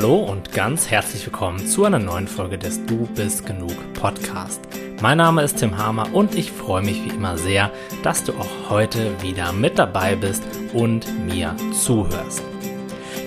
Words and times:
Hallo 0.00 0.16
und 0.16 0.54
ganz 0.54 0.90
herzlich 0.90 1.26
willkommen 1.26 1.66
zu 1.66 1.84
einer 1.84 1.98
neuen 1.98 2.26
Folge 2.26 2.56
des 2.56 2.86
Du 2.86 3.06
bist 3.14 3.44
genug 3.44 3.76
Podcast. 3.92 4.58
Mein 5.02 5.18
Name 5.18 5.42
ist 5.42 5.58
Tim 5.58 5.76
Hamer 5.76 6.14
und 6.14 6.34
ich 6.34 6.50
freue 6.50 6.82
mich 6.82 7.04
wie 7.04 7.14
immer 7.14 7.36
sehr, 7.36 7.70
dass 8.02 8.24
du 8.24 8.32
auch 8.32 8.70
heute 8.70 9.12
wieder 9.20 9.52
mit 9.52 9.78
dabei 9.78 10.16
bist 10.16 10.42
und 10.72 11.06
mir 11.26 11.54
zuhörst. 11.72 12.42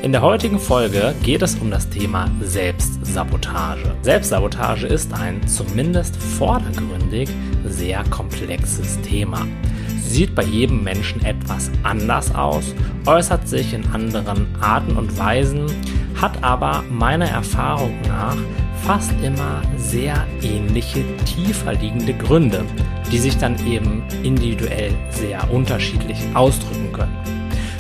In 0.02 0.14
der 0.14 0.24
heutigen 0.24 0.58
Folge 0.58 1.14
geht 1.22 1.44
es 1.44 1.54
um 1.60 1.70
das 1.70 1.88
Thema 1.92 2.28
Selbstsabotage. 2.42 3.94
Selbstsabotage 4.02 4.88
ist 4.88 5.14
ein 5.14 5.48
zumindest 5.48 6.16
vordergründig 6.16 7.30
sehr 7.68 8.04
komplexes 8.06 9.00
Thema. 9.02 9.46
Sie 10.02 10.20
sieht 10.20 10.34
bei 10.34 10.44
jedem 10.44 10.84
Menschen 10.84 11.24
etwas 11.24 11.70
anders 11.84 12.34
aus, 12.34 12.74
äußert 13.06 13.48
sich 13.48 13.76
in 13.76 13.86
anderen 13.92 14.48
Arten 14.60 14.98
und 14.98 15.16
Weisen, 15.20 15.68
hat 16.24 16.42
aber 16.42 16.86
meiner 16.90 17.28
Erfahrung 17.28 18.00
nach 18.08 18.38
fast 18.86 19.12
immer 19.22 19.62
sehr 19.76 20.26
ähnliche, 20.42 21.04
tiefer 21.26 21.74
liegende 21.74 22.14
Gründe, 22.14 22.64
die 23.12 23.18
sich 23.18 23.38
dann 23.38 23.58
eben 23.68 24.04
individuell 24.24 24.96
sehr 25.10 25.52
unterschiedlich 25.52 26.18
ausdrücken 26.34 26.94
können. 26.94 27.18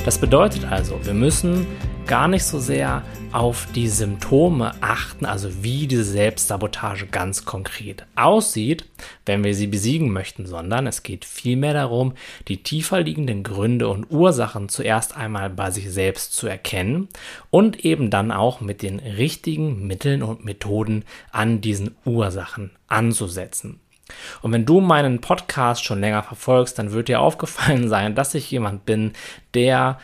Das 0.03 0.17
bedeutet 0.17 0.65
also, 0.65 0.99
wir 1.03 1.13
müssen 1.13 1.65
gar 2.05 2.27
nicht 2.27 2.43
so 2.43 2.59
sehr 2.59 3.03
auf 3.31 3.67
die 3.73 3.87
Symptome 3.87 4.73
achten, 4.81 5.25
also 5.25 5.63
wie 5.63 5.87
diese 5.87 6.03
Selbstsabotage 6.03 7.07
ganz 7.07 7.45
konkret 7.45 8.05
aussieht, 8.15 8.85
wenn 9.25 9.43
wir 9.43 9.55
sie 9.55 9.67
besiegen 9.67 10.11
möchten, 10.11 10.45
sondern 10.45 10.85
es 10.85 11.03
geht 11.03 11.25
vielmehr 11.25 11.73
darum, 11.73 12.13
die 12.47 12.61
tiefer 12.61 13.01
liegenden 13.01 13.43
Gründe 13.43 13.87
und 13.87 14.11
Ursachen 14.11 14.69
zuerst 14.69 15.15
einmal 15.15 15.49
bei 15.49 15.71
sich 15.71 15.91
selbst 15.91 16.35
zu 16.35 16.47
erkennen 16.47 17.07
und 17.49 17.85
eben 17.85 18.09
dann 18.09 18.31
auch 18.31 18.59
mit 18.59 18.81
den 18.81 18.99
richtigen 18.99 19.87
Mitteln 19.87 20.23
und 20.23 20.45
Methoden 20.45 21.05
an 21.31 21.61
diesen 21.61 21.95
Ursachen 22.05 22.71
anzusetzen. 22.87 23.79
Und 24.41 24.51
wenn 24.51 24.65
du 24.65 24.81
meinen 24.81 25.21
Podcast 25.21 25.83
schon 25.83 26.01
länger 26.01 26.23
verfolgst, 26.23 26.77
dann 26.77 26.91
wird 26.91 27.07
dir 27.07 27.21
aufgefallen 27.21 27.87
sein, 27.89 28.15
dass 28.15 28.35
ich 28.35 28.51
jemand 28.51 28.85
bin, 28.85 29.13
der 29.53 29.97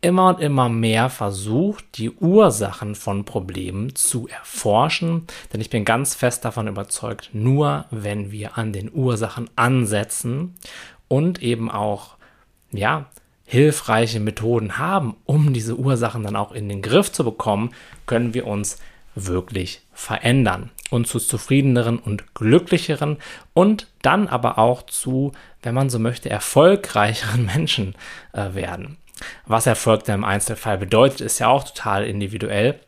immer 0.00 0.28
und 0.28 0.40
immer 0.40 0.68
mehr 0.68 1.10
versucht, 1.10 1.84
die 1.98 2.10
Ursachen 2.10 2.94
von 2.94 3.24
Problemen 3.24 3.94
zu 3.94 4.28
erforschen, 4.28 5.26
denn 5.52 5.60
ich 5.60 5.70
bin 5.70 5.84
ganz 5.84 6.14
fest 6.14 6.44
davon 6.44 6.68
überzeugt, 6.68 7.30
nur 7.32 7.84
wenn 7.90 8.32
wir 8.32 8.56
an 8.56 8.72
den 8.72 8.90
Ursachen 8.92 9.50
ansetzen 9.56 10.54
und 11.08 11.42
eben 11.42 11.70
auch, 11.70 12.16
ja, 12.72 13.06
hilfreiche 13.44 14.20
Methoden 14.20 14.78
haben, 14.78 15.16
um 15.26 15.52
diese 15.52 15.76
Ursachen 15.76 16.22
dann 16.22 16.36
auch 16.36 16.52
in 16.52 16.68
den 16.68 16.82
Griff 16.82 17.10
zu 17.10 17.24
bekommen, 17.24 17.74
können 18.06 18.32
wir 18.32 18.46
uns 18.46 18.78
wirklich 19.16 19.82
verändern 19.92 20.70
und 20.90 21.08
zu 21.08 21.18
zufriedeneren 21.18 21.98
und 21.98 22.34
glücklicheren 22.34 23.18
und 23.52 23.88
dann 24.02 24.28
aber 24.28 24.58
auch 24.58 24.82
zu, 24.82 25.32
wenn 25.62 25.74
man 25.74 25.90
so 25.90 25.98
möchte, 25.98 26.30
erfolgreicheren 26.30 27.44
Menschen 27.54 27.96
äh, 28.32 28.54
werden. 28.54 28.96
Was 29.46 29.66
Erfolg 29.66 30.04
dann 30.04 30.20
im 30.20 30.24
Einzelfall 30.24 30.78
bedeutet, 30.78 31.20
ist 31.20 31.38
ja 31.38 31.48
auch 31.48 31.64
total 31.64 32.04
individuell. 32.04 32.80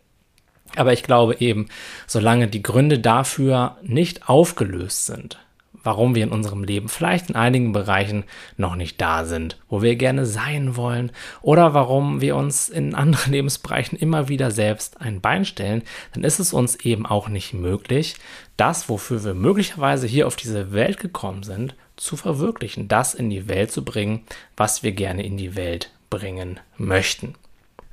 Aber 0.77 0.92
ich 0.92 1.02
glaube 1.02 1.36
eben, 1.41 1.69
solange 2.06 2.48
die 2.48 2.62
Gründe 2.62 2.98
dafür 2.98 3.77
nicht 3.83 4.28
aufgelöst 4.28 5.06
sind, 5.06 5.39
warum 5.84 6.14
wir 6.14 6.22
in 6.22 6.30
unserem 6.30 6.64
Leben 6.64 6.89
vielleicht 6.89 7.30
in 7.30 7.36
einigen 7.36 7.72
Bereichen 7.72 8.24
noch 8.56 8.77
nicht 8.77 9.00
da 9.00 9.24
sind, 9.24 9.58
wo 9.69 9.83
wir 9.83 9.97
gerne 9.97 10.27
sein 10.27 10.77
wollen 10.77 11.11
oder 11.41 11.74
warum 11.74 12.20
wir 12.20 12.36
uns 12.36 12.69
in 12.69 12.94
anderen 12.94 13.33
Lebensbereichen 13.33 13.98
immer 13.98 14.28
wieder 14.28 14.50
selbst 14.50 15.00
ein 15.00 15.20
Bein 15.20 15.44
stellen, 15.44 15.83
dann 16.14 16.24
ist 16.24 16.39
es 16.39 16.52
uns 16.52 16.77
eben 16.77 17.06
auch 17.06 17.28
nicht 17.28 17.52
möglich, 17.52 18.17
das, 18.56 18.89
wofür 18.89 19.24
wir 19.24 19.34
möglicherweise 19.34 20.06
hier 20.06 20.27
auf 20.27 20.36
diese 20.36 20.73
Welt 20.73 20.98
gekommen 20.98 21.42
sind, 21.42 21.74
zu 21.96 22.17
verwirklichen, 22.17 22.89
das 22.89 23.14
in 23.14 23.30
die 23.30 23.48
Welt 23.48 23.73
zu 23.73 23.85
bringen, 23.85 24.24
was 24.56 24.83
wir 24.83 24.92
gerne 24.92 25.24
in 25.24 25.36
die 25.36 25.56
Welt 25.56 25.90
bringen 26.12 26.61
möchten. 26.77 27.34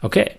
Okay, 0.01 0.31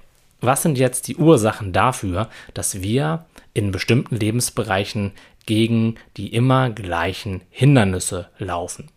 was 0.42 0.62
sind 0.62 0.76
jetzt 0.76 1.08
die 1.08 1.16
Ursachen 1.16 1.72
dafür, 1.72 2.28
dass 2.52 2.82
wir 2.82 3.24
in 3.54 3.72
bestimmten 3.72 4.16
Lebensbereichen 4.16 5.12
gegen 5.46 5.94
die 6.18 6.34
immer 6.34 6.68
gleichen 6.68 7.40
Hindernisse 7.48 8.28
laufen? 8.38 8.90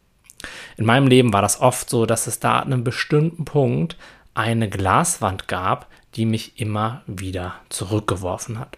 In 0.75 0.85
meinem 0.85 1.07
Leben 1.07 1.31
war 1.31 1.41
das 1.41 1.61
oft 1.61 1.89
so, 1.89 2.05
dass 2.05 2.27
es 2.27 2.41
da 2.41 2.59
an 2.59 2.73
einem 2.73 2.83
bestimmten 2.83 3.45
Punkt 3.45 3.95
eine 4.33 4.69
Glaswand 4.69 5.47
gab, 5.47 5.87
die 6.15 6.25
mich 6.25 6.59
immer 6.59 7.03
wieder 7.07 7.55
zurückgeworfen 7.69 8.59
hat. 8.59 8.77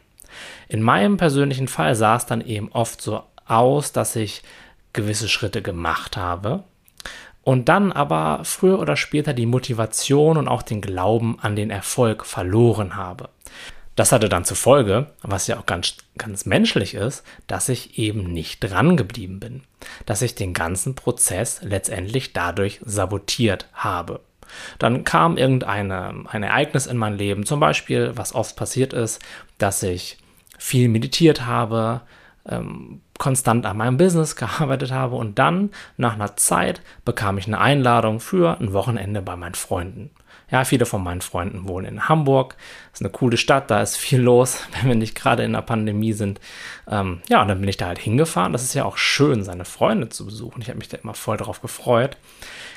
In 0.68 0.84
meinem 0.84 1.18
persönlichen 1.18 1.68
Fall 1.68 1.96
sah 1.96 2.16
es 2.16 2.28
dann 2.28 2.42
eben 2.42 2.72
oft 2.72 3.02
so 3.02 3.24
aus, 3.48 3.92
dass 3.92 4.16
ich 4.16 4.44
gewisse 4.94 5.30
Schritte 5.30 5.64
gemacht 5.64 6.16
habe, 6.16 6.64
und 7.46 7.70
dann 7.70 7.92
aber 7.94 8.42
früher 8.44 8.80
oder 8.80 8.98
später 8.98 9.34
die 9.34 9.46
Motivation 9.46 10.36
und 10.36 10.48
auch 10.48 10.64
den 10.64 10.82
Glauben 10.82 11.38
an 11.40 11.56
den 11.56 11.70
Erfolg 11.70 12.26
verloren 12.26 12.96
habe. 12.96 13.30
Das 13.96 14.12
hatte 14.12 14.28
dann 14.28 14.44
zur 14.44 14.58
Folge, 14.58 15.12
was 15.22 15.46
ja 15.48 15.60
auch 15.60 15.68
ganz, 15.68 15.96
ganz 16.18 16.46
menschlich 16.48 16.96
ist, 16.96 17.24
dass 17.48 17.70
ich 17.70 18.00
eben 18.00 18.34
nicht 18.34 18.60
dran 18.62 18.98
geblieben 18.98 19.40
bin, 19.40 19.62
dass 20.08 20.24
ich 20.24 20.34
den 20.34 20.54
ganzen 20.54 20.96
Prozess 20.96 21.62
letztendlich 21.62 22.34
dadurch 22.34 22.82
sabotiert 22.84 23.68
habe. 23.74 24.22
Dann 24.80 25.04
kam 25.04 25.38
irgendein 25.38 25.92
ein 25.92 26.44
Ereignis 26.44 26.88
in 26.88 26.98
mein 26.98 27.16
Leben, 27.16 27.46
zum 27.46 27.60
Beispiel, 27.60 28.12
was 28.16 28.34
oft 28.34 28.56
passiert 28.56 28.92
ist, 28.92 29.22
dass 29.60 29.84
ich 29.84 30.18
viel 30.58 30.90
meditiert 30.90 31.46
habe, 31.46 32.02
ähm, 32.50 33.02
konstant 33.18 33.66
an 33.66 33.78
meinem 33.78 33.98
Business 33.98 34.36
gearbeitet 34.36 34.92
habe 34.92 35.16
und 35.16 35.40
dann 35.40 35.72
nach 35.98 36.14
einer 36.14 36.36
Zeit 36.36 36.82
bekam 37.04 37.38
ich 37.38 37.48
eine 37.48 37.60
Einladung 37.60 38.20
für 38.20 38.60
ein 38.60 38.74
Wochenende 38.74 39.22
bei 39.22 39.36
meinen 39.36 39.56
Freunden. 39.56 40.12
Ja, 40.52 40.64
viele 40.64 40.86
von 40.86 41.04
meinen 41.04 41.22
Freunden 41.22 41.68
wohnen 41.68 41.88
in 41.88 42.08
Hamburg. 42.08 42.56
Ist 42.94 43.02
eine 43.02 43.10
coole 43.10 43.38
Stadt, 43.38 43.72
da 43.72 43.82
ist 43.82 43.98
viel 43.98 44.22
los, 44.22 44.60
wenn 44.74 44.90
wir 44.90 44.96
nicht 44.96 45.16
gerade 45.16 45.44
in 45.44 45.54
der 45.54 45.62
Pandemie 45.62 46.14
sind. 46.14 46.40
Ähm, 46.88 47.22
ja, 47.30 47.42
und 47.42 47.48
dann 47.48 47.60
bin 47.60 47.70
ich 47.70 47.78
da 47.78 47.88
halt 47.88 48.00
hingefahren. 48.00 48.54
Das 48.54 48.64
ist 48.64 48.74
ja 48.74 48.86
auch 48.86 48.98
schön, 48.98 49.44
seine 49.44 49.66
Freunde 49.66 50.10
zu 50.10 50.26
besuchen. 50.26 50.62
Ich 50.62 50.68
habe 50.68 50.78
mich 50.78 50.90
da 50.90 50.98
immer 50.98 51.16
voll 51.16 51.38
drauf 51.38 51.62
gefreut. 51.62 52.18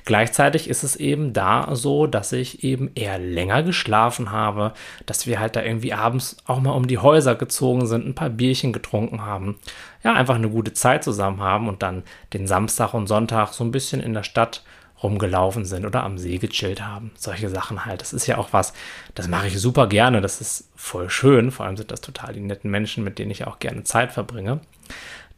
Gleichzeitig 0.09 0.71
ist 0.71 0.85
es 0.85 0.97
eben 0.97 1.35
da 1.35 1.69
so, 1.77 2.07
dass 2.07 2.33
ich 2.33 2.65
eben 2.65 2.91
eher 2.95 3.19
länger 3.19 3.63
geschlafen 3.63 4.31
habe, 4.31 4.73
dass 5.05 5.27
wir 5.27 5.39
halt 5.39 5.55
da 5.55 5.63
irgendwie 5.63 5.93
abends 5.93 6.39
auch 6.47 6.61
mal 6.61 6.71
um 6.71 6.87
die 6.87 6.97
Häuser 6.97 7.35
gezogen 7.35 7.87
sind, 7.87 8.07
ein 8.07 8.15
paar 8.15 8.31
Bierchen 8.31 8.73
getrunken 8.73 9.21
haben, 9.21 9.59
ja, 10.03 10.15
einfach 10.15 10.37
eine 10.37 10.49
gute 10.49 10.73
Zeit 10.73 11.05
zusammen 11.05 11.43
haben 11.43 11.69
und 11.69 11.83
dann 11.83 12.05
den 12.33 12.47
Samstag 12.47 12.95
und 12.95 13.07
Sonntag 13.07 13.53
so 13.53 13.63
ein 13.63 13.71
bisschen 13.71 14.01
in 14.01 14.15
der 14.15 14.23
Stadt 14.23 14.65
rumgelaufen 15.03 15.67
sind 15.67 15.85
oder 15.85 16.05
am 16.05 16.17
See 16.17 16.39
gechillt 16.39 16.81
haben. 16.81 17.11
Solche 17.15 17.51
Sachen 17.51 17.85
halt. 17.85 18.01
Das 18.01 18.15
ist 18.15 18.27
ja 18.27 18.39
auch 18.39 18.55
was, 18.55 18.73
das 19.15 19.29
mache 19.29 19.49
ich 19.49 19.61
super 19.61 19.89
gerne. 19.89 20.23
Das 20.23 20.41
ist 20.41 20.71
voll 20.75 21.11
schön. 21.11 21.51
Vor 21.51 21.67
allem 21.67 21.77
sind 21.77 21.91
das 21.91 22.01
total 22.01 22.33
die 22.33 22.41
netten 22.41 22.71
Menschen, 22.71 23.05
mit 23.05 23.19
denen 23.19 23.31
ich 23.31 23.47
auch 23.47 23.59
gerne 23.59 23.85
Zeit 23.85 24.13
verbringe. 24.13 24.61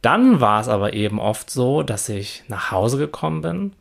Dann 0.01 0.39
war 0.39 0.61
es 0.61 0.69
aber 0.69 0.93
eben 0.93 1.19
oft 1.19 1.49
so, 1.49 1.83
dass 1.83 2.07
ich 2.07 2.45
nach 2.47 2.71
Hause 2.71 2.97
gekommen 2.97 3.41
bin 3.41 3.73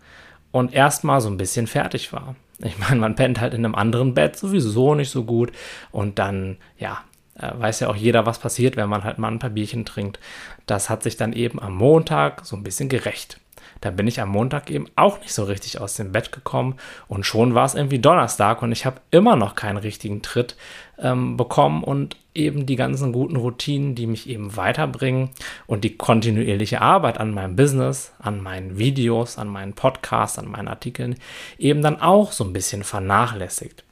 und 0.52 0.72
erstmal 0.72 1.20
so 1.20 1.28
ein 1.28 1.36
bisschen 1.36 1.66
fertig 1.66 2.12
war. 2.12 2.34
Ich 2.58 2.78
meine, 2.78 3.00
man 3.00 3.14
pennt 3.14 3.40
halt 3.40 3.54
in 3.54 3.64
einem 3.64 3.74
anderen 3.74 4.14
Bett 4.14 4.36
sowieso 4.36 4.94
nicht 4.94 5.10
so 5.10 5.24
gut 5.24 5.52
und 5.92 6.18
dann, 6.18 6.58
ja, 6.78 7.02
äh, 7.38 7.50
weiß 7.54 7.80
ja 7.80 7.88
auch 7.88 7.96
jeder, 7.96 8.26
was 8.26 8.38
passiert, 8.38 8.76
wenn 8.76 8.88
man 8.88 9.04
halt 9.04 9.18
mal 9.18 9.28
ein 9.28 9.38
paar 9.38 9.50
Bierchen 9.50 9.84
trinkt. 9.84 10.18
Das 10.66 10.90
hat 10.90 11.02
sich 11.02 11.16
dann 11.16 11.32
eben 11.32 11.60
am 11.60 11.74
Montag 11.74 12.44
so 12.44 12.56
ein 12.56 12.62
bisschen 12.62 12.88
gerecht. 12.88 13.40
Da 13.80 13.90
bin 13.90 14.06
ich 14.06 14.20
am 14.20 14.28
Montag 14.28 14.70
eben 14.70 14.86
auch 14.96 15.20
nicht 15.20 15.32
so 15.32 15.44
richtig 15.44 15.80
aus 15.80 15.94
dem 15.94 16.12
Bett 16.12 16.32
gekommen 16.32 16.76
und 17.08 17.24
schon 17.24 17.54
war 17.54 17.64
es 17.64 17.74
irgendwie 17.74 17.98
Donnerstag 17.98 18.62
und 18.62 18.72
ich 18.72 18.84
habe 18.84 19.00
immer 19.10 19.36
noch 19.36 19.54
keinen 19.54 19.78
richtigen 19.78 20.22
Tritt 20.22 20.56
ähm, 20.98 21.36
bekommen 21.36 21.82
und 21.82 22.16
eben 22.34 22.66
die 22.66 22.76
ganzen 22.76 23.12
guten 23.12 23.36
Routinen, 23.36 23.94
die 23.94 24.06
mich 24.06 24.28
eben 24.28 24.56
weiterbringen 24.56 25.30
und 25.66 25.84
die 25.84 25.96
kontinuierliche 25.96 26.80
Arbeit 26.80 27.18
an 27.18 27.32
meinem 27.32 27.56
Business, 27.56 28.12
an 28.18 28.40
meinen 28.40 28.78
Videos, 28.78 29.38
an 29.38 29.48
meinen 29.48 29.72
Podcasts, 29.72 30.38
an 30.38 30.50
meinen 30.50 30.68
Artikeln 30.68 31.16
eben 31.58 31.82
dann 31.82 32.00
auch 32.00 32.32
so 32.32 32.44
ein 32.44 32.52
bisschen 32.52 32.84
vernachlässigt. 32.84 33.84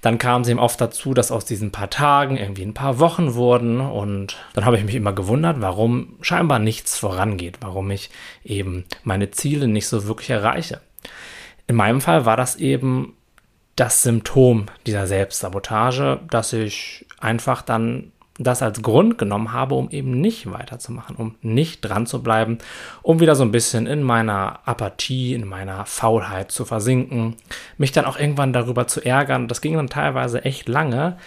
Dann 0.00 0.18
kam 0.18 0.42
es 0.42 0.48
eben 0.48 0.58
oft 0.58 0.80
dazu, 0.80 1.14
dass 1.14 1.30
aus 1.30 1.44
diesen 1.44 1.72
paar 1.72 1.90
Tagen 1.90 2.36
irgendwie 2.36 2.62
ein 2.64 2.74
paar 2.74 2.98
Wochen 2.98 3.34
wurden 3.34 3.80
und 3.80 4.36
dann 4.54 4.64
habe 4.64 4.76
ich 4.76 4.84
mich 4.84 4.94
immer 4.94 5.12
gewundert, 5.12 5.60
warum 5.60 6.16
scheinbar 6.20 6.58
nichts 6.58 6.98
vorangeht, 6.98 7.58
warum 7.60 7.90
ich 7.90 8.10
eben 8.44 8.84
meine 9.04 9.30
Ziele 9.30 9.68
nicht 9.68 9.86
so 9.86 10.06
wirklich 10.06 10.30
erreiche. 10.30 10.80
In 11.66 11.76
meinem 11.76 12.00
Fall 12.00 12.26
war 12.26 12.36
das 12.36 12.56
eben 12.56 13.14
das 13.76 14.02
Symptom 14.02 14.66
dieser 14.86 15.06
Selbstsabotage, 15.06 16.20
dass 16.28 16.52
ich 16.52 17.06
einfach 17.18 17.62
dann 17.62 18.12
das 18.38 18.62
als 18.62 18.82
Grund 18.82 19.18
genommen 19.18 19.52
habe, 19.52 19.74
um 19.74 19.90
eben 19.90 20.20
nicht 20.20 20.50
weiterzumachen, 20.50 21.16
um 21.16 21.34
nicht 21.42 21.82
dran 21.82 22.06
zu 22.06 22.22
bleiben, 22.22 22.58
um 23.02 23.20
wieder 23.20 23.34
so 23.34 23.44
ein 23.44 23.52
bisschen 23.52 23.86
in 23.86 24.02
meiner 24.02 24.60
Apathie, 24.66 25.34
in 25.34 25.46
meiner 25.46 25.84
Faulheit 25.84 26.50
zu 26.50 26.64
versinken, 26.64 27.36
mich 27.76 27.92
dann 27.92 28.06
auch 28.06 28.18
irgendwann 28.18 28.52
darüber 28.52 28.86
zu 28.86 29.04
ärgern. 29.04 29.48
Das 29.48 29.60
ging 29.60 29.74
dann 29.74 29.88
teilweise 29.88 30.44
echt 30.44 30.68
lange. 30.68 31.18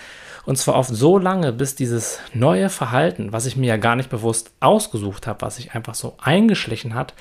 Und 0.46 0.58
zwar 0.58 0.76
oft 0.76 0.94
so 0.94 1.18
lange, 1.18 1.52
bis 1.52 1.74
dieses 1.74 2.20
neue 2.34 2.70
Verhalten, 2.70 3.34
was 3.34 3.48
ich 3.48 3.56
mir 3.56 3.68
ja 3.68 3.78
gar 3.78 3.96
nicht 3.96 4.10
bewusst 4.10 4.52
ausgesucht 4.60 5.26
habe, 5.26 5.42
was 5.42 5.56
sich 5.56 5.74
einfach 5.74 5.96
so 5.96 6.16
eingeschlichen 6.22 6.94
hat, 6.94 7.16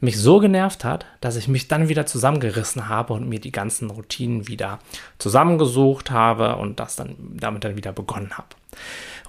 mich 0.00 0.18
so 0.18 0.38
genervt 0.38 0.82
hat, 0.82 1.04
dass 1.20 1.36
ich 1.36 1.46
mich 1.46 1.68
dann 1.68 1.88
wieder 1.88 2.06
zusammengerissen 2.06 2.88
habe 2.88 3.12
und 3.12 3.28
mir 3.28 3.38
die 3.38 3.52
ganzen 3.52 3.90
Routinen 3.90 4.48
wieder 4.48 4.78
zusammengesucht 5.18 6.10
habe 6.10 6.56
und 6.56 6.80
das 6.80 6.96
dann 6.96 7.16
damit 7.34 7.64
dann 7.64 7.76
wieder 7.76 7.92
begonnen 7.92 8.32
habe. 8.32 8.48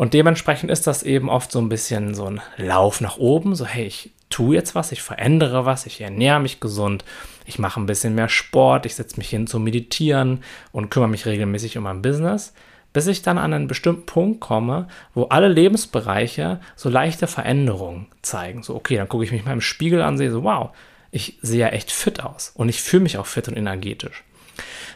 Und 0.01 0.15
dementsprechend 0.15 0.71
ist 0.71 0.87
das 0.87 1.03
eben 1.03 1.29
oft 1.29 1.51
so 1.51 1.59
ein 1.59 1.69
bisschen 1.69 2.15
so 2.15 2.25
ein 2.25 2.41
Lauf 2.57 3.01
nach 3.01 3.17
oben, 3.17 3.53
so 3.53 3.67
hey, 3.67 3.85
ich 3.85 4.09
tue 4.31 4.55
jetzt 4.55 4.73
was, 4.73 4.91
ich 4.91 5.03
verändere 5.03 5.67
was, 5.67 5.85
ich 5.85 6.01
ernähre 6.01 6.39
mich 6.39 6.59
gesund, 6.59 7.05
ich 7.45 7.59
mache 7.59 7.79
ein 7.79 7.85
bisschen 7.85 8.15
mehr 8.15 8.27
Sport, 8.27 8.87
ich 8.87 8.95
setze 8.95 9.17
mich 9.17 9.29
hin 9.29 9.45
zu 9.45 9.59
meditieren 9.59 10.43
und 10.71 10.89
kümmere 10.89 11.09
mich 11.09 11.27
regelmäßig 11.27 11.77
um 11.77 11.83
mein 11.83 12.01
Business, 12.01 12.55
bis 12.93 13.05
ich 13.05 13.21
dann 13.21 13.37
an 13.37 13.53
einen 13.53 13.67
bestimmten 13.67 14.07
Punkt 14.07 14.39
komme, 14.39 14.87
wo 15.13 15.25
alle 15.25 15.49
Lebensbereiche 15.49 16.59
so 16.75 16.89
leichte 16.89 17.27
Veränderungen 17.27 18.07
zeigen. 18.23 18.63
So, 18.63 18.73
okay, 18.73 18.95
dann 18.95 19.07
gucke 19.07 19.23
ich 19.23 19.31
mich 19.31 19.45
mal 19.45 19.53
im 19.53 19.61
Spiegel 19.61 20.01
an, 20.01 20.17
sehe 20.17 20.31
so, 20.31 20.43
wow, 20.43 20.71
ich 21.11 21.37
sehe 21.43 21.59
ja 21.59 21.67
echt 21.67 21.91
fit 21.91 22.23
aus 22.23 22.53
und 22.55 22.69
ich 22.69 22.81
fühle 22.81 23.03
mich 23.03 23.19
auch 23.19 23.27
fit 23.27 23.47
und 23.47 23.55
energetisch. 23.55 24.23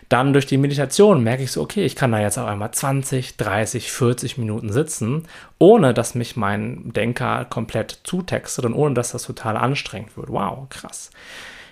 Dann 0.10 0.34
durch 0.34 0.46
die 0.46 0.58
Meditation 0.58 1.24
merke 1.24 1.44
ich 1.44 1.52
so, 1.52 1.62
okay, 1.62 1.84
ich 1.84 1.96
kann 1.96 2.12
da 2.12 2.20
jetzt 2.20 2.38
auch 2.38 2.46
einmal 2.46 2.72
20, 2.72 3.38
30, 3.38 3.92
40 3.92 4.38
Minuten 4.38 4.72
sitzen, 4.72 5.24
ohne 5.58 5.94
dass 5.94 6.16
mich 6.16 6.36
mein 6.36 6.92
Denker 6.94 7.46
komplett 7.46 8.02
zutextet 8.04 8.66
und 8.66 8.74
ohne 8.74 8.94
dass 8.94 9.12
das 9.12 9.24
total 9.24 9.58
anstrengend 9.58 10.16
wird. 10.16 10.30
Wow, 10.30 10.70
krass. 10.70 11.10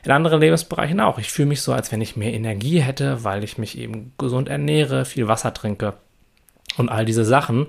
In 0.03 0.11
anderen 0.11 0.41
Lebensbereichen 0.41 0.99
auch. 0.99 1.19
Ich 1.19 1.31
fühle 1.31 1.47
mich 1.47 1.61
so, 1.61 1.73
als 1.73 1.91
wenn 1.91 2.01
ich 2.01 2.17
mehr 2.17 2.33
Energie 2.33 2.81
hätte, 2.81 3.23
weil 3.23 3.43
ich 3.43 3.57
mich 3.57 3.77
eben 3.77 4.13
gesund 4.17 4.49
ernähre, 4.49 5.05
viel 5.05 5.27
Wasser 5.27 5.53
trinke 5.53 5.93
und 6.77 6.89
all 6.89 7.05
diese 7.05 7.23
Sachen. 7.23 7.67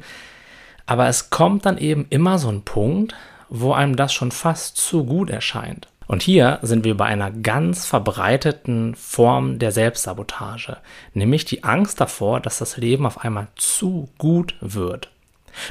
Aber 0.86 1.06
es 1.06 1.30
kommt 1.30 1.66
dann 1.66 1.78
eben 1.78 2.06
immer 2.10 2.38
so 2.38 2.48
ein 2.48 2.62
Punkt, 2.62 3.14
wo 3.48 3.72
einem 3.72 3.96
das 3.96 4.12
schon 4.12 4.32
fast 4.32 4.76
zu 4.76 5.04
gut 5.04 5.30
erscheint. 5.30 5.88
Und 6.06 6.22
hier 6.22 6.58
sind 6.62 6.84
wir 6.84 6.96
bei 6.96 7.06
einer 7.06 7.30
ganz 7.30 7.86
verbreiteten 7.86 8.94
Form 8.94 9.58
der 9.58 9.72
Selbstsabotage, 9.72 10.76
nämlich 11.14 11.44
die 11.44 11.64
Angst 11.64 12.00
davor, 12.00 12.40
dass 12.40 12.58
das 12.58 12.76
Leben 12.76 13.06
auf 13.06 13.24
einmal 13.24 13.48
zu 13.56 14.08
gut 14.18 14.54
wird. 14.60 15.10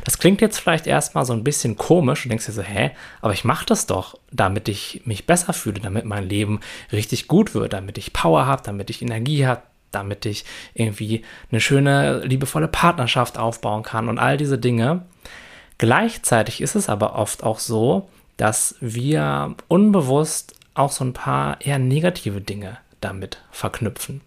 Das 0.06 0.18
klingt 0.18 0.42
jetzt 0.42 0.60
vielleicht 0.60 0.88
erstmal 0.88 1.26
so 1.26 1.34
ein 1.34 1.44
bisschen 1.44 1.76
komisch. 1.76 2.24
Du 2.24 2.30
denkst 2.30 2.46
dir 2.46 2.52
so, 2.52 2.62
hä, 2.62 2.92
aber 3.22 3.34
ich 3.34 3.44
mache 3.44 3.66
das 3.66 3.86
doch, 3.86 4.18
damit 4.32 4.70
ich 4.70 5.02
mich 5.06 5.26
besser 5.26 5.54
fühle, 5.54 5.82
damit 5.82 6.06
mein 6.06 6.28
Leben 6.28 6.62
richtig 6.92 7.28
gut 7.28 7.54
wird, 7.54 7.74
damit 7.74 7.98
ich 7.98 8.14
Power 8.14 8.46
habe, 8.46 8.64
damit 8.64 8.90
ich 8.90 9.02
Energie 9.02 9.46
habe, 9.46 9.62
damit 9.92 10.26
ich 10.26 10.46
irgendwie 10.74 11.24
eine 11.52 11.62
schöne, 11.62 12.20
liebevolle 12.26 12.68
Partnerschaft 12.68 13.38
aufbauen 13.38 13.84
kann 13.84 14.10
und 14.10 14.20
all 14.20 14.38
diese 14.38 14.58
Dinge. 14.58 15.06
Gleichzeitig 15.78 16.62
ist 16.62 16.76
es 16.76 16.90
aber 16.90 17.16
oft 17.16 17.44
auch 17.44 17.60
so, 17.60 18.10
dass 18.44 18.75
wir 18.81 19.56
unbewusst 19.69 20.56
auch 20.74 20.92
so 20.92 21.06
ein 21.06 21.13
paar 21.13 21.62
eher 21.62 21.80
negative 21.80 22.42
Dinge 22.42 22.78
damit 23.00 23.38
verknüpfen. 23.51 24.19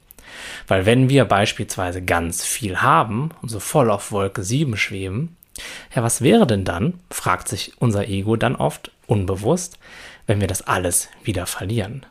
Weil 0.67 0.87
wenn 0.87 1.11
wir 1.11 1.27
beispielsweise 1.27 2.01
ganz 2.01 2.43
viel 2.43 2.81
haben 2.81 3.33
und 3.43 3.51
so 3.51 3.61
voll 3.61 3.91
auf 3.91 4.13
Wolke 4.13 4.43
7 4.43 4.75
schweben, 4.79 5.37
ja, 5.95 6.03
was 6.03 6.23
wäre 6.23 6.47
denn 6.47 6.65
dann, 6.65 6.95
fragt 7.11 7.49
sich 7.49 7.75
unser 7.79 8.09
Ego 8.09 8.37
dann 8.37 8.57
oft 8.57 8.91
unbewusst, 9.07 9.79
wenn 10.27 10.41
wir 10.41 10.49
das 10.49 10.63
alles 10.63 11.11
wieder 11.23 11.45
verlieren? 11.45 12.07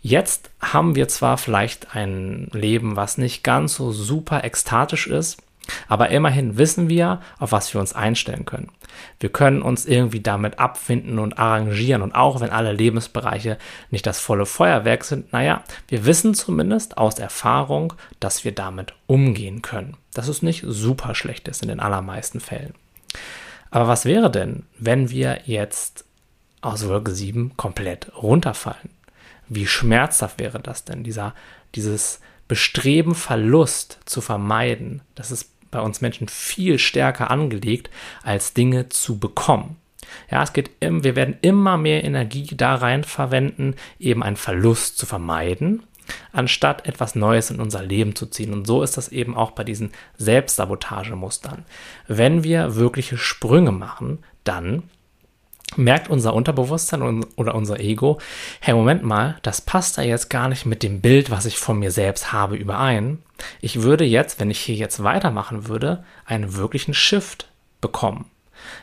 Jetzt 0.00 0.48
haben 0.60 0.94
wir 0.94 1.06
zwar 1.08 1.36
vielleicht 1.36 1.94
ein 1.94 2.48
Leben, 2.54 2.96
was 2.96 3.18
nicht 3.18 3.44
ganz 3.44 3.74
so 3.74 3.92
super 3.92 4.42
ekstatisch 4.42 5.06
ist, 5.06 5.36
aber 5.88 6.10
immerhin 6.10 6.58
wissen 6.58 6.88
wir, 6.88 7.20
auf 7.38 7.52
was 7.52 7.72
wir 7.72 7.80
uns 7.80 7.92
einstellen 7.92 8.44
können. 8.44 8.70
Wir 9.20 9.30
können 9.30 9.62
uns 9.62 9.86
irgendwie 9.86 10.20
damit 10.20 10.58
abfinden 10.58 11.18
und 11.18 11.38
arrangieren. 11.38 12.02
Und 12.02 12.14
auch 12.14 12.40
wenn 12.40 12.50
alle 12.50 12.72
Lebensbereiche 12.72 13.58
nicht 13.90 14.06
das 14.06 14.20
volle 14.20 14.46
Feuerwerk 14.46 15.04
sind, 15.04 15.32
naja, 15.32 15.62
wir 15.88 16.06
wissen 16.06 16.34
zumindest 16.34 16.98
aus 16.98 17.18
Erfahrung, 17.18 17.92
dass 18.20 18.44
wir 18.44 18.52
damit 18.52 18.94
umgehen 19.06 19.62
können. 19.62 19.96
Dass 20.14 20.28
es 20.28 20.42
nicht 20.42 20.64
super 20.66 21.14
schlecht 21.14 21.48
ist 21.48 21.62
in 21.62 21.68
den 21.68 21.80
allermeisten 21.80 22.40
Fällen. 22.40 22.74
Aber 23.70 23.88
was 23.88 24.04
wäre 24.04 24.30
denn, 24.30 24.64
wenn 24.78 25.10
wir 25.10 25.40
jetzt 25.44 26.04
aus 26.60 26.88
Wolke 26.88 27.12
7 27.12 27.56
komplett 27.56 28.10
runterfallen? 28.16 28.90
Wie 29.48 29.66
schmerzhaft 29.66 30.40
wäre 30.40 30.60
das 30.60 30.84
denn, 30.84 31.04
dieser, 31.04 31.34
dieses 31.74 32.20
Bestreben, 32.48 33.14
Verlust 33.14 33.98
zu 34.04 34.20
vermeiden? 34.20 35.02
Das 35.14 35.30
ist 35.30 35.50
bei 35.76 35.82
uns 35.82 36.00
Menschen 36.00 36.28
viel 36.28 36.78
stärker 36.78 37.30
angelegt, 37.30 37.90
als 38.22 38.54
Dinge 38.54 38.88
zu 38.88 39.18
bekommen. 39.18 39.76
Ja, 40.30 40.42
es 40.42 40.54
geht, 40.54 40.70
im, 40.80 41.04
wir 41.04 41.16
werden 41.16 41.36
immer 41.42 41.76
mehr 41.76 42.02
Energie 42.02 42.48
da 42.56 42.76
rein 42.76 43.04
verwenden, 43.04 43.74
eben 43.98 44.22
einen 44.22 44.36
Verlust 44.36 44.96
zu 44.96 45.04
vermeiden, 45.04 45.82
anstatt 46.32 46.86
etwas 46.86 47.14
Neues 47.14 47.50
in 47.50 47.60
unser 47.60 47.82
Leben 47.82 48.14
zu 48.14 48.26
ziehen. 48.26 48.54
Und 48.54 48.66
so 48.66 48.82
ist 48.82 48.96
das 48.96 49.08
eben 49.08 49.36
auch 49.36 49.50
bei 49.50 49.64
diesen 49.64 49.92
Selbstsabotagemustern. 50.16 51.66
Wenn 52.08 52.42
wir 52.42 52.76
wirkliche 52.76 53.18
Sprünge 53.18 53.72
machen, 53.72 54.20
dann 54.44 54.84
merkt 55.74 56.08
unser 56.08 56.32
Unterbewusstsein 56.34 57.24
oder 57.36 57.54
unser 57.54 57.80
Ego, 57.80 58.18
hey, 58.60 58.74
Moment 58.74 59.02
mal, 59.02 59.36
das 59.42 59.60
passt 59.60 59.98
da 59.98 60.02
jetzt 60.02 60.30
gar 60.30 60.48
nicht 60.48 60.64
mit 60.64 60.82
dem 60.82 61.00
Bild, 61.00 61.30
was 61.30 61.44
ich 61.44 61.58
von 61.58 61.78
mir 61.78 61.90
selbst 61.90 62.32
habe, 62.32 62.56
überein. 62.56 63.18
Ich 63.60 63.82
würde 63.82 64.04
jetzt, 64.04 64.38
wenn 64.38 64.50
ich 64.50 64.60
hier 64.60 64.76
jetzt 64.76 65.02
weitermachen 65.02 65.66
würde, 65.68 66.04
einen 66.24 66.54
wirklichen 66.56 66.94
Shift 66.94 67.48
bekommen. 67.80 68.30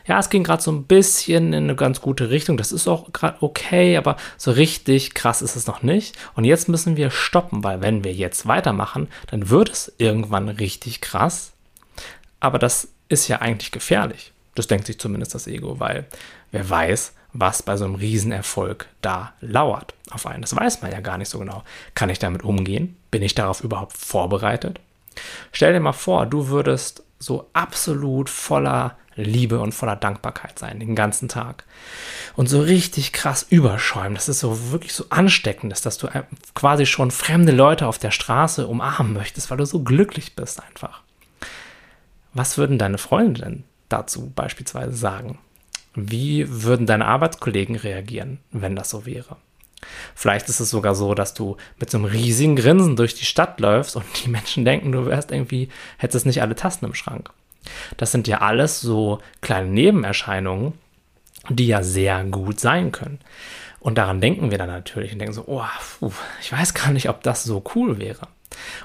Ja, 0.06 0.18
es 0.18 0.30
ging 0.30 0.44
gerade 0.44 0.62
so 0.62 0.70
ein 0.70 0.84
bisschen 0.84 1.52
in 1.52 1.64
eine 1.64 1.74
ganz 1.74 2.00
gute 2.00 2.30
Richtung. 2.30 2.56
Das 2.56 2.72
ist 2.72 2.86
auch 2.86 3.12
gerade 3.12 3.38
okay, 3.42 3.96
aber 3.96 4.16
so 4.36 4.52
richtig 4.52 5.14
krass 5.14 5.42
ist 5.42 5.56
es 5.56 5.66
noch 5.66 5.82
nicht. 5.82 6.16
Und 6.34 6.44
jetzt 6.44 6.68
müssen 6.68 6.96
wir 6.96 7.10
stoppen, 7.10 7.64
weil 7.64 7.80
wenn 7.80 8.04
wir 8.04 8.12
jetzt 8.12 8.46
weitermachen, 8.46 9.08
dann 9.30 9.50
wird 9.50 9.70
es 9.70 9.92
irgendwann 9.98 10.48
richtig 10.48 11.00
krass. 11.00 11.52
Aber 12.40 12.58
das 12.58 12.88
ist 13.08 13.28
ja 13.28 13.40
eigentlich 13.40 13.72
gefährlich. 13.72 14.33
Das 14.54 14.66
denkt 14.66 14.86
sich 14.86 14.98
zumindest 14.98 15.34
das 15.34 15.46
Ego, 15.46 15.80
weil 15.80 16.06
wer 16.52 16.68
weiß, 16.68 17.12
was 17.32 17.62
bei 17.62 17.76
so 17.76 17.84
einem 17.84 17.96
Riesenerfolg 17.96 18.86
da 19.02 19.32
lauert 19.40 19.94
auf 20.10 20.26
einen. 20.26 20.42
Das 20.42 20.54
weiß 20.54 20.82
man 20.82 20.92
ja 20.92 21.00
gar 21.00 21.18
nicht 21.18 21.28
so 21.28 21.38
genau. 21.38 21.64
Kann 21.94 22.10
ich 22.10 22.20
damit 22.20 22.44
umgehen? 22.44 22.96
Bin 23.10 23.22
ich 23.22 23.34
darauf 23.34 23.62
überhaupt 23.62 23.96
vorbereitet? 23.96 24.80
Stell 25.52 25.72
dir 25.72 25.80
mal 25.80 25.92
vor, 25.92 26.26
du 26.26 26.48
würdest 26.48 27.02
so 27.18 27.48
absolut 27.52 28.30
voller 28.30 28.96
Liebe 29.16 29.60
und 29.60 29.72
voller 29.72 29.96
Dankbarkeit 29.96 30.58
sein, 30.58 30.80
den 30.80 30.96
ganzen 30.96 31.28
Tag. 31.28 31.64
Und 32.34 32.48
so 32.48 32.60
richtig 32.60 33.12
krass 33.12 33.46
überschäumen, 33.48 34.14
dass 34.14 34.28
es 34.28 34.40
so 34.40 34.72
wirklich 34.72 34.92
so 34.92 35.06
ansteckend 35.10 35.72
ist, 35.72 35.86
dass 35.86 35.98
du 35.98 36.08
quasi 36.54 36.86
schon 36.86 37.10
fremde 37.10 37.52
Leute 37.52 37.86
auf 37.86 37.98
der 37.98 38.10
Straße 38.10 38.66
umarmen 38.66 39.12
möchtest, 39.12 39.50
weil 39.50 39.58
du 39.58 39.66
so 39.66 39.80
glücklich 39.80 40.34
bist 40.34 40.62
einfach. 40.62 41.02
Was 42.32 42.58
würden 42.58 42.78
deine 42.78 42.98
Freunde 42.98 43.42
denn 43.42 43.64
dazu 43.88 44.32
beispielsweise 44.34 44.96
sagen? 44.96 45.38
Wie 45.94 46.46
würden 46.48 46.86
deine 46.86 47.06
Arbeitskollegen 47.06 47.76
reagieren, 47.76 48.38
wenn 48.50 48.74
das 48.76 48.90
so 48.90 49.06
wäre? 49.06 49.36
Vielleicht 50.14 50.48
ist 50.48 50.60
es 50.60 50.70
sogar 50.70 50.94
so, 50.94 51.14
dass 51.14 51.34
du 51.34 51.56
mit 51.78 51.90
so 51.90 51.98
einem 51.98 52.06
riesigen 52.06 52.56
Grinsen 52.56 52.96
durch 52.96 53.14
die 53.14 53.26
Stadt 53.26 53.60
läufst 53.60 53.96
und 53.96 54.04
die 54.24 54.30
Menschen 54.30 54.64
denken, 54.64 54.92
du 54.92 55.06
wärst 55.06 55.30
irgendwie, 55.30 55.68
hättest 55.98 56.26
nicht 56.26 56.42
alle 56.42 56.54
Tasten 56.54 56.86
im 56.86 56.94
Schrank. 56.94 57.30
Das 57.96 58.12
sind 58.12 58.28
ja 58.28 58.38
alles 58.38 58.80
so 58.80 59.20
kleine 59.40 59.68
Nebenerscheinungen, 59.70 60.74
die 61.48 61.66
ja 61.66 61.82
sehr 61.82 62.24
gut 62.24 62.60
sein 62.60 62.92
können. 62.92 63.20
Und 63.80 63.98
daran 63.98 64.20
denken 64.20 64.50
wir 64.50 64.58
dann 64.58 64.68
natürlich 64.68 65.12
und 65.12 65.18
denken 65.18 65.34
so, 65.34 65.44
oh, 65.46 65.64
ich 66.40 66.52
weiß 66.52 66.74
gar 66.74 66.90
nicht, 66.90 67.08
ob 67.08 67.22
das 67.22 67.44
so 67.44 67.62
cool 67.74 67.98
wäre. 67.98 68.28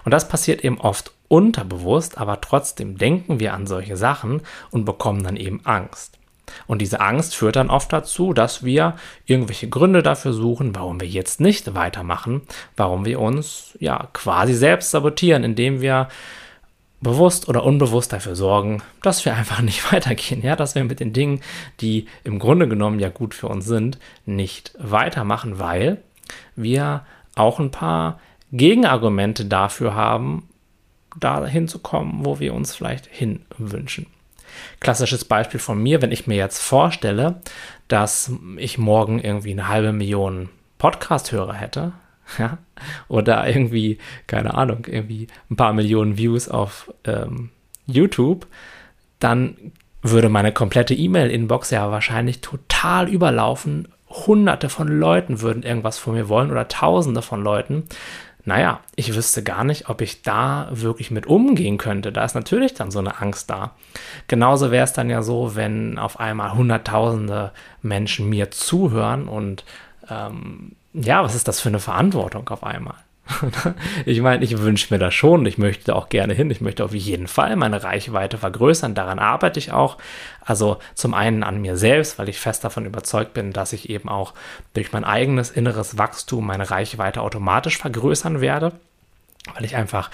Und 0.06 0.12
das 0.14 0.28
passiert 0.28 0.64
eben 0.64 0.80
oft 0.80 1.14
unterbewusst, 1.28 2.18
aber 2.18 2.42
trotzdem 2.42 2.98
denken 2.98 3.40
wir 3.40 3.54
an 3.54 3.68
solche 3.68 3.98
Sachen 3.98 4.42
und 4.72 4.86
bekommen 4.86 5.24
dann 5.24 5.36
eben 5.36 5.62
Angst. 5.64 6.20
Und 6.68 6.82
diese 6.82 7.00
Angst 7.00 7.36
führt 7.36 7.56
dann 7.56 7.70
oft 7.70 7.94
dazu, 7.94 8.34
dass 8.34 8.64
wir 8.64 8.96
irgendwelche 9.26 9.70
Gründe 9.70 10.04
dafür 10.04 10.34
suchen, 10.34 10.76
warum 10.76 11.00
wir 11.00 11.08
jetzt 11.08 11.40
nicht 11.40 11.76
weitermachen, 11.76 12.42
warum 12.76 13.06
wir 13.06 13.20
uns 13.20 13.78
ja 13.80 14.10
quasi 14.14 14.54
selbst 14.54 14.92
sabotieren, 14.92 15.44
indem 15.44 15.82
wir 15.82 16.08
bewusst 17.02 17.48
oder 17.48 17.64
unbewusst 17.64 18.12
dafür 18.12 18.36
sorgen, 18.36 18.82
dass 19.02 19.24
wir 19.26 19.36
einfach 19.36 19.62
nicht 19.62 19.92
weitergehen, 19.92 20.42
ja, 20.42 20.56
dass 20.56 20.76
wir 20.76 20.84
mit 20.84 21.00
den 21.00 21.14
Dingen, 21.14 21.42
die 21.82 22.08
im 22.24 22.40
Grunde 22.40 22.68
genommen 22.68 23.00
ja 23.00 23.10
gut 23.10 23.34
für 23.34 23.48
uns 23.48 23.66
sind, 23.66 24.00
nicht 24.26 24.74
weitermachen, 24.78 25.60
weil 25.60 26.02
wir 26.56 27.06
auch 27.36 27.60
ein 27.60 27.72
paar 27.72 28.20
Gegenargumente 28.51 29.46
dafür 29.46 29.96
haben, 29.96 30.50
dahin 31.20 31.68
zu 31.68 31.79
kommen, 31.79 32.25
wo 32.25 32.39
wir 32.39 32.53
uns 32.53 32.75
vielleicht 32.75 33.08
hin 33.08 33.41
wünschen. 33.58 34.08
Klassisches 34.79 35.25
Beispiel 35.25 35.60
von 35.60 35.82
mir, 35.82 36.01
wenn 36.01 36.12
ich 36.12 36.27
mir 36.27 36.36
jetzt 36.36 36.60
vorstelle, 36.60 37.41
dass 37.88 38.32
ich 38.58 38.77
morgen 38.77 39.20
irgendwie 39.20 39.51
eine 39.51 39.68
halbe 39.68 39.94
Million 39.94 40.50
Podcast-Hörer 40.77 41.53
hätte, 41.53 41.94
ja, 42.38 42.58
oder 43.08 43.48
irgendwie, 43.48 43.98
keine 44.27 44.53
Ahnung, 44.53 44.86
irgendwie 44.88 45.27
ein 45.50 45.56
paar 45.56 45.74
Millionen 45.74 46.18
Views 46.18 46.50
auf 46.50 46.94
ähm, 47.06 47.50
YouTube, 47.86 48.48
dann 49.20 49.56
würde 50.01 50.29
meine 50.29 50.53
komplette 50.53 50.94
E-Mail-Inbox 50.94 51.72
ja 51.72 51.91
wahrscheinlich 51.91 52.41
total 52.41 53.10
überlaufen. 53.10 53.89
Hunderte 54.08 54.70
von 54.70 54.88
Leuten 54.88 55.41
würden 55.41 55.63
irgendwas 55.63 55.98
von 56.00 56.13
mir 56.13 56.29
wollen 56.29 56.51
oder 56.51 56.68
Tausende 56.68 57.22
von 57.22 57.44
Leuten. 57.44 57.84
Naja, 58.46 58.79
ich 58.96 59.13
wüsste 59.15 59.43
gar 59.43 59.63
nicht, 59.63 59.89
ob 59.89 60.01
ich 60.01 60.22
da 60.22 60.69
wirklich 60.72 61.12
mit 61.12 61.27
umgehen 61.27 61.77
könnte. 61.77 62.12
Da 62.12 62.24
ist 62.24 62.36
natürlich 62.36 62.74
dann 62.74 62.89
so 62.89 63.00
eine 63.00 63.22
Angst 63.22 63.50
da. 63.50 63.72
Genauso 64.27 64.72
wäre 64.72 64.86
es 64.86 64.93
dann 64.93 65.10
ja 65.10 65.22
so, 65.22 65.55
wenn 65.55 66.00
auf 66.00 66.19
einmal 66.19 66.53
Hunderttausende 66.53 67.51
Menschen 67.81 68.29
mir 68.29 68.50
zuhören 68.50 69.27
und 69.27 69.65
ähm, 70.10 70.74
ja, 70.93 71.24
was 71.24 71.36
ist 71.36 71.48
das 71.48 71.60
für 71.60 71.69
eine 71.69 71.79
Verantwortung 71.79 72.48
auf 72.50 72.63
einmal? 72.63 72.96
ich 74.05 74.21
meine, 74.21 74.43
ich 74.43 74.59
wünsche 74.59 74.93
mir 74.93 75.00
das 75.00 75.13
schon, 75.13 75.45
ich 75.45 75.57
möchte 75.57 75.95
auch 75.95 76.09
gerne 76.09 76.33
hin, 76.33 76.50
ich 76.51 76.62
möchte 76.62 76.83
auf 76.83 76.93
jeden 76.93 77.27
Fall 77.27 77.55
meine 77.55 77.83
Reichweite 77.83 78.38
vergrößern, 78.38 78.95
daran 78.95 79.19
arbeite 79.19 79.59
ich 79.59 79.71
auch. 79.71 79.98
Also 80.43 80.77
zum 80.95 81.13
einen 81.13 81.43
an 81.43 81.62
mir 81.62 81.77
selbst, 81.77 82.17
weil 82.17 82.29
ich 82.29 82.39
fest 82.39 82.63
davon 82.63 82.86
überzeugt 82.86 83.33
bin, 83.33 83.53
dass 83.53 83.74
ich 83.74 83.89
eben 83.89 84.09
auch 84.09 84.33
durch 84.74 84.91
mein 84.91 85.03
eigenes 85.03 85.51
inneres 85.51 85.98
Wachstum 85.98 86.45
meine 86.45 86.69
Reichweite 86.69 87.21
automatisch 87.21 87.77
vergrößern 87.77 88.41
werde, 88.41 88.74
weil 89.53 89.65
ich 89.65 89.75
einfach 89.75 90.09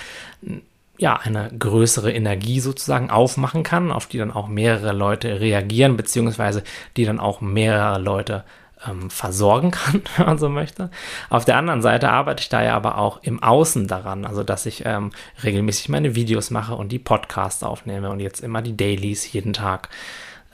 ja, 0.97 1.17
eine 1.17 1.51
größere 1.57 2.11
Energie 2.11 2.59
sozusagen 2.59 3.09
aufmachen 3.09 3.63
kann, 3.63 3.91
auf 3.91 4.07
die 4.07 4.17
dann 4.17 4.31
auch 4.31 4.47
mehrere 4.47 4.93
Leute 4.93 5.39
reagieren, 5.39 5.97
beziehungsweise 5.97 6.63
die 6.95 7.05
dann 7.05 7.19
auch 7.19 7.41
mehrere 7.41 7.99
Leute 7.99 8.43
ähm, 8.87 9.09
versorgen 9.09 9.71
kann, 9.71 10.01
wenn 10.17 10.25
man 10.25 10.37
so 10.37 10.49
möchte. 10.49 10.89
Auf 11.29 11.45
der 11.45 11.57
anderen 11.57 11.81
Seite 11.81 12.09
arbeite 12.09 12.41
ich 12.41 12.49
da 12.49 12.63
ja 12.63 12.75
aber 12.75 12.97
auch 12.97 13.21
im 13.23 13.41
Außen 13.41 13.87
daran, 13.87 14.25
also 14.25 14.43
dass 14.43 14.65
ich 14.65 14.85
ähm, 14.85 15.11
regelmäßig 15.43 15.89
meine 15.89 16.15
Videos 16.15 16.51
mache 16.51 16.75
und 16.75 16.91
die 16.91 16.99
Podcasts 16.99 17.63
aufnehme 17.63 18.09
und 18.09 18.19
jetzt 18.19 18.41
immer 18.41 18.61
die 18.61 18.77
Dailies 18.77 19.31
jeden 19.31 19.53
Tag 19.53 19.89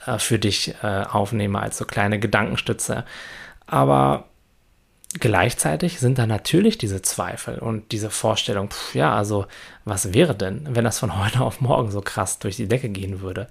äh, 0.06 0.18
für 0.18 0.38
dich 0.38 0.74
äh, 0.82 1.04
aufnehme 1.10 1.60
als 1.60 1.78
so 1.78 1.84
kleine 1.84 2.18
Gedankenstütze. 2.18 3.04
Aber 3.66 4.24
gleichzeitig 5.18 6.00
sind 6.00 6.18
da 6.18 6.26
natürlich 6.26 6.78
diese 6.78 7.02
Zweifel 7.02 7.58
und 7.58 7.92
diese 7.92 8.10
Vorstellung, 8.10 8.70
pf, 8.70 8.94
ja, 8.94 9.14
also 9.14 9.46
was 9.84 10.14
wäre 10.14 10.34
denn, 10.34 10.68
wenn 10.70 10.84
das 10.84 10.98
von 10.98 11.18
heute 11.24 11.40
auf 11.40 11.60
morgen 11.60 11.90
so 11.90 12.00
krass 12.00 12.38
durch 12.38 12.56
die 12.56 12.68
Decke 12.68 12.88
gehen 12.88 13.20
würde? 13.20 13.48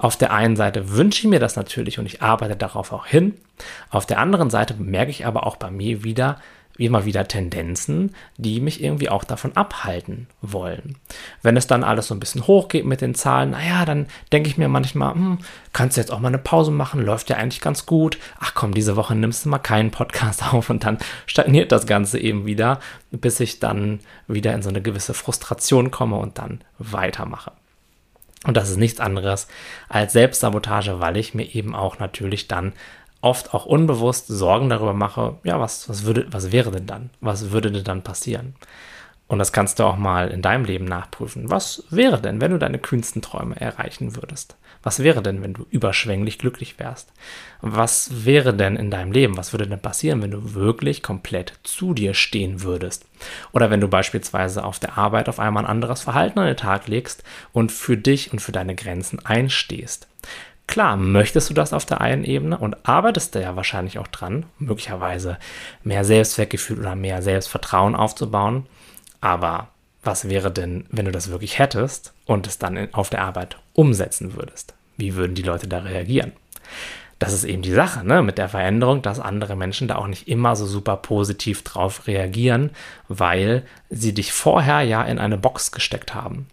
Auf 0.00 0.16
der 0.16 0.32
einen 0.32 0.56
Seite 0.56 0.96
wünsche 0.96 1.20
ich 1.20 1.28
mir 1.28 1.40
das 1.40 1.56
natürlich 1.56 1.98
und 1.98 2.06
ich 2.06 2.22
arbeite 2.22 2.56
darauf 2.56 2.90
auch 2.90 3.04
hin. 3.04 3.34
Auf 3.90 4.06
der 4.06 4.18
anderen 4.18 4.48
Seite 4.48 4.74
merke 4.78 5.10
ich 5.10 5.26
aber 5.26 5.46
auch 5.46 5.56
bei 5.56 5.70
mir 5.70 6.04
wieder, 6.04 6.38
immer 6.78 7.04
wieder 7.04 7.28
Tendenzen, 7.28 8.14
die 8.38 8.62
mich 8.62 8.82
irgendwie 8.82 9.10
auch 9.10 9.24
davon 9.24 9.54
abhalten 9.58 10.26
wollen. 10.40 10.96
Wenn 11.42 11.58
es 11.58 11.66
dann 11.66 11.84
alles 11.84 12.06
so 12.06 12.14
ein 12.14 12.20
bisschen 12.20 12.46
hochgeht 12.46 12.86
mit 12.86 13.02
den 13.02 13.14
Zahlen, 13.14 13.50
naja, 13.50 13.84
dann 13.84 14.06
denke 14.32 14.48
ich 14.48 14.56
mir 14.56 14.68
manchmal, 14.68 15.12
hm, 15.12 15.38
kannst 15.74 15.98
du 15.98 16.00
jetzt 16.00 16.10
auch 16.10 16.20
mal 16.20 16.28
eine 16.28 16.38
Pause 16.38 16.70
machen, 16.70 17.04
läuft 17.04 17.28
ja 17.28 17.36
eigentlich 17.36 17.60
ganz 17.60 17.84
gut. 17.84 18.18
Ach 18.38 18.54
komm, 18.54 18.72
diese 18.72 18.96
Woche 18.96 19.14
nimmst 19.14 19.44
du 19.44 19.50
mal 19.50 19.58
keinen 19.58 19.90
Podcast 19.90 20.42
auf 20.54 20.70
und 20.70 20.82
dann 20.84 20.96
stagniert 21.26 21.72
das 21.72 21.86
Ganze 21.86 22.18
eben 22.18 22.46
wieder, 22.46 22.80
bis 23.10 23.38
ich 23.40 23.60
dann 23.60 24.00
wieder 24.28 24.54
in 24.54 24.62
so 24.62 24.70
eine 24.70 24.80
gewisse 24.80 25.12
Frustration 25.12 25.90
komme 25.90 26.16
und 26.16 26.38
dann 26.38 26.62
weitermache. 26.78 27.52
Und 28.46 28.56
das 28.56 28.70
ist 28.70 28.78
nichts 28.78 29.00
anderes 29.00 29.48
als 29.88 30.12
Selbstsabotage, 30.14 30.98
weil 31.00 31.16
ich 31.16 31.34
mir 31.34 31.54
eben 31.54 31.74
auch 31.74 31.98
natürlich 31.98 32.48
dann 32.48 32.72
oft 33.20 33.52
auch 33.52 33.66
unbewusst 33.66 34.28
Sorgen 34.28 34.70
darüber 34.70 34.94
mache, 34.94 35.36
ja, 35.44 35.60
was, 35.60 35.88
was, 35.88 36.04
würde, 36.04 36.26
was 36.30 36.52
wäre 36.52 36.70
denn 36.70 36.86
dann? 36.86 37.10
Was 37.20 37.50
würde 37.50 37.70
denn 37.70 37.84
dann 37.84 38.02
passieren? 38.02 38.54
Und 39.30 39.38
das 39.38 39.52
kannst 39.52 39.78
du 39.78 39.84
auch 39.84 39.96
mal 39.96 40.26
in 40.26 40.42
deinem 40.42 40.64
Leben 40.64 40.86
nachprüfen. 40.86 41.50
Was 41.50 41.84
wäre 41.88 42.20
denn, 42.20 42.40
wenn 42.40 42.50
du 42.50 42.58
deine 42.58 42.80
kühnsten 42.80 43.22
Träume 43.22 43.60
erreichen 43.60 44.16
würdest? 44.16 44.56
Was 44.82 45.04
wäre 45.04 45.22
denn, 45.22 45.40
wenn 45.40 45.54
du 45.54 45.66
überschwänglich 45.70 46.36
glücklich 46.36 46.80
wärst? 46.80 47.12
Was 47.60 48.24
wäre 48.24 48.52
denn 48.52 48.74
in 48.74 48.90
deinem 48.90 49.12
Leben? 49.12 49.36
Was 49.36 49.52
würde 49.52 49.68
denn 49.68 49.78
passieren, 49.78 50.20
wenn 50.20 50.32
du 50.32 50.54
wirklich 50.54 51.04
komplett 51.04 51.60
zu 51.62 51.94
dir 51.94 52.12
stehen 52.12 52.62
würdest? 52.62 53.06
Oder 53.52 53.70
wenn 53.70 53.80
du 53.80 53.86
beispielsweise 53.86 54.64
auf 54.64 54.80
der 54.80 54.98
Arbeit 54.98 55.28
auf 55.28 55.38
einmal 55.38 55.62
ein 55.62 55.70
anderes 55.70 56.02
Verhalten 56.02 56.40
an 56.40 56.46
den 56.46 56.56
Tag 56.56 56.88
legst 56.88 57.22
und 57.52 57.70
für 57.70 57.96
dich 57.96 58.32
und 58.32 58.40
für 58.40 58.50
deine 58.50 58.74
Grenzen 58.74 59.24
einstehst. 59.24 60.08
Klar, 60.66 60.96
möchtest 60.96 61.48
du 61.50 61.54
das 61.54 61.72
auf 61.72 61.86
der 61.86 62.00
einen 62.00 62.24
Ebene 62.24 62.58
und 62.58 62.88
arbeitest 62.88 63.36
da 63.36 63.40
ja 63.40 63.54
wahrscheinlich 63.54 64.00
auch 64.00 64.08
dran, 64.08 64.46
möglicherweise 64.58 65.38
mehr 65.84 66.04
Selbstwertgefühl 66.04 66.80
oder 66.80 66.96
mehr 66.96 67.22
Selbstvertrauen 67.22 67.94
aufzubauen. 67.94 68.66
Aber 69.20 69.68
was 70.02 70.28
wäre 70.28 70.50
denn, 70.50 70.86
wenn 70.90 71.04
du 71.04 71.12
das 71.12 71.30
wirklich 71.30 71.58
hättest 71.58 72.12
und 72.26 72.46
es 72.46 72.58
dann 72.58 72.92
auf 72.92 73.10
der 73.10 73.22
Arbeit 73.22 73.58
umsetzen 73.74 74.34
würdest? 74.34 74.74
Wie 74.96 75.14
würden 75.14 75.34
die 75.34 75.42
Leute 75.42 75.68
da 75.68 75.80
reagieren? 75.80 76.32
Das 77.18 77.34
ist 77.34 77.44
eben 77.44 77.60
die 77.60 77.72
Sache 77.72 78.02
ne, 78.02 78.22
mit 78.22 78.38
der 78.38 78.48
Veränderung, 78.48 79.02
dass 79.02 79.20
andere 79.20 79.54
Menschen 79.54 79.88
da 79.88 79.96
auch 79.96 80.06
nicht 80.06 80.26
immer 80.26 80.56
so 80.56 80.64
super 80.64 80.96
positiv 80.96 81.62
drauf 81.62 82.06
reagieren, 82.06 82.70
weil 83.08 83.64
sie 83.90 84.14
dich 84.14 84.32
vorher 84.32 84.80
ja 84.80 85.02
in 85.02 85.18
eine 85.18 85.36
Box 85.36 85.70
gesteckt 85.70 86.14
haben. 86.14 86.46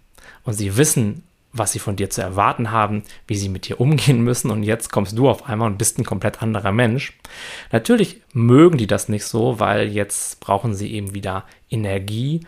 Und 0.44 0.54
sie 0.54 0.76
wissen, 0.76 1.24
was 1.54 1.72
sie 1.72 1.80
von 1.80 1.96
dir 1.96 2.10
zu 2.10 2.22
erwarten 2.22 2.72
haben, 2.72 3.04
wie 3.28 3.36
sie 3.36 3.48
mit 3.48 3.68
dir 3.68 3.80
umgehen 3.80 4.22
müssen 4.22 4.52
und 4.52 4.64
jetzt 4.64 4.92
kommst 4.92 5.18
du 5.18 5.30
auf 5.30 5.48
einmal 5.48 5.72
und 5.72 5.78
bist 5.78 5.98
ein 5.98 6.06
komplett 6.06 6.42
anderer 6.42 6.74
Mensch. 6.74 7.18
Natürlich 7.72 8.22
mögen 8.34 8.78
die 8.78 8.88
das 8.88 9.08
nicht 9.08 9.26
so, 9.26 9.62
weil 9.62 9.88
jetzt 9.88 10.42
brauchen 10.42 10.76
sie 10.76 10.94
eben 10.94 11.14
wieder 11.14 11.46
Energie 11.70 12.42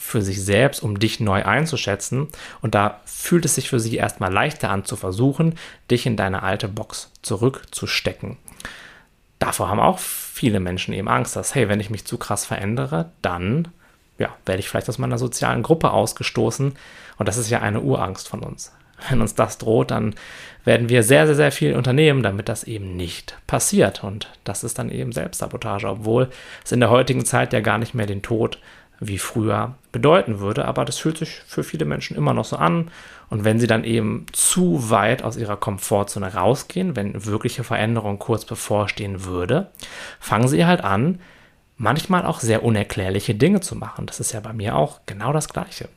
für 0.00 0.22
sich 0.22 0.42
selbst, 0.42 0.82
um 0.82 0.98
dich 0.98 1.20
neu 1.20 1.44
einzuschätzen. 1.44 2.28
Und 2.62 2.74
da 2.74 3.00
fühlt 3.04 3.44
es 3.44 3.54
sich 3.54 3.68
für 3.68 3.78
sie 3.78 3.96
erstmal 3.96 4.32
leichter 4.32 4.70
an 4.70 4.86
zu 4.86 4.96
versuchen, 4.96 5.56
dich 5.90 6.06
in 6.06 6.16
deine 6.16 6.42
alte 6.42 6.68
Box 6.68 7.12
zurückzustecken. 7.20 8.38
Davor 9.38 9.68
haben 9.68 9.78
auch 9.78 9.98
viele 9.98 10.58
Menschen 10.58 10.94
eben 10.94 11.06
Angst, 11.06 11.36
dass, 11.36 11.54
hey, 11.54 11.68
wenn 11.68 11.80
ich 11.80 11.90
mich 11.90 12.06
zu 12.06 12.16
krass 12.16 12.46
verändere, 12.46 13.12
dann 13.20 13.68
ja, 14.18 14.34
werde 14.46 14.60
ich 14.60 14.70
vielleicht 14.70 14.88
aus 14.88 14.98
meiner 14.98 15.18
sozialen 15.18 15.62
Gruppe 15.62 15.90
ausgestoßen. 15.90 16.72
Und 17.18 17.28
das 17.28 17.36
ist 17.36 17.50
ja 17.50 17.60
eine 17.60 17.82
Urangst 17.82 18.26
von 18.26 18.40
uns. 18.40 18.72
Wenn 19.08 19.20
uns 19.20 19.34
das 19.34 19.58
droht, 19.58 19.90
dann 19.90 20.14
werden 20.64 20.88
wir 20.88 21.02
sehr, 21.02 21.26
sehr, 21.26 21.36
sehr 21.36 21.52
viel 21.52 21.76
unternehmen, 21.76 22.22
damit 22.22 22.48
das 22.48 22.64
eben 22.64 22.96
nicht 22.96 23.36
passiert. 23.46 24.02
Und 24.02 24.30
das 24.44 24.64
ist 24.64 24.78
dann 24.78 24.90
eben 24.90 25.12
Selbstsabotage, 25.12 25.88
obwohl 25.88 26.30
es 26.64 26.72
in 26.72 26.80
der 26.80 26.90
heutigen 26.90 27.26
Zeit 27.26 27.52
ja 27.52 27.60
gar 27.60 27.78
nicht 27.78 27.94
mehr 27.94 28.06
den 28.06 28.22
Tod 28.22 28.58
wie 29.00 29.18
früher 29.18 29.74
bedeuten 29.92 30.38
würde. 30.38 30.66
Aber 30.66 30.84
das 30.84 30.98
fühlt 30.98 31.18
sich 31.18 31.40
für 31.46 31.64
viele 31.64 31.84
Menschen 31.84 32.16
immer 32.16 32.34
noch 32.34 32.44
so 32.44 32.56
an. 32.56 32.90
Und 33.30 33.44
wenn 33.44 33.58
sie 33.58 33.66
dann 33.66 33.84
eben 33.84 34.26
zu 34.32 34.90
weit 34.90 35.22
aus 35.22 35.36
ihrer 35.36 35.56
Komfortzone 35.56 36.34
rausgehen, 36.34 36.96
wenn 36.96 37.24
wirkliche 37.24 37.64
Veränderung 37.64 38.18
kurz 38.18 38.44
bevorstehen 38.44 39.24
würde, 39.24 39.70
fangen 40.20 40.48
sie 40.48 40.66
halt 40.66 40.82
an, 40.84 41.20
manchmal 41.76 42.26
auch 42.26 42.40
sehr 42.40 42.62
unerklärliche 42.62 43.34
Dinge 43.34 43.60
zu 43.60 43.74
machen. 43.74 44.06
Das 44.06 44.20
ist 44.20 44.32
ja 44.32 44.40
bei 44.40 44.52
mir 44.52 44.76
auch 44.76 45.00
genau 45.06 45.32
das 45.32 45.48
Gleiche. 45.48 45.88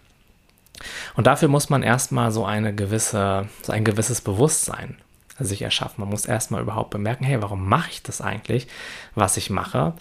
Und 1.16 1.28
dafür 1.28 1.50
muss 1.50 1.70
man 1.70 1.84
erstmal 1.84 2.32
so 2.32 2.46
eine 2.46 2.74
gewisse, 2.74 3.48
so 3.62 3.72
ein 3.72 3.84
gewisses 3.84 4.22
Bewusstsein 4.22 4.98
sich 5.40 5.62
erschaffen. 5.62 6.02
Man 6.02 6.10
muss 6.10 6.26
erstmal 6.26 6.62
überhaupt 6.62 6.92
bemerken, 6.92 7.26
hey, 7.26 7.42
warum 7.42 7.68
mache 7.68 7.90
ich 7.92 8.04
das 8.04 8.22
eigentlich, 8.22 8.68
was 9.16 9.38
ich 9.38 9.50
mache? 9.50 9.94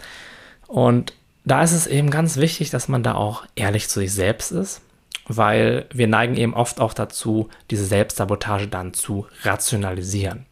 Und 0.67 1.15
da 1.45 1.63
ist 1.63 1.73
es 1.73 1.87
eben 1.87 2.11
ganz 2.11 2.37
wichtig, 2.37 2.71
dass 2.71 2.89
man 2.89 3.03
da 3.03 3.15
auch 3.15 3.45
ehrlich 3.57 3.89
zu 3.89 4.01
sich 4.01 4.13
selbst 4.13 4.53
ist, 4.53 4.81
weil 5.27 5.87
wir 5.93 6.07
neigen 6.07 6.37
eben 6.37 6.55
oft 6.55 6.81
auch 6.81 6.95
dazu, 6.95 7.49
diese 7.71 7.85
Selbstsabotage 7.85 8.69
dann 8.69 8.95
zu 8.95 9.27
rationalisieren. 9.43 10.47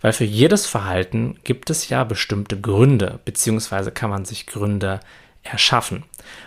Weil 0.00 0.12
für 0.12 0.24
jedes 0.24 0.66
Verhalten 0.66 1.38
gibt 1.44 1.70
es 1.70 1.88
ja 1.88 2.04
bestimmte 2.04 2.60
Gründe, 2.60 3.18
beziehungsweise 3.24 3.90
kann 3.90 4.10
man 4.10 4.24
sich 4.24 4.46
Gründe 4.46 5.00
erschaffen. 5.42 6.04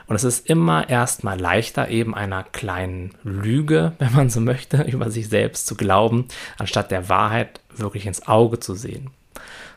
Und 0.08 0.16
es 0.16 0.24
ist 0.24 0.50
immer 0.50 0.90
erstmal 0.90 1.40
leichter, 1.40 1.90
eben 1.90 2.14
einer 2.14 2.44
kleinen 2.44 3.16
Lüge, 3.24 3.94
wenn 4.00 4.14
man 4.14 4.30
so 4.30 4.42
möchte, 4.42 4.84
über 4.84 5.10
sich 5.10 5.30
selbst 5.30 5.68
zu 5.68 5.76
glauben, 5.76 6.28
anstatt 6.58 6.92
der 6.92 7.10
Wahrheit 7.10 7.60
wirklich 7.76 8.06
ins 8.06 8.28
Auge 8.28 8.60
zu 8.60 8.76
sehen. 8.76 9.12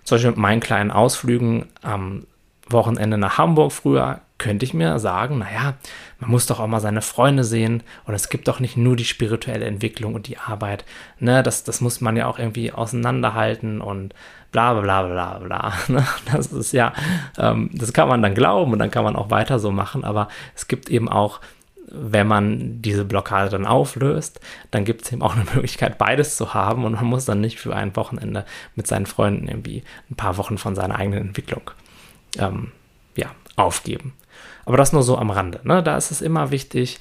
Zum 0.04 0.16
Beispiel 0.16 0.31
mit 0.31 0.40
meinen 0.40 0.61
kleinen 0.61 0.90
Ausflügen 0.90 1.66
am 1.83 2.26
Wochenende 2.69 3.19
nach 3.19 3.38
Hamburg 3.38 3.73
früher 3.73 4.21
könnte 4.38 4.64
ich 4.64 4.75
mir 4.75 4.99
sagen, 4.99 5.38
naja, 5.38 5.75
man 6.19 6.31
muss 6.31 6.47
doch 6.47 6.59
auch 6.59 6.66
mal 6.66 6.81
seine 6.81 7.02
Freunde 7.02 7.45
sehen 7.45 7.83
und 8.07 8.14
es 8.14 8.28
gibt 8.28 8.49
doch 8.49 8.59
nicht 8.59 8.76
nur 8.76 8.97
die 8.97 9.04
spirituelle 9.04 9.66
Entwicklung 9.66 10.14
und 10.14 10.26
die 10.26 10.38
Arbeit. 10.38 10.85
Ne, 11.21 11.42
das, 11.45 11.62
das 11.62 11.81
muss 11.81 12.00
man 12.00 12.16
ja 12.16 12.26
auch 12.26 12.40
irgendwie 12.40 12.73
auseinanderhalten 12.73 13.81
und 13.81 14.14
bla 14.50 14.75
bla 14.75 15.02
bla 15.02 15.38
bla 15.38 15.38
bla. 15.38 15.73
Ne? 15.88 16.04
Das 16.33 16.49
ist 16.49 16.73
ja, 16.73 16.92
ähm, 17.38 17.71
das 17.73 17.92
kann 17.92 18.09
man 18.09 18.21
dann 18.21 18.35
glauben 18.35 18.73
und 18.73 18.81
dann 18.81 18.90
kann 18.90 19.04
man 19.04 19.14
auch 19.14 19.31
weiter 19.31 19.61
so 19.61 19.71
machen, 19.71 20.02
aber 20.02 20.28
es 20.57 20.66
gibt 20.66 20.90
eben 20.90 21.09
auch 21.09 21.40
wenn 21.95 22.26
man 22.26 22.81
diese 22.81 23.04
Blockade 23.04 23.50
dann 23.50 23.66
auflöst, 23.66 24.40
dann 24.71 24.87
gibt 24.87 25.02
es 25.02 25.12
eben 25.12 25.21
auch 25.21 25.37
eine 25.37 25.45
Möglichkeit, 25.54 25.99
beides 25.99 26.37
zu 26.37 26.54
haben 26.54 26.85
und 26.85 26.95
man 26.95 27.04
muss 27.04 27.26
dann 27.26 27.42
nicht 27.42 27.61
für 27.61 27.76
ein 27.76 27.95
Wochenende 27.97 28.47
mit 28.75 28.87
seinen 28.87 29.04
Freunden 29.04 29.47
irgendwie 29.47 29.85
ein 30.11 30.16
paar 30.16 30.38
Wochen 30.38 30.57
von 30.57 30.75
seiner 30.75 30.97
eigenen 30.97 31.21
Entwicklung 31.21 31.71
ähm, 32.38 32.72
ja, 33.16 33.30
aufgeben. 33.56 34.14
Aber 34.64 34.76
das 34.76 34.92
nur 34.92 35.02
so 35.02 35.18
am 35.18 35.30
Rande. 35.30 35.60
Ne? 35.64 35.82
Da 35.82 35.96
ist 35.96 36.10
es 36.10 36.22
immer 36.22 36.50
wichtig 36.50 36.98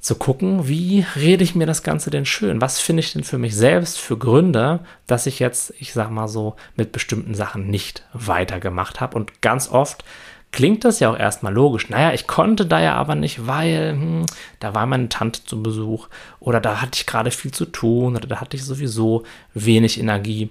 zu 0.00 0.14
gucken, 0.14 0.66
wie 0.66 1.04
rede 1.16 1.44
ich 1.44 1.54
mir 1.54 1.66
das 1.66 1.82
Ganze 1.82 2.10
denn 2.10 2.24
schön? 2.24 2.60
Was 2.60 2.80
finde 2.80 3.00
ich 3.00 3.12
denn 3.12 3.22
für 3.22 3.38
mich 3.38 3.54
selbst 3.54 3.98
für 3.98 4.16
Gründe, 4.16 4.80
dass 5.06 5.26
ich 5.26 5.38
jetzt, 5.38 5.74
ich 5.78 5.92
sag 5.92 6.10
mal 6.10 6.28
so, 6.28 6.56
mit 6.74 6.92
bestimmten 6.92 7.34
Sachen 7.34 7.68
nicht 7.68 8.04
weitergemacht 8.14 9.00
habe? 9.00 9.16
Und 9.16 9.42
ganz 9.42 9.68
oft 9.68 10.04
klingt 10.52 10.84
das 10.84 11.00
ja 11.00 11.10
auch 11.10 11.18
erstmal 11.18 11.52
logisch. 11.52 11.90
Naja, 11.90 12.12
ich 12.12 12.26
konnte 12.26 12.66
da 12.66 12.80
ja 12.80 12.94
aber 12.94 13.14
nicht, 13.14 13.46
weil 13.46 13.92
hm, 13.92 14.26
da 14.58 14.74
war 14.74 14.86
meine 14.86 15.08
Tante 15.08 15.44
zu 15.44 15.62
Besuch 15.62 16.08
oder 16.40 16.60
da 16.60 16.80
hatte 16.80 16.98
ich 16.98 17.06
gerade 17.06 17.30
viel 17.30 17.52
zu 17.52 17.66
tun 17.66 18.16
oder 18.16 18.26
da 18.26 18.40
hatte 18.40 18.56
ich 18.56 18.64
sowieso 18.64 19.24
wenig 19.54 20.00
Energie. 20.00 20.48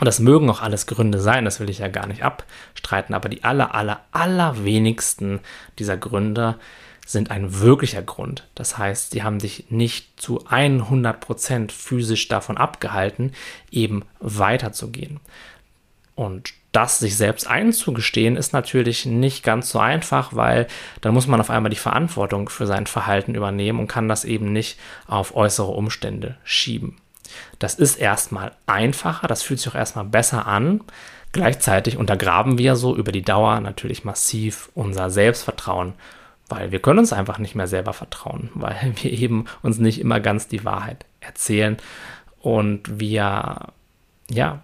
Und 0.00 0.06
das 0.06 0.18
mögen 0.18 0.48
auch 0.48 0.62
alles 0.62 0.86
Gründe 0.86 1.20
sein, 1.20 1.44
das 1.44 1.60
will 1.60 1.68
ich 1.68 1.78
ja 1.78 1.88
gar 1.88 2.06
nicht 2.06 2.22
abstreiten, 2.22 3.14
aber 3.14 3.28
die 3.28 3.44
aller, 3.44 3.74
aller, 3.74 4.00
allerwenigsten 4.12 5.40
dieser 5.78 5.98
Gründe 5.98 6.56
sind 7.06 7.30
ein 7.30 7.60
wirklicher 7.60 8.02
Grund. 8.02 8.48
Das 8.54 8.78
heißt, 8.78 9.10
sie 9.10 9.22
haben 9.22 9.40
dich 9.40 9.66
nicht 9.70 10.20
zu 10.20 10.46
100% 10.46 11.70
physisch 11.70 12.28
davon 12.28 12.56
abgehalten, 12.56 13.32
eben 13.70 14.04
weiterzugehen. 14.20 15.20
Und 16.14 16.54
das 16.72 16.98
sich 16.98 17.16
selbst 17.16 17.46
einzugestehen, 17.46 18.36
ist 18.36 18.52
natürlich 18.52 19.06
nicht 19.06 19.42
ganz 19.42 19.70
so 19.70 19.80
einfach, 19.80 20.34
weil 20.34 20.66
dann 21.00 21.12
muss 21.12 21.26
man 21.26 21.40
auf 21.40 21.50
einmal 21.50 21.70
die 21.70 21.76
Verantwortung 21.76 22.48
für 22.48 22.66
sein 22.66 22.86
Verhalten 22.86 23.34
übernehmen 23.34 23.80
und 23.80 23.88
kann 23.88 24.08
das 24.08 24.24
eben 24.24 24.52
nicht 24.52 24.78
auf 25.06 25.34
äußere 25.34 25.72
Umstände 25.72 26.36
schieben. 26.44 26.96
Das 27.58 27.74
ist 27.74 27.96
erstmal 27.96 28.52
einfacher, 28.66 29.28
das 29.28 29.42
fühlt 29.42 29.60
sich 29.60 29.70
auch 29.70 29.76
erstmal 29.76 30.04
besser 30.04 30.46
an. 30.46 30.82
Gleichzeitig 31.32 31.96
untergraben 31.96 32.58
wir 32.58 32.76
so 32.76 32.96
über 32.96 33.12
die 33.12 33.22
Dauer 33.22 33.60
natürlich 33.60 34.04
massiv 34.04 34.70
unser 34.74 35.10
Selbstvertrauen, 35.10 35.94
weil 36.48 36.72
wir 36.72 36.80
können 36.80 36.98
uns 36.98 37.12
einfach 37.12 37.38
nicht 37.38 37.54
mehr 37.54 37.68
selber 37.68 37.92
vertrauen, 37.92 38.50
weil 38.54 38.94
wir 39.02 39.12
eben 39.12 39.46
uns 39.62 39.78
nicht 39.78 40.00
immer 40.00 40.20
ganz 40.20 40.48
die 40.48 40.64
Wahrheit 40.64 41.04
erzählen 41.20 41.76
und 42.40 43.00
wir 43.00 43.68
ja 44.30 44.62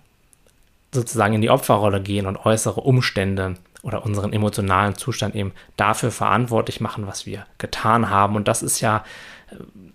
sozusagen 0.92 1.34
in 1.34 1.42
die 1.42 1.50
Opferrolle 1.50 2.00
gehen 2.00 2.26
und 2.26 2.44
äußere 2.44 2.80
Umstände 2.80 3.56
oder 3.82 4.04
unseren 4.04 4.32
emotionalen 4.32 4.96
Zustand 4.96 5.36
eben 5.36 5.52
dafür 5.76 6.10
verantwortlich 6.10 6.80
machen, 6.80 7.06
was 7.06 7.26
wir 7.26 7.46
getan 7.58 8.10
haben. 8.10 8.34
Und 8.34 8.48
das 8.48 8.62
ist 8.62 8.80
ja 8.80 9.04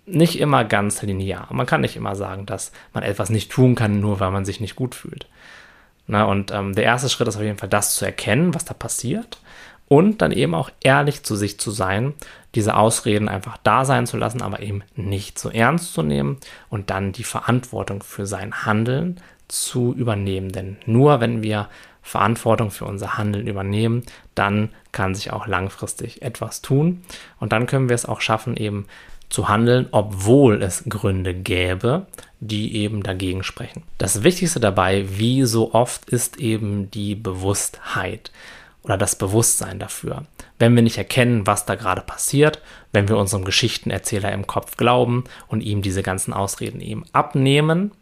nicht 0.06 0.38
immer 0.38 0.64
ganz 0.64 1.02
linear. 1.02 1.48
Man 1.50 1.66
kann 1.66 1.80
nicht 1.82 1.96
immer 1.96 2.14
sagen, 2.16 2.46
dass 2.46 2.72
man 2.92 3.02
etwas 3.02 3.30
nicht 3.30 3.50
tun 3.50 3.74
kann, 3.74 4.00
nur 4.00 4.20
weil 4.20 4.30
man 4.30 4.44
sich 4.44 4.60
nicht 4.60 4.76
gut 4.76 4.94
fühlt. 4.94 5.26
Na, 6.06 6.24
und 6.24 6.50
ähm, 6.50 6.74
der 6.74 6.84
erste 6.84 7.08
Schritt 7.08 7.28
ist 7.28 7.36
auf 7.36 7.42
jeden 7.42 7.58
Fall 7.58 7.68
das 7.68 7.94
zu 7.94 8.04
erkennen, 8.04 8.54
was 8.54 8.64
da 8.64 8.74
passiert 8.74 9.38
und 9.88 10.22
dann 10.22 10.32
eben 10.32 10.54
auch 10.54 10.70
ehrlich 10.82 11.22
zu 11.22 11.36
sich 11.36 11.60
zu 11.60 11.70
sein, 11.70 12.14
diese 12.54 12.76
Ausreden 12.76 13.28
einfach 13.28 13.56
da 13.62 13.84
sein 13.84 14.06
zu 14.06 14.16
lassen, 14.16 14.42
aber 14.42 14.60
eben 14.60 14.82
nicht 14.96 15.38
so 15.38 15.50
ernst 15.50 15.94
zu 15.94 16.02
nehmen 16.02 16.38
und 16.70 16.90
dann 16.90 17.12
die 17.12 17.24
Verantwortung 17.24 18.02
für 18.02 18.26
sein 18.26 18.64
Handeln 18.66 19.20
zu 19.48 19.94
übernehmen. 19.94 20.50
Denn 20.50 20.78
nur 20.86 21.20
wenn 21.20 21.42
wir 21.42 21.68
Verantwortung 22.02 22.70
für 22.70 22.84
unser 22.84 23.16
Handeln 23.16 23.46
übernehmen, 23.46 24.02
dann 24.34 24.70
kann 24.90 25.14
sich 25.14 25.32
auch 25.32 25.46
langfristig 25.46 26.22
etwas 26.22 26.62
tun 26.62 27.02
und 27.38 27.52
dann 27.52 27.66
können 27.66 27.88
wir 27.88 27.94
es 27.94 28.06
auch 28.06 28.20
schaffen, 28.20 28.56
eben 28.56 28.86
zu 29.32 29.48
handeln, 29.48 29.88
obwohl 29.90 30.62
es 30.62 30.84
Gründe 30.88 31.34
gäbe, 31.34 32.06
die 32.40 32.76
eben 32.76 33.02
dagegen 33.02 33.42
sprechen. 33.42 33.82
Das 33.98 34.22
Wichtigste 34.22 34.60
dabei, 34.60 35.06
wie 35.18 35.44
so 35.44 35.72
oft, 35.74 36.10
ist 36.10 36.38
eben 36.38 36.90
die 36.90 37.14
Bewusstheit 37.14 38.30
oder 38.82 38.98
das 38.98 39.16
Bewusstsein 39.16 39.78
dafür. 39.78 40.24
Wenn 40.58 40.74
wir 40.74 40.82
nicht 40.82 40.98
erkennen, 40.98 41.46
was 41.46 41.64
da 41.64 41.76
gerade 41.76 42.02
passiert, 42.02 42.60
wenn 42.92 43.08
wir 43.08 43.16
unserem 43.16 43.44
Geschichtenerzähler 43.44 44.32
im 44.32 44.46
Kopf 44.46 44.76
glauben 44.76 45.24
und 45.48 45.62
ihm 45.62 45.82
diese 45.82 46.02
ganzen 46.02 46.32
Ausreden 46.32 46.80
eben 46.80 47.04
abnehmen, 47.12 47.92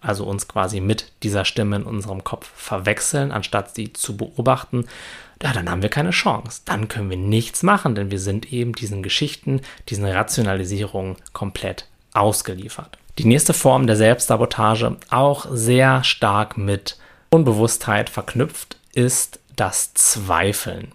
also 0.00 0.24
uns 0.24 0.46
quasi 0.46 0.80
mit 0.80 1.12
dieser 1.22 1.44
Stimme 1.44 1.76
in 1.76 1.82
unserem 1.82 2.22
Kopf 2.22 2.50
verwechseln, 2.54 3.32
anstatt 3.32 3.74
sie 3.74 3.92
zu 3.92 4.16
beobachten, 4.16 4.86
ja, 5.42 5.52
dann 5.52 5.70
haben 5.70 5.82
wir 5.82 5.88
keine 5.88 6.10
Chance. 6.10 6.62
Dann 6.64 6.88
können 6.88 7.10
wir 7.10 7.16
nichts 7.16 7.62
machen, 7.62 7.94
denn 7.94 8.10
wir 8.10 8.18
sind 8.20 8.52
eben 8.52 8.72
diesen 8.72 9.02
Geschichten, 9.02 9.60
diesen 9.88 10.06
Rationalisierungen 10.06 11.16
komplett 11.32 11.86
ausgeliefert. 12.14 12.98
Die 13.18 13.26
nächste 13.26 13.54
Form 13.54 13.86
der 13.86 13.96
Selbstsabotage, 13.96 14.96
auch 15.10 15.46
sehr 15.50 16.04
stark 16.04 16.56
mit 16.56 16.98
Unbewusstheit 17.30 18.10
verknüpft, 18.10 18.76
ist 18.94 19.40
das 19.56 19.94
Zweifeln. 19.94 20.92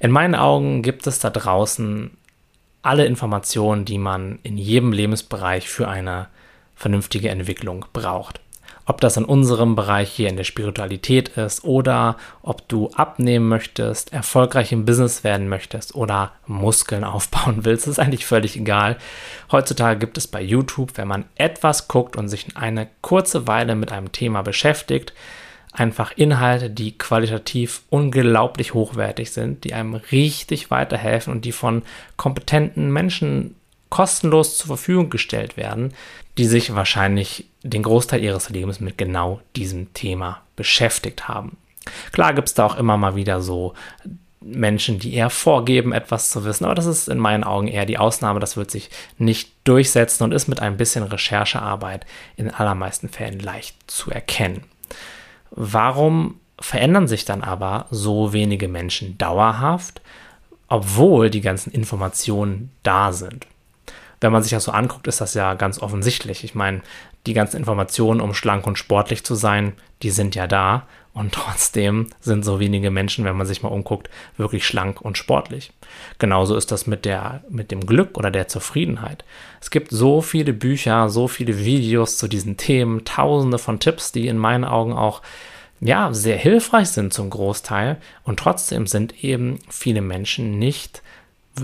In 0.00 0.10
meinen 0.10 0.34
Augen 0.34 0.82
gibt 0.82 1.06
es 1.06 1.18
da 1.18 1.30
draußen 1.30 2.10
alle 2.82 3.06
Informationen, 3.06 3.84
die 3.84 3.98
man 3.98 4.38
in 4.42 4.56
jedem 4.56 4.92
Lebensbereich 4.92 5.68
für 5.68 5.88
eine 5.88 6.28
vernünftige 6.74 7.28
Entwicklung 7.28 7.86
braucht. 7.92 8.40
Ob 8.88 9.02
das 9.02 9.18
in 9.18 9.26
unserem 9.26 9.76
Bereich 9.76 10.10
hier 10.10 10.30
in 10.30 10.38
der 10.38 10.44
Spiritualität 10.44 11.28
ist 11.36 11.62
oder 11.62 12.16
ob 12.40 12.66
du 12.68 12.88
abnehmen 12.94 13.46
möchtest, 13.46 14.14
erfolgreich 14.14 14.72
im 14.72 14.86
Business 14.86 15.24
werden 15.24 15.50
möchtest 15.50 15.94
oder 15.94 16.32
Muskeln 16.46 17.04
aufbauen 17.04 17.66
willst, 17.66 17.86
ist 17.86 17.98
eigentlich 17.98 18.24
völlig 18.24 18.56
egal. 18.56 18.96
Heutzutage 19.52 19.98
gibt 20.00 20.16
es 20.16 20.26
bei 20.26 20.40
YouTube, 20.40 20.96
wenn 20.96 21.06
man 21.06 21.26
etwas 21.34 21.86
guckt 21.86 22.16
und 22.16 22.28
sich 22.28 22.56
eine 22.56 22.88
kurze 23.02 23.46
Weile 23.46 23.74
mit 23.74 23.92
einem 23.92 24.10
Thema 24.10 24.40
beschäftigt, 24.40 25.12
einfach 25.70 26.12
Inhalte, 26.16 26.70
die 26.70 26.96
qualitativ 26.96 27.82
unglaublich 27.90 28.72
hochwertig 28.72 29.32
sind, 29.32 29.64
die 29.64 29.74
einem 29.74 29.96
richtig 29.96 30.70
weiterhelfen 30.70 31.34
und 31.34 31.44
die 31.44 31.52
von 31.52 31.82
kompetenten 32.16 32.90
Menschen 32.90 33.54
kostenlos 33.90 34.56
zur 34.56 34.68
Verfügung 34.68 35.10
gestellt 35.10 35.56
werden, 35.56 35.92
die 36.38 36.46
sich 36.46 36.74
wahrscheinlich 36.74 37.46
den 37.62 37.82
Großteil 37.82 38.22
ihres 38.22 38.48
Lebens 38.48 38.80
mit 38.80 38.96
genau 38.96 39.40
diesem 39.56 39.92
Thema 39.92 40.40
beschäftigt 40.56 41.28
haben. 41.28 41.56
Klar 42.12 42.32
gibt 42.32 42.48
es 42.48 42.54
da 42.54 42.64
auch 42.64 42.78
immer 42.78 42.96
mal 42.96 43.16
wieder 43.16 43.42
so 43.42 43.74
Menschen, 44.40 45.00
die 45.00 45.14
eher 45.14 45.30
vorgeben, 45.30 45.92
etwas 45.92 46.30
zu 46.30 46.44
wissen, 46.44 46.64
aber 46.64 46.76
das 46.76 46.86
ist 46.86 47.08
in 47.08 47.18
meinen 47.18 47.42
Augen 47.42 47.66
eher 47.66 47.86
die 47.86 47.98
Ausnahme. 47.98 48.38
Das 48.38 48.56
wird 48.56 48.70
sich 48.70 48.88
nicht 49.18 49.50
durchsetzen 49.64 50.22
und 50.22 50.32
ist 50.32 50.46
mit 50.46 50.60
ein 50.60 50.76
bisschen 50.76 51.02
Recherchearbeit 51.02 52.06
in 52.36 52.50
allermeisten 52.50 53.08
Fällen 53.08 53.40
leicht 53.40 53.76
zu 53.90 54.12
erkennen. 54.12 54.62
Warum 55.50 56.40
verändern 56.60 57.08
sich 57.08 57.24
dann 57.24 57.42
aber 57.42 57.86
so 57.90 58.32
wenige 58.32 58.68
Menschen 58.68 59.18
dauerhaft, 59.18 60.00
obwohl 60.68 61.30
die 61.30 61.40
ganzen 61.40 61.72
Informationen 61.72 62.70
da 62.84 63.12
sind? 63.12 63.46
Wenn 64.20 64.32
man 64.32 64.42
sich 64.42 64.52
das 64.52 64.64
so 64.64 64.72
anguckt, 64.72 65.06
ist 65.06 65.20
das 65.20 65.34
ja 65.34 65.54
ganz 65.54 65.80
offensichtlich. 65.80 66.44
Ich 66.44 66.54
meine, 66.54 66.82
die 67.26 67.34
ganzen 67.34 67.56
Informationen, 67.56 68.20
um 68.20 68.34
schlank 68.34 68.66
und 68.66 68.78
sportlich 68.78 69.24
zu 69.24 69.34
sein, 69.34 69.74
die 70.02 70.10
sind 70.10 70.34
ja 70.34 70.46
da. 70.46 70.86
Und 71.12 71.32
trotzdem 71.34 72.08
sind 72.20 72.44
so 72.44 72.60
wenige 72.60 72.90
Menschen, 72.90 73.24
wenn 73.24 73.36
man 73.36 73.46
sich 73.46 73.62
mal 73.62 73.70
umguckt, 73.70 74.08
wirklich 74.36 74.66
schlank 74.66 75.00
und 75.00 75.18
sportlich. 75.18 75.72
Genauso 76.18 76.56
ist 76.56 76.70
das 76.72 76.86
mit, 76.86 77.04
der, 77.04 77.42
mit 77.48 77.70
dem 77.70 77.86
Glück 77.86 78.16
oder 78.16 78.30
der 78.30 78.48
Zufriedenheit. 78.48 79.24
Es 79.60 79.70
gibt 79.70 79.90
so 79.90 80.20
viele 80.20 80.52
Bücher, 80.52 81.08
so 81.08 81.28
viele 81.28 81.58
Videos 81.64 82.18
zu 82.18 82.28
diesen 82.28 82.56
Themen, 82.56 83.04
tausende 83.04 83.58
von 83.58 83.80
Tipps, 83.80 84.12
die 84.12 84.28
in 84.28 84.38
meinen 84.38 84.64
Augen 84.64 84.92
auch 84.92 85.22
ja, 85.80 86.12
sehr 86.12 86.36
hilfreich 86.36 86.88
sind 86.88 87.12
zum 87.12 87.30
Großteil. 87.30 87.98
Und 88.24 88.40
trotzdem 88.40 88.86
sind 88.86 89.22
eben 89.22 89.60
viele 89.68 90.00
Menschen 90.00 90.58
nicht 90.58 91.02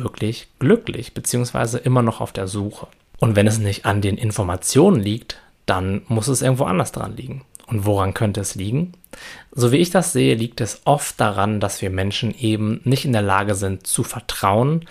wirklich 0.02 0.48
glücklich, 0.58 1.14
beziehungsweise 1.14 1.78
immer 1.78 2.02
noch 2.02 2.20
auf 2.20 2.32
der 2.32 2.48
Suche. 2.48 2.86
Und 3.18 3.36
wenn 3.36 3.46
es 3.46 3.58
nicht 3.58 3.86
an 3.86 4.00
den 4.00 4.18
Informationen 4.18 5.00
liegt, 5.00 5.40
dann 5.66 6.02
muss 6.08 6.28
es 6.28 6.42
irgendwo 6.42 6.64
anders 6.64 6.92
dran 6.92 7.16
liegen. 7.16 7.42
Und 7.66 7.86
woran 7.86 8.12
könnte 8.12 8.40
es 8.40 8.54
liegen? 8.54 8.92
So 9.52 9.72
wie 9.72 9.78
ich 9.78 9.90
das 9.90 10.12
sehe, 10.12 10.34
liegt 10.34 10.60
es 10.60 10.82
oft 10.84 11.18
daran, 11.18 11.60
dass 11.60 11.80
wir 11.80 11.90
Menschen 11.90 12.34
eben 12.38 12.80
nicht 12.84 13.04
in 13.04 13.12
der 13.12 13.22
Lage 13.22 13.54
sind 13.54 13.86
zu 13.86 14.02
vertrauen, 14.02 14.84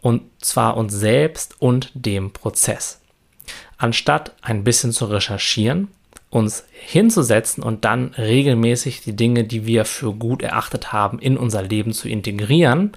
und 0.00 0.22
zwar 0.40 0.76
uns 0.76 0.94
selbst 0.94 1.60
und 1.60 1.90
dem 1.94 2.32
Prozess. 2.32 3.00
Anstatt 3.76 4.32
ein 4.42 4.64
bisschen 4.64 4.92
zu 4.92 5.06
recherchieren, 5.06 5.88
uns 6.30 6.64
hinzusetzen 6.72 7.62
und 7.62 7.84
dann 7.84 8.14
regelmäßig 8.14 9.02
die 9.02 9.16
Dinge, 9.16 9.44
die 9.44 9.66
wir 9.66 9.84
für 9.84 10.12
gut 10.12 10.42
erachtet 10.42 10.92
haben, 10.92 11.18
in 11.18 11.36
unser 11.36 11.62
Leben 11.62 11.92
zu 11.92 12.08
integrieren, 12.08 12.92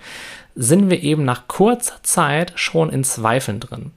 sind 0.56 0.90
wir 0.90 1.02
eben 1.02 1.26
nach 1.26 1.48
kurzer 1.48 2.02
Zeit 2.04 2.54
schon 2.56 2.90
in 2.90 3.04
Zweifeln 3.04 3.60
drin. 3.60 3.92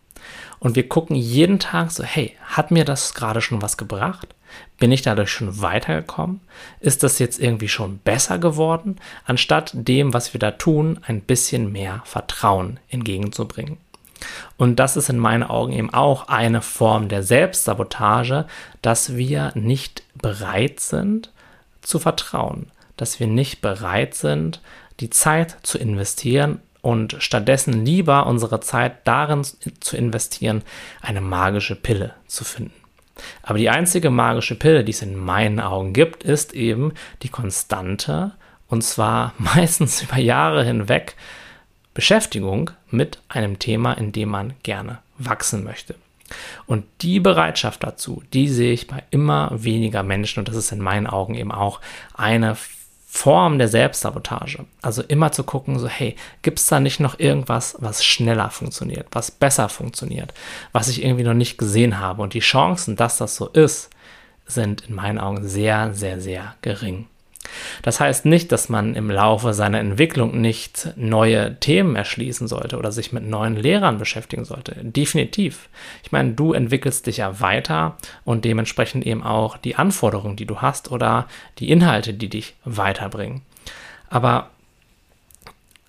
Und 0.59 0.77
wir 0.77 0.88
gucken 0.88 1.14
jeden 1.14 1.59
Tag 1.59 1.90
so, 1.90 2.03
hey, 2.05 2.37
hat 2.45 2.71
mir 2.71 2.85
das 2.85 3.14
gerade 3.14 3.43
schon 3.43 3.61
was 3.61 3.77
gebracht? 3.77 4.35
Bin 4.79 4.93
ich 4.93 5.03
dadurch 5.03 5.31
schon 5.31 5.61
weitergekommen? 5.61 6.40
Ist 6.81 7.03
das 7.03 7.19
jetzt 7.19 7.38
irgendwie 7.38 7.69
schon 7.69 7.99
besser 7.99 8.38
geworden? 8.38 8.97
Anstatt 9.27 9.73
dem, 9.75 10.14
was 10.14 10.33
wir 10.33 10.38
da 10.38 10.53
tun, 10.53 11.01
ein 11.07 11.21
bisschen 11.21 11.71
mehr 11.71 12.03
Vertrauen 12.05 12.81
entgegenzubringen. 12.88 13.77
Und 14.57 14.77
das 14.77 14.97
ist 14.97 15.11
in 15.11 15.19
meinen 15.19 15.43
Augen 15.43 15.73
eben 15.73 15.93
auch 15.93 16.29
eine 16.29 16.62
Form 16.62 17.09
der 17.09 17.23
Selbstsabotage, 17.23 18.47
dass 18.81 19.17
wir 19.17 19.53
nicht 19.55 20.03
bereit 20.21 20.81
sind 20.81 21.31
zu 21.83 21.99
vertrauen, 21.99 22.71
dass 22.97 23.21
wir 23.21 23.27
nicht 23.27 23.61
bereit 23.61 24.14
sind, 24.14 24.61
die 25.01 25.11
Zeit 25.11 25.57
zu 25.63 25.79
investieren 25.79 26.61
und 26.83 27.17
stattdessen 27.19 27.85
lieber 27.85 28.27
unsere 28.27 28.61
Zeit 28.61 29.07
darin 29.07 29.43
zu 29.81 29.97
investieren, 29.97 30.63
eine 31.01 31.21
magische 31.21 31.77
Pille 31.77 32.15
zu 32.27 32.45
finden. 32.45 32.75
Aber 33.43 33.59
die 33.59 33.71
einzige 33.71 34.11
magische 34.11 34.55
Pille, 34.55 34.85
die 34.85 34.93
es 34.93 35.03
in 35.03 35.17
meinen 35.17 35.61
Augen 35.61 35.93
gibt, 35.93 36.25
ist 36.25 36.53
eben 36.53 36.93
die 37.23 37.29
konstante 37.29 38.33
und 38.69 38.83
zwar 38.83 39.35
meistens 39.39 40.03
über 40.03 40.19
Jahre 40.19 40.65
hinweg 40.65 41.17
Beschäftigung 41.95 42.71
mit 42.91 43.21
einem 43.29 43.59
Thema, 43.59 43.93
in 43.93 44.13
dem 44.13 44.29
man 44.29 44.55
gerne 44.63 44.99
wachsen 45.17 45.63
möchte. 45.63 45.95
Und 46.67 46.85
die 47.03 47.21
Bereitschaft 47.21 47.85
dazu, 47.85 48.23
die 48.33 48.49
sehe 48.49 48.73
ich 48.73 48.89
bei 48.89 49.05
immer 49.11 49.51
weniger 49.53 50.03
Menschen 50.03 50.41
und 50.41 50.49
das 50.49 50.57
ist 50.57 50.73
in 50.73 50.81
meinen 50.81 51.07
Augen 51.07 51.35
eben 51.35 51.53
auch 51.53 51.81
eine 52.15 52.57
Form 53.16 53.59
der 53.59 53.68
Selbstsabotage. 53.68 54.66
Also 54.83 55.00
immer 55.03 55.31
zu 55.31 55.44
gucken, 55.44 55.79
so 55.79 55.87
hey, 55.87 56.16
gibt 56.42 56.59
es 56.59 56.66
da 56.66 56.81
nicht 56.81 56.98
noch 56.98 57.20
irgendwas, 57.20 57.77
was 57.79 58.05
schneller 58.05 58.50
funktioniert, 58.50 59.07
was 59.12 59.31
besser 59.31 59.68
funktioniert, 59.68 60.35
was 60.72 60.88
ich 60.88 61.05
irgendwie 61.05 61.22
noch 61.22 61.33
nicht 61.33 61.57
gesehen 61.57 62.00
habe. 62.00 62.22
Und 62.22 62.35
die 62.35 62.40
Chancen, 62.40 62.96
dass 62.96 63.18
das 63.18 63.37
so 63.37 63.46
ist, 63.46 63.88
sind 64.46 64.88
in 64.88 64.96
meinen 64.96 65.20
Augen 65.20 65.46
sehr, 65.46 65.94
sehr, 65.94 66.20
sehr 66.20 66.57
gering. 66.61 67.07
Das 67.83 68.01
heißt 68.01 68.25
nicht, 68.25 68.53
dass 68.53 68.69
man 68.69 68.95
im 68.95 69.11
Laufe 69.11 69.53
seiner 69.55 69.81
Entwicklung 69.81 70.41
nicht 70.41 70.89
neue 70.97 71.59
Themen 71.61 71.97
erschließen 71.97 72.49
sollte 72.49 72.79
oder 72.79 72.93
sich 72.93 73.13
mit 73.13 73.25
neuen 73.25 73.57
Lehrern 73.57 73.99
beschäftigen 73.99 74.45
sollte. 74.45 74.77
Definitiv. 74.83 75.69
Ich 76.03 76.13
meine, 76.13 76.33
du 76.33 76.53
entwickelst 76.53 77.07
dich 77.07 77.19
ja 77.19 77.41
weiter 77.41 77.97
und 78.25 78.45
dementsprechend 78.45 79.07
eben 79.07 79.23
auch 79.23 79.57
die 79.57 79.77
Anforderungen, 79.77 80.37
die 80.37 80.47
du 80.47 80.59
hast 80.59 80.91
oder 80.91 81.27
die 81.59 81.71
Inhalte, 81.71 82.15
die 82.15 82.29
dich 82.29 82.55
weiterbringen. 82.65 83.43
Aber 84.09 84.51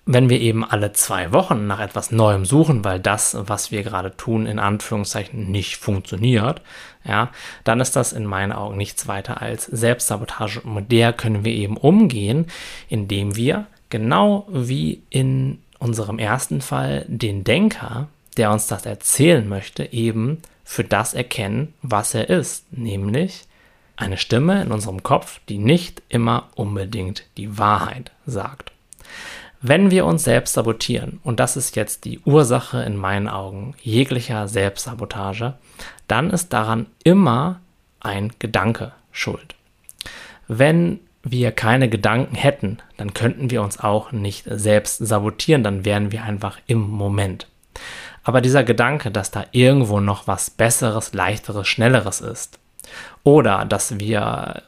wenn 0.08 0.30
wir 0.30 0.40
eben 0.40 0.64
alle 0.64 0.92
zwei 0.92 1.32
Wochen 1.32 1.66
nach 1.66 1.80
etwas 1.80 2.12
Neuem 2.12 2.44
suchen, 2.44 2.84
weil 2.84 3.00
das, 3.00 3.36
was 3.38 3.72
wir 3.72 3.82
gerade 3.82 4.16
tun, 4.16 4.46
in 4.46 4.60
Anführungszeichen 4.60 5.50
nicht 5.50 5.76
funktioniert, 5.76 6.62
ja, 7.04 7.30
dann 7.64 7.80
ist 7.80 7.96
das 7.96 8.12
in 8.12 8.24
meinen 8.24 8.52
Augen 8.52 8.76
nichts 8.76 9.08
weiter 9.08 9.42
als 9.42 9.64
Selbstsabotage. 9.66 10.60
Und 10.60 10.74
mit 10.74 10.92
der 10.92 11.12
können 11.12 11.44
wir 11.44 11.52
eben 11.52 11.76
umgehen, 11.76 12.46
indem 12.88 13.34
wir 13.34 13.66
genau 13.90 14.46
wie 14.48 15.02
in 15.10 15.58
unserem 15.80 16.20
ersten 16.20 16.60
Fall 16.60 17.04
den 17.08 17.42
Denker, 17.42 18.06
der 18.36 18.52
uns 18.52 18.68
das 18.68 18.86
erzählen 18.86 19.48
möchte, 19.48 19.92
eben 19.92 20.40
für 20.64 20.84
das 20.84 21.14
erkennen, 21.14 21.74
was 21.82 22.14
er 22.14 22.28
ist, 22.30 22.72
nämlich 22.72 23.44
eine 23.96 24.18
Stimme 24.18 24.62
in 24.62 24.70
unserem 24.70 25.02
Kopf, 25.02 25.40
die 25.48 25.58
nicht 25.58 26.02
immer 26.08 26.48
unbedingt 26.54 27.24
die 27.36 27.58
Wahrheit 27.58 28.12
sagt. 28.24 28.72
Wenn 29.68 29.90
wir 29.90 30.06
uns 30.06 30.22
selbst 30.22 30.52
sabotieren, 30.52 31.18
und 31.24 31.40
das 31.40 31.56
ist 31.56 31.74
jetzt 31.74 32.04
die 32.04 32.20
Ursache 32.20 32.82
in 32.84 32.96
meinen 32.96 33.26
Augen 33.26 33.74
jeglicher 33.82 34.46
Selbstsabotage, 34.46 35.54
dann 36.06 36.30
ist 36.30 36.52
daran 36.52 36.86
immer 37.02 37.58
ein 37.98 38.32
Gedanke 38.38 38.92
schuld. 39.10 39.56
Wenn 40.46 41.00
wir 41.24 41.50
keine 41.50 41.88
Gedanken 41.88 42.36
hätten, 42.36 42.78
dann 42.96 43.12
könnten 43.12 43.50
wir 43.50 43.60
uns 43.60 43.80
auch 43.80 44.12
nicht 44.12 44.44
selbst 44.48 44.98
sabotieren, 44.98 45.64
dann 45.64 45.84
wären 45.84 46.12
wir 46.12 46.22
einfach 46.22 46.58
im 46.68 46.88
Moment. 46.88 47.48
Aber 48.22 48.40
dieser 48.40 48.62
Gedanke, 48.62 49.10
dass 49.10 49.32
da 49.32 49.46
irgendwo 49.50 49.98
noch 49.98 50.28
was 50.28 50.48
Besseres, 50.48 51.12
Leichteres, 51.12 51.66
Schnelleres 51.66 52.20
ist, 52.20 52.60
oder 53.24 53.64
dass 53.64 53.98
wir 53.98 54.62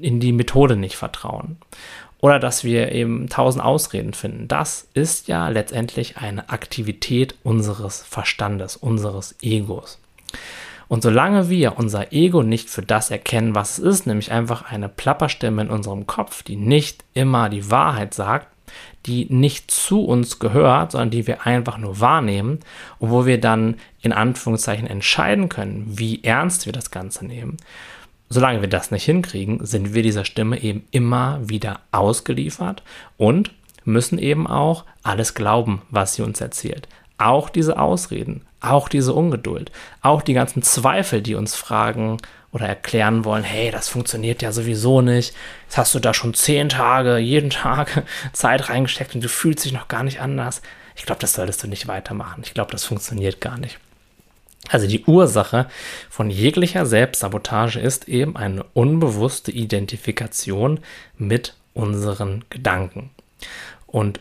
in 0.00 0.20
die 0.20 0.32
Methode 0.32 0.76
nicht 0.76 0.96
vertrauen, 0.96 1.56
oder 2.24 2.38
dass 2.38 2.64
wir 2.64 2.90
eben 2.92 3.28
tausend 3.28 3.62
Ausreden 3.62 4.14
finden. 4.14 4.48
Das 4.48 4.88
ist 4.94 5.28
ja 5.28 5.50
letztendlich 5.50 6.16
eine 6.16 6.48
Aktivität 6.48 7.34
unseres 7.42 8.00
Verstandes, 8.00 8.76
unseres 8.76 9.34
Egos. 9.42 10.00
Und 10.88 11.02
solange 11.02 11.50
wir 11.50 11.76
unser 11.76 12.14
Ego 12.14 12.42
nicht 12.42 12.70
für 12.70 12.80
das 12.80 13.10
erkennen, 13.10 13.54
was 13.54 13.76
es 13.76 13.84
ist, 13.84 14.06
nämlich 14.06 14.32
einfach 14.32 14.72
eine 14.72 14.88
Plapperstimme 14.88 15.60
in 15.60 15.68
unserem 15.68 16.06
Kopf, 16.06 16.42
die 16.42 16.56
nicht 16.56 17.04
immer 17.12 17.50
die 17.50 17.70
Wahrheit 17.70 18.14
sagt, 18.14 18.48
die 19.04 19.26
nicht 19.28 19.70
zu 19.70 20.02
uns 20.02 20.38
gehört, 20.38 20.92
sondern 20.92 21.10
die 21.10 21.26
wir 21.26 21.46
einfach 21.46 21.76
nur 21.76 22.00
wahrnehmen 22.00 22.60
und 22.98 23.10
wo 23.10 23.26
wir 23.26 23.38
dann 23.38 23.76
in 24.00 24.14
Anführungszeichen 24.14 24.86
entscheiden 24.86 25.50
können, 25.50 25.84
wie 25.88 26.24
ernst 26.24 26.64
wir 26.64 26.72
das 26.72 26.90
Ganze 26.90 27.26
nehmen, 27.26 27.58
Solange 28.28 28.60
wir 28.60 28.68
das 28.68 28.90
nicht 28.90 29.04
hinkriegen, 29.04 29.64
sind 29.64 29.94
wir 29.94 30.02
dieser 30.02 30.24
Stimme 30.24 30.62
eben 30.62 30.86
immer 30.90 31.40
wieder 31.42 31.80
ausgeliefert 31.92 32.82
und 33.16 33.52
müssen 33.84 34.18
eben 34.18 34.46
auch 34.46 34.84
alles 35.02 35.34
glauben, 35.34 35.82
was 35.90 36.14
sie 36.14 36.22
uns 36.22 36.40
erzählt. 36.40 36.88
Auch 37.18 37.48
diese 37.48 37.78
Ausreden, 37.78 38.42
auch 38.60 38.88
diese 38.88 39.12
Ungeduld, 39.12 39.70
auch 40.00 40.22
die 40.22 40.34
ganzen 40.34 40.62
Zweifel, 40.62 41.22
die 41.22 41.34
uns 41.34 41.54
fragen 41.54 42.18
oder 42.50 42.66
erklären 42.66 43.24
wollen, 43.24 43.44
hey, 43.44 43.70
das 43.70 43.88
funktioniert 43.88 44.42
ja 44.42 44.52
sowieso 44.52 45.00
nicht. 45.00 45.34
Jetzt 45.64 45.76
hast 45.76 45.94
du 45.94 45.98
da 45.98 46.14
schon 46.14 46.34
zehn 46.34 46.68
Tage, 46.68 47.18
jeden 47.18 47.50
Tag 47.50 48.04
Zeit 48.32 48.68
reingesteckt 48.68 49.14
und 49.14 49.22
du 49.22 49.28
fühlst 49.28 49.64
dich 49.64 49.72
noch 49.72 49.88
gar 49.88 50.02
nicht 50.02 50.20
anders. 50.20 50.62
Ich 50.96 51.04
glaube, 51.04 51.20
das 51.20 51.32
solltest 51.32 51.62
du 51.62 51.68
nicht 51.68 51.88
weitermachen. 51.88 52.42
Ich 52.44 52.54
glaube, 52.54 52.70
das 52.70 52.84
funktioniert 52.84 53.40
gar 53.40 53.58
nicht. 53.58 53.78
Also 54.70 54.86
die 54.86 55.04
Ursache 55.04 55.66
von 56.08 56.30
jeglicher 56.30 56.86
Selbstsabotage 56.86 57.80
ist 57.80 58.08
eben 58.08 58.36
eine 58.36 58.64
unbewusste 58.74 59.52
Identifikation 59.52 60.80
mit 61.18 61.54
unseren 61.74 62.44
Gedanken. 62.50 63.10
Und 63.86 64.20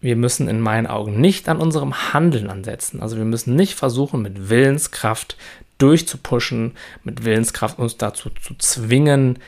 wir 0.00 0.16
müssen 0.16 0.48
in 0.48 0.60
meinen 0.60 0.86
Augen 0.86 1.20
nicht 1.20 1.48
an 1.48 1.58
unserem 1.58 2.12
Handeln 2.12 2.50
ansetzen. 2.50 3.00
Also 3.00 3.16
wir 3.16 3.24
müssen 3.24 3.54
nicht 3.54 3.74
versuchen, 3.74 4.22
mit 4.22 4.48
Willenskraft 4.48 5.36
durchzupushen, 5.78 6.72
mit 7.04 7.24
Willenskraft 7.24 7.78
uns 7.78 7.96
dazu 7.96 8.30
zu 8.30 8.54
zwingen, 8.56 9.38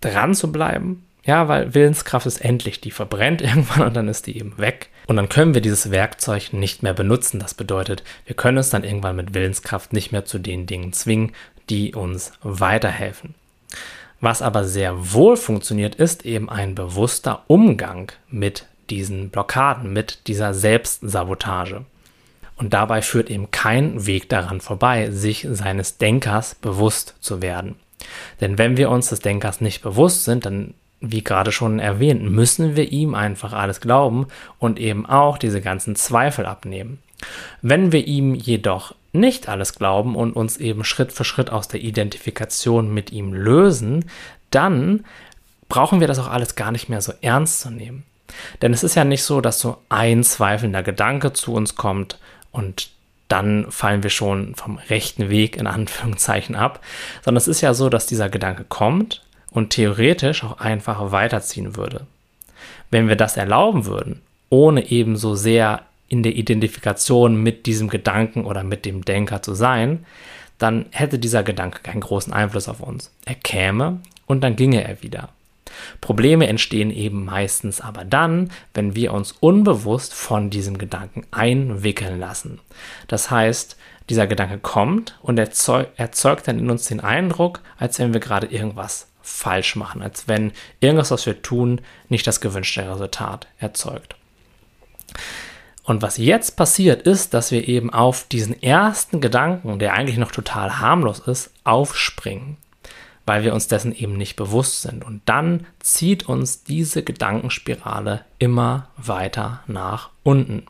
dran 0.00 0.34
zu 0.34 0.50
bleiben, 0.50 1.04
ja, 1.24 1.48
weil 1.48 1.74
Willenskraft 1.74 2.26
ist 2.26 2.42
endlich, 2.42 2.80
die 2.80 2.90
verbrennt 2.90 3.42
irgendwann 3.42 3.86
und 3.86 3.94
dann 3.94 4.08
ist 4.08 4.26
die 4.26 4.38
eben 4.38 4.56
weg. 4.58 4.88
Und 5.10 5.16
dann 5.16 5.28
können 5.28 5.54
wir 5.54 5.60
dieses 5.60 5.90
Werkzeug 5.90 6.52
nicht 6.52 6.84
mehr 6.84 6.94
benutzen. 6.94 7.40
Das 7.40 7.54
bedeutet, 7.54 8.04
wir 8.26 8.36
können 8.36 8.58
uns 8.58 8.70
dann 8.70 8.84
irgendwann 8.84 9.16
mit 9.16 9.34
Willenskraft 9.34 9.92
nicht 9.92 10.12
mehr 10.12 10.24
zu 10.24 10.38
den 10.38 10.66
Dingen 10.66 10.92
zwingen, 10.92 11.32
die 11.68 11.96
uns 11.96 12.30
weiterhelfen. 12.42 13.34
Was 14.20 14.40
aber 14.40 14.62
sehr 14.62 15.12
wohl 15.12 15.36
funktioniert, 15.36 15.96
ist 15.96 16.24
eben 16.24 16.48
ein 16.48 16.76
bewusster 16.76 17.42
Umgang 17.48 18.12
mit 18.28 18.66
diesen 18.88 19.30
Blockaden, 19.30 19.92
mit 19.92 20.28
dieser 20.28 20.54
Selbstsabotage. 20.54 21.84
Und 22.54 22.72
dabei 22.72 23.02
führt 23.02 23.30
eben 23.30 23.50
kein 23.50 24.06
Weg 24.06 24.28
daran 24.28 24.60
vorbei, 24.60 25.10
sich 25.10 25.44
seines 25.50 25.98
Denkers 25.98 26.54
bewusst 26.54 27.16
zu 27.18 27.42
werden. 27.42 27.74
Denn 28.40 28.58
wenn 28.58 28.76
wir 28.76 28.90
uns 28.90 29.08
des 29.08 29.18
Denkers 29.18 29.60
nicht 29.60 29.82
bewusst 29.82 30.22
sind, 30.22 30.46
dann 30.46 30.74
wie 31.00 31.24
gerade 31.24 31.52
schon 31.52 31.78
erwähnt, 31.78 32.22
müssen 32.30 32.76
wir 32.76 32.92
ihm 32.92 33.14
einfach 33.14 33.52
alles 33.52 33.80
glauben 33.80 34.26
und 34.58 34.78
eben 34.78 35.06
auch 35.06 35.38
diese 35.38 35.60
ganzen 35.60 35.96
Zweifel 35.96 36.46
abnehmen. 36.46 36.98
Wenn 37.62 37.92
wir 37.92 38.06
ihm 38.06 38.34
jedoch 38.34 38.94
nicht 39.12 39.48
alles 39.48 39.74
glauben 39.74 40.14
und 40.14 40.34
uns 40.34 40.56
eben 40.58 40.84
Schritt 40.84 41.12
für 41.12 41.24
Schritt 41.24 41.50
aus 41.50 41.68
der 41.68 41.80
Identifikation 41.80 42.92
mit 42.92 43.12
ihm 43.12 43.32
lösen, 43.32 44.04
dann 44.50 45.04
brauchen 45.68 46.00
wir 46.00 46.06
das 46.06 46.18
auch 46.18 46.28
alles 46.28 46.54
gar 46.54 46.70
nicht 46.70 46.88
mehr 46.88 47.00
so 47.00 47.12
ernst 47.20 47.60
zu 47.60 47.70
nehmen. 47.70 48.04
Denn 48.62 48.72
es 48.72 48.84
ist 48.84 48.94
ja 48.94 49.04
nicht 49.04 49.24
so, 49.24 49.40
dass 49.40 49.58
so 49.58 49.78
ein 49.88 50.22
zweifelnder 50.22 50.82
Gedanke 50.82 51.32
zu 51.32 51.52
uns 51.52 51.74
kommt 51.74 52.18
und 52.52 52.90
dann 53.28 53.70
fallen 53.70 54.02
wir 54.02 54.10
schon 54.10 54.54
vom 54.56 54.78
rechten 54.78 55.30
Weg 55.30 55.56
in 55.56 55.66
Anführungszeichen 55.66 56.56
ab, 56.56 56.80
sondern 57.24 57.38
es 57.38 57.48
ist 57.48 57.60
ja 57.60 57.74
so, 57.74 57.88
dass 57.88 58.06
dieser 58.06 58.28
Gedanke 58.28 58.64
kommt, 58.64 59.22
und 59.50 59.70
theoretisch 59.70 60.44
auch 60.44 60.58
einfach 60.58 61.12
weiterziehen 61.12 61.76
würde. 61.76 62.06
Wenn 62.90 63.08
wir 63.08 63.16
das 63.16 63.36
erlauben 63.36 63.86
würden, 63.86 64.20
ohne 64.48 64.90
eben 64.90 65.16
so 65.16 65.34
sehr 65.34 65.82
in 66.08 66.22
der 66.22 66.36
Identifikation 66.36 67.40
mit 67.40 67.66
diesem 67.66 67.88
Gedanken 67.88 68.44
oder 68.44 68.64
mit 68.64 68.84
dem 68.84 69.04
Denker 69.04 69.42
zu 69.42 69.54
sein, 69.54 70.04
dann 70.58 70.86
hätte 70.90 71.18
dieser 71.18 71.42
Gedanke 71.42 71.80
keinen 71.82 72.00
großen 72.00 72.32
Einfluss 72.32 72.68
auf 72.68 72.80
uns. 72.80 73.12
Er 73.24 73.36
käme 73.36 74.00
und 74.26 74.42
dann 74.42 74.56
ginge 74.56 74.84
er 74.84 75.02
wieder. 75.02 75.30
Probleme 76.00 76.48
entstehen 76.48 76.90
eben 76.90 77.24
meistens 77.24 77.80
aber 77.80 78.04
dann, 78.04 78.50
wenn 78.74 78.94
wir 78.96 79.14
uns 79.14 79.32
unbewusst 79.32 80.12
von 80.12 80.50
diesem 80.50 80.78
Gedanken 80.78 81.24
einwickeln 81.30 82.18
lassen. 82.18 82.58
Das 83.06 83.30
heißt, 83.30 83.76
dieser 84.08 84.26
Gedanke 84.26 84.58
kommt 84.58 85.16
und 85.22 85.38
erzeugt 85.38 86.48
dann 86.48 86.58
in 86.58 86.70
uns 86.70 86.86
den 86.86 87.00
Eindruck, 87.00 87.60
als 87.78 88.00
wenn 88.00 88.12
wir 88.12 88.20
gerade 88.20 88.48
irgendwas 88.48 89.06
falsch 89.30 89.76
machen, 89.76 90.02
als 90.02 90.28
wenn 90.28 90.52
irgendwas, 90.80 91.10
was 91.10 91.26
wir 91.26 91.42
tun, 91.42 91.80
nicht 92.08 92.26
das 92.26 92.40
gewünschte 92.40 92.88
Resultat 92.90 93.46
erzeugt. 93.58 94.16
Und 95.84 96.02
was 96.02 96.18
jetzt 96.18 96.56
passiert 96.56 97.02
ist, 97.02 97.34
dass 97.34 97.50
wir 97.50 97.66
eben 97.66 97.92
auf 97.92 98.28
diesen 98.28 98.62
ersten 98.62 99.20
Gedanken, 99.20 99.78
der 99.78 99.94
eigentlich 99.94 100.18
noch 100.18 100.30
total 100.30 100.78
harmlos 100.78 101.20
ist, 101.20 101.52
aufspringen, 101.64 102.58
weil 103.26 103.42
wir 103.44 103.54
uns 103.54 103.66
dessen 103.66 103.94
eben 103.94 104.16
nicht 104.16 104.36
bewusst 104.36 104.82
sind. 104.82 105.04
Und 105.04 105.22
dann 105.24 105.66
zieht 105.78 106.28
uns 106.28 106.62
diese 106.62 107.02
Gedankenspirale 107.02 108.24
immer 108.38 108.88
weiter 108.96 109.64
nach 109.66 110.10
unten. 110.22 110.66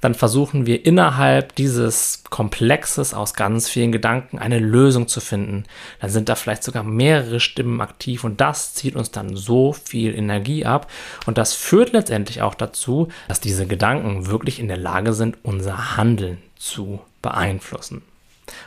Dann 0.00 0.14
versuchen 0.14 0.66
wir 0.66 0.86
innerhalb 0.86 1.54
dieses 1.56 2.24
Komplexes 2.30 3.14
aus 3.14 3.34
ganz 3.34 3.68
vielen 3.68 3.92
Gedanken 3.92 4.38
eine 4.38 4.58
Lösung 4.58 5.08
zu 5.08 5.20
finden. 5.20 5.64
Dann 6.00 6.10
sind 6.10 6.28
da 6.28 6.34
vielleicht 6.34 6.62
sogar 6.62 6.84
mehrere 6.84 7.40
Stimmen 7.40 7.80
aktiv 7.80 8.24
und 8.24 8.40
das 8.40 8.74
zieht 8.74 8.96
uns 8.96 9.10
dann 9.10 9.36
so 9.36 9.72
viel 9.72 10.14
Energie 10.14 10.64
ab. 10.64 10.90
Und 11.26 11.38
das 11.38 11.54
führt 11.54 11.92
letztendlich 11.92 12.42
auch 12.42 12.54
dazu, 12.54 13.08
dass 13.28 13.40
diese 13.40 13.66
Gedanken 13.66 14.26
wirklich 14.26 14.60
in 14.60 14.68
der 14.68 14.76
Lage 14.76 15.12
sind, 15.12 15.38
unser 15.42 15.96
Handeln 15.96 16.38
zu 16.56 17.00
beeinflussen. 17.22 18.02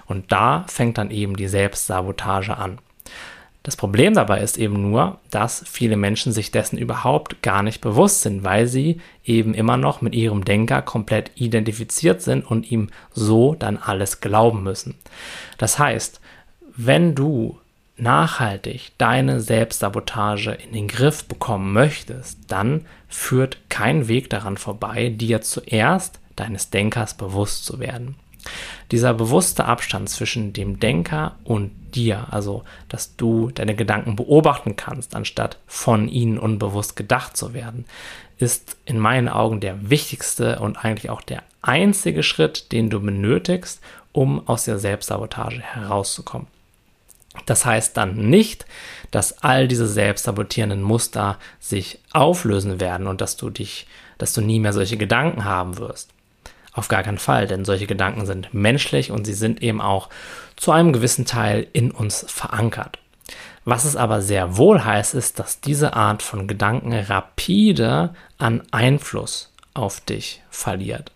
Und 0.06 0.32
da 0.32 0.65
fängt 0.67 0.97
dann 0.97 1.12
eben 1.12 1.36
die 1.36 1.47
Selbstsabotage 1.47 2.58
an. 2.58 2.80
Das 3.63 3.76
Problem 3.76 4.15
dabei 4.15 4.41
ist 4.41 4.58
eben 4.58 4.89
nur, 4.89 5.19
dass 5.30 5.63
viele 5.67 5.95
Menschen 5.95 6.32
sich 6.32 6.50
dessen 6.50 6.80
überhaupt 6.80 7.43
gar 7.43 7.62
nicht 7.62 7.80
bewusst 7.80 8.21
sind, 8.21 8.43
weil 8.43 8.65
sie 8.65 9.00
eben 9.24 9.54
immer 9.54 9.78
noch 9.78 10.02
mit 10.02 10.15
ihrem 10.15 10.43
Denker 10.45 10.82
komplett 10.82 11.32
identifiziert 11.36 12.24
sind 12.24 12.43
und 12.43 12.71
ihm 12.71 12.89
so 13.12 13.54
dann 13.54 13.78
alles 13.78 14.19
glauben 14.19 14.63
müssen. 14.63 14.95
Das 15.60 15.78
heißt, 15.78 16.21
wenn 16.76 17.13
du 17.13 17.60
nachhaltig 17.97 18.93
deine 18.97 19.41
Selbstsabotage 19.41 20.52
in 20.52 20.74
den 20.74 20.88
Griff 20.88 21.26
bekommen 21.26 21.71
möchtest, 21.71 22.39
dann 22.47 22.88
führt 23.08 23.58
kein 23.69 24.08
Weg 24.08 24.32
daran 24.32 24.58
vorbei, 24.58 25.10
dir 25.10 25.41
zuerst 25.41 26.19
deines 26.36 26.71
Denkers 26.71 27.13
bewusst 27.13 27.65
zu 27.65 27.80
werden. 27.80 28.15
Dieser 28.91 29.13
bewusste 29.13 29.65
Abstand 29.65 30.10
zwischen 30.10 30.54
dem 30.54 30.80
Denker 30.80 31.36
und 31.43 31.71
dir, 31.95 32.27
also 32.32 32.63
dass 32.89 33.15
du 33.15 33.51
deine 33.51 33.75
Gedanken 33.75 34.15
beobachten 34.15 34.75
kannst, 34.75 35.15
anstatt 35.15 35.58
von 35.67 36.08
ihnen 36.08 36.38
unbewusst 36.38 36.95
gedacht 36.95 37.38
zu 37.38 37.54
werden, 37.54 37.86
ist 38.38 38.77
in 38.86 38.97
meinen 38.99 39.30
Augen 39.30 39.60
der 39.60 39.89
wichtigste 39.89 40.60
und 40.60 40.84
eigentlich 40.84 41.10
auch 41.10 41.21
der 41.21 41.43
einzige 41.62 42.23
Schritt, 42.23 42.71
den 42.71 42.89
du 42.89 42.99
benötigst, 42.99 43.82
um 44.12 44.47
aus 44.47 44.65
der 44.65 44.80
Selbstsabotage 44.80 45.62
herauszukommen. 45.62 46.47
Das 47.45 47.65
heißt 47.65 47.95
dann 47.95 48.30
nicht, 48.30 48.65
dass 49.12 49.41
all 49.43 49.67
diese 49.67 49.88
selbstsabotierenden 49.88 50.82
Muster 50.82 51.38
sich 51.60 51.99
auflösen 52.12 52.82
werden 52.82 53.08
und 53.08 53.21
dass 53.21 53.38
du 53.38 53.49
dich, 53.49 53.88
dass 54.17 54.34
du 54.34 54.41
nie 54.41 54.60
mehr 54.60 54.73
solche 54.73 54.97
Gedanken 54.97 55.45
haben 55.45 55.77
wirst. 55.77 56.10
Auf 56.74 56.88
gar 56.88 57.04
keinen 57.04 57.18
Fall, 57.18 57.48
denn 57.48 57.66
solche 57.66 57.88
Gedanken 57.88 58.26
sind 58.26 58.54
menschlich 58.54 59.12
und 59.12 59.26
sie 59.26 59.34
sind 59.34 59.62
eben 59.62 59.82
auch 59.82 60.10
zu 60.56 60.72
einem 60.72 60.94
gewissen 60.94 61.26
Teil 61.26 61.68
in 61.74 61.92
uns 61.92 62.26
verankert. 62.28 62.98
Was 63.66 63.86
es 63.86 63.96
aber 63.96 64.22
sehr 64.22 64.58
wohl 64.58 64.84
heißt, 64.84 65.14
ist, 65.14 65.40
dass 65.40 65.62
diese 65.62 65.94
Art 65.94 66.24
von 66.24 66.48
Gedanken 66.48 66.94
rapide 66.94 68.14
an 68.38 68.64
Einfluss 68.72 69.52
auf 69.74 70.02
dich 70.02 70.42
verliert. 70.50 71.12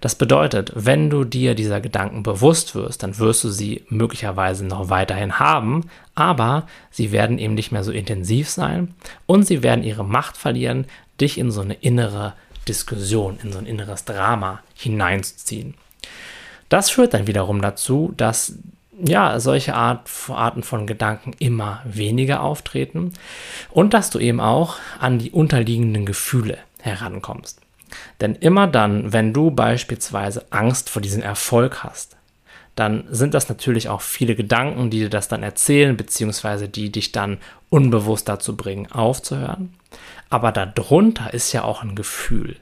Das 0.00 0.14
bedeutet, 0.14 0.72
wenn 0.74 1.10
du 1.10 1.24
dir 1.24 1.54
dieser 1.54 1.80
Gedanken 1.80 2.22
bewusst 2.22 2.74
wirst, 2.74 3.02
dann 3.02 3.18
wirst 3.18 3.44
du 3.44 3.48
sie 3.50 3.84
möglicherweise 3.88 4.64
noch 4.64 4.90
weiterhin 4.90 5.38
haben, 5.38 5.90
aber 6.14 6.66
sie 6.90 7.12
werden 7.12 7.38
eben 7.38 7.54
nicht 7.54 7.72
mehr 7.72 7.84
so 7.84 7.92
intensiv 7.92 8.48
sein 8.48 8.94
und 9.26 9.46
sie 9.46 9.62
werden 9.62 9.84
ihre 9.84 10.04
Macht 10.04 10.36
verlieren, 10.36 10.86
dich 11.20 11.38
in 11.38 11.50
so 11.50 11.60
eine 11.60 11.74
innere 11.74 12.34
Diskussion, 12.68 13.38
in 13.42 13.52
so 13.52 13.58
ein 13.58 13.66
inneres 13.66 14.04
Drama 14.04 14.60
hineinzuziehen. 14.74 15.74
Das 16.68 16.90
führt 16.90 17.14
dann 17.14 17.26
wiederum 17.26 17.62
dazu, 17.62 18.12
dass 18.16 18.54
ja, 19.00 19.38
solche 19.38 19.74
Art, 19.74 20.08
Arten 20.28 20.62
von 20.62 20.86
Gedanken 20.86 21.32
immer 21.38 21.82
weniger 21.84 22.42
auftreten 22.42 23.12
und 23.70 23.94
dass 23.94 24.10
du 24.10 24.18
eben 24.18 24.40
auch 24.40 24.76
an 24.98 25.18
die 25.18 25.30
unterliegenden 25.30 26.04
Gefühle 26.04 26.58
herankommst. 26.80 27.60
Denn 28.20 28.34
immer 28.34 28.66
dann, 28.66 29.12
wenn 29.12 29.32
du 29.32 29.50
beispielsweise 29.50 30.46
Angst 30.50 30.90
vor 30.90 31.00
diesem 31.00 31.22
Erfolg 31.22 31.84
hast, 31.84 32.17
dann 32.78 33.04
sind 33.10 33.34
das 33.34 33.48
natürlich 33.48 33.88
auch 33.88 34.02
viele 34.02 34.36
Gedanken, 34.36 34.90
die 34.90 35.00
dir 35.00 35.10
das 35.10 35.26
dann 35.26 35.42
erzählen, 35.42 35.96
beziehungsweise 35.96 36.68
die 36.68 36.92
dich 36.92 37.10
dann 37.10 37.38
unbewusst 37.70 38.28
dazu 38.28 38.56
bringen, 38.56 38.90
aufzuhören. 38.92 39.74
Aber 40.30 40.52
darunter 40.52 41.34
ist 41.34 41.52
ja 41.52 41.64
auch 41.64 41.82
ein 41.82 41.96
Gefühl. 41.96 42.56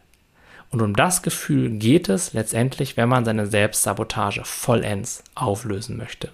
Und 0.71 0.81
um 0.81 0.97
das 0.97 1.23
Gefühl 1.23 1.71
geht 1.71 2.09
es 2.09 2.33
letztendlich, 2.33 2.97
wenn 2.97 3.09
man 3.09 3.25
seine 3.25 3.47
Selbstsabotage 3.47 4.43
vollends 4.45 5.23
auflösen 5.35 5.97
möchte. 5.97 6.31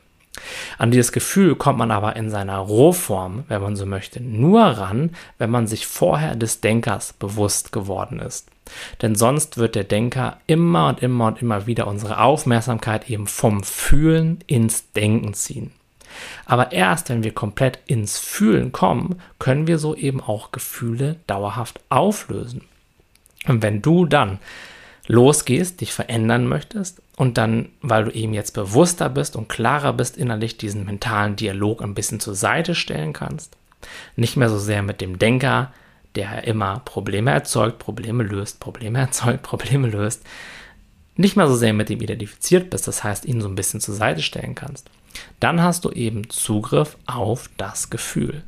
An 0.78 0.90
dieses 0.90 1.12
Gefühl 1.12 1.56
kommt 1.56 1.78
man 1.78 1.90
aber 1.90 2.16
in 2.16 2.30
seiner 2.30 2.58
Rohform, 2.58 3.44
wenn 3.48 3.60
man 3.60 3.76
so 3.76 3.84
möchte, 3.84 4.22
nur 4.22 4.62
ran, 4.62 5.10
wenn 5.38 5.50
man 5.50 5.66
sich 5.66 5.86
vorher 5.86 6.34
des 6.36 6.60
Denkers 6.60 7.12
bewusst 7.12 7.72
geworden 7.72 8.18
ist. 8.18 8.48
Denn 9.02 9.14
sonst 9.14 9.58
wird 9.58 9.74
der 9.74 9.84
Denker 9.84 10.38
immer 10.46 10.88
und 10.88 11.02
immer 11.02 11.26
und 11.26 11.42
immer 11.42 11.66
wieder 11.66 11.86
unsere 11.86 12.20
Aufmerksamkeit 12.20 13.10
eben 13.10 13.26
vom 13.26 13.62
Fühlen 13.62 14.38
ins 14.46 14.92
Denken 14.92 15.34
ziehen. 15.34 15.72
Aber 16.46 16.72
erst 16.72 17.08
wenn 17.08 17.22
wir 17.22 17.32
komplett 17.32 17.80
ins 17.86 18.18
Fühlen 18.18 18.72
kommen, 18.72 19.20
können 19.38 19.66
wir 19.66 19.78
so 19.78 19.94
eben 19.94 20.20
auch 20.20 20.52
Gefühle 20.52 21.16
dauerhaft 21.26 21.80
auflösen. 21.88 22.62
Und 23.46 23.62
wenn 23.62 23.82
du 23.82 24.06
dann 24.06 24.38
losgehst, 25.12 25.82
dich 25.82 25.92
verändern 25.92 26.46
möchtest 26.46 27.02
und 27.16 27.36
dann, 27.36 27.68
weil 27.82 28.04
du 28.04 28.12
eben 28.12 28.32
jetzt 28.32 28.52
bewusster 28.52 29.10
bist 29.10 29.36
und 29.36 29.50
klarer 29.50 29.92
bist 29.92 30.16
innerlich, 30.16 30.56
diesen 30.56 30.86
mentalen 30.86 31.36
Dialog 31.36 31.82
ein 31.82 31.92
bisschen 31.92 32.18
zur 32.18 32.34
Seite 32.34 32.74
stellen 32.74 33.12
kannst, 33.12 33.58
nicht 34.16 34.38
mehr 34.38 34.48
so 34.48 34.58
sehr 34.58 34.82
mit 34.82 35.02
dem 35.02 35.18
Denker, 35.18 35.70
der 36.14 36.44
immer 36.44 36.80
Probleme 36.86 37.30
erzeugt, 37.30 37.78
Probleme 37.78 38.22
löst, 38.22 38.58
Probleme 38.58 38.98
erzeugt, 39.00 39.42
Probleme 39.42 39.86
löst, 39.86 40.22
nicht 41.14 41.36
mehr 41.36 41.46
so 41.46 41.56
sehr 41.56 41.74
mit 41.74 41.90
ihm 41.90 42.00
identifiziert 42.00 42.70
bist, 42.70 42.88
das 42.88 43.04
heißt, 43.04 43.26
ihn 43.26 43.42
so 43.42 43.48
ein 43.48 43.54
bisschen 43.54 43.80
zur 43.80 43.94
Seite 43.94 44.22
stellen 44.22 44.54
kannst, 44.54 44.88
dann 45.40 45.62
hast 45.62 45.84
du 45.84 45.90
eben 45.90 46.30
Zugriff 46.30 46.96
auf 47.04 47.50
das 47.58 47.90
Gefühl. 47.90 48.44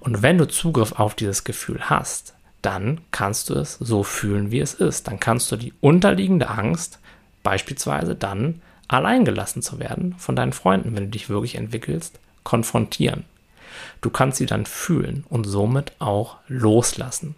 Und 0.00 0.22
wenn 0.22 0.38
du 0.38 0.48
Zugriff 0.48 0.92
auf 0.92 1.14
dieses 1.14 1.44
Gefühl 1.44 1.90
hast, 1.90 2.33
dann 2.64 3.00
kannst 3.10 3.50
du 3.50 3.54
es 3.54 3.74
so 3.74 4.02
fühlen, 4.02 4.50
wie 4.50 4.60
es 4.60 4.74
ist. 4.74 5.08
Dann 5.08 5.20
kannst 5.20 5.50
du 5.52 5.56
die 5.56 5.72
unterliegende 5.80 6.48
Angst, 6.48 6.98
beispielsweise 7.42 8.14
dann 8.14 8.62
alleingelassen 8.88 9.62
zu 9.62 9.78
werden 9.78 10.14
von 10.18 10.36
deinen 10.36 10.52
Freunden, 10.52 10.94
wenn 10.94 11.04
du 11.04 11.10
dich 11.10 11.28
wirklich 11.28 11.56
entwickelst, 11.56 12.18
konfrontieren. 12.42 13.24
Du 14.00 14.10
kannst 14.10 14.38
sie 14.38 14.46
dann 14.46 14.66
fühlen 14.66 15.24
und 15.28 15.44
somit 15.44 15.92
auch 15.98 16.36
loslassen. 16.48 17.34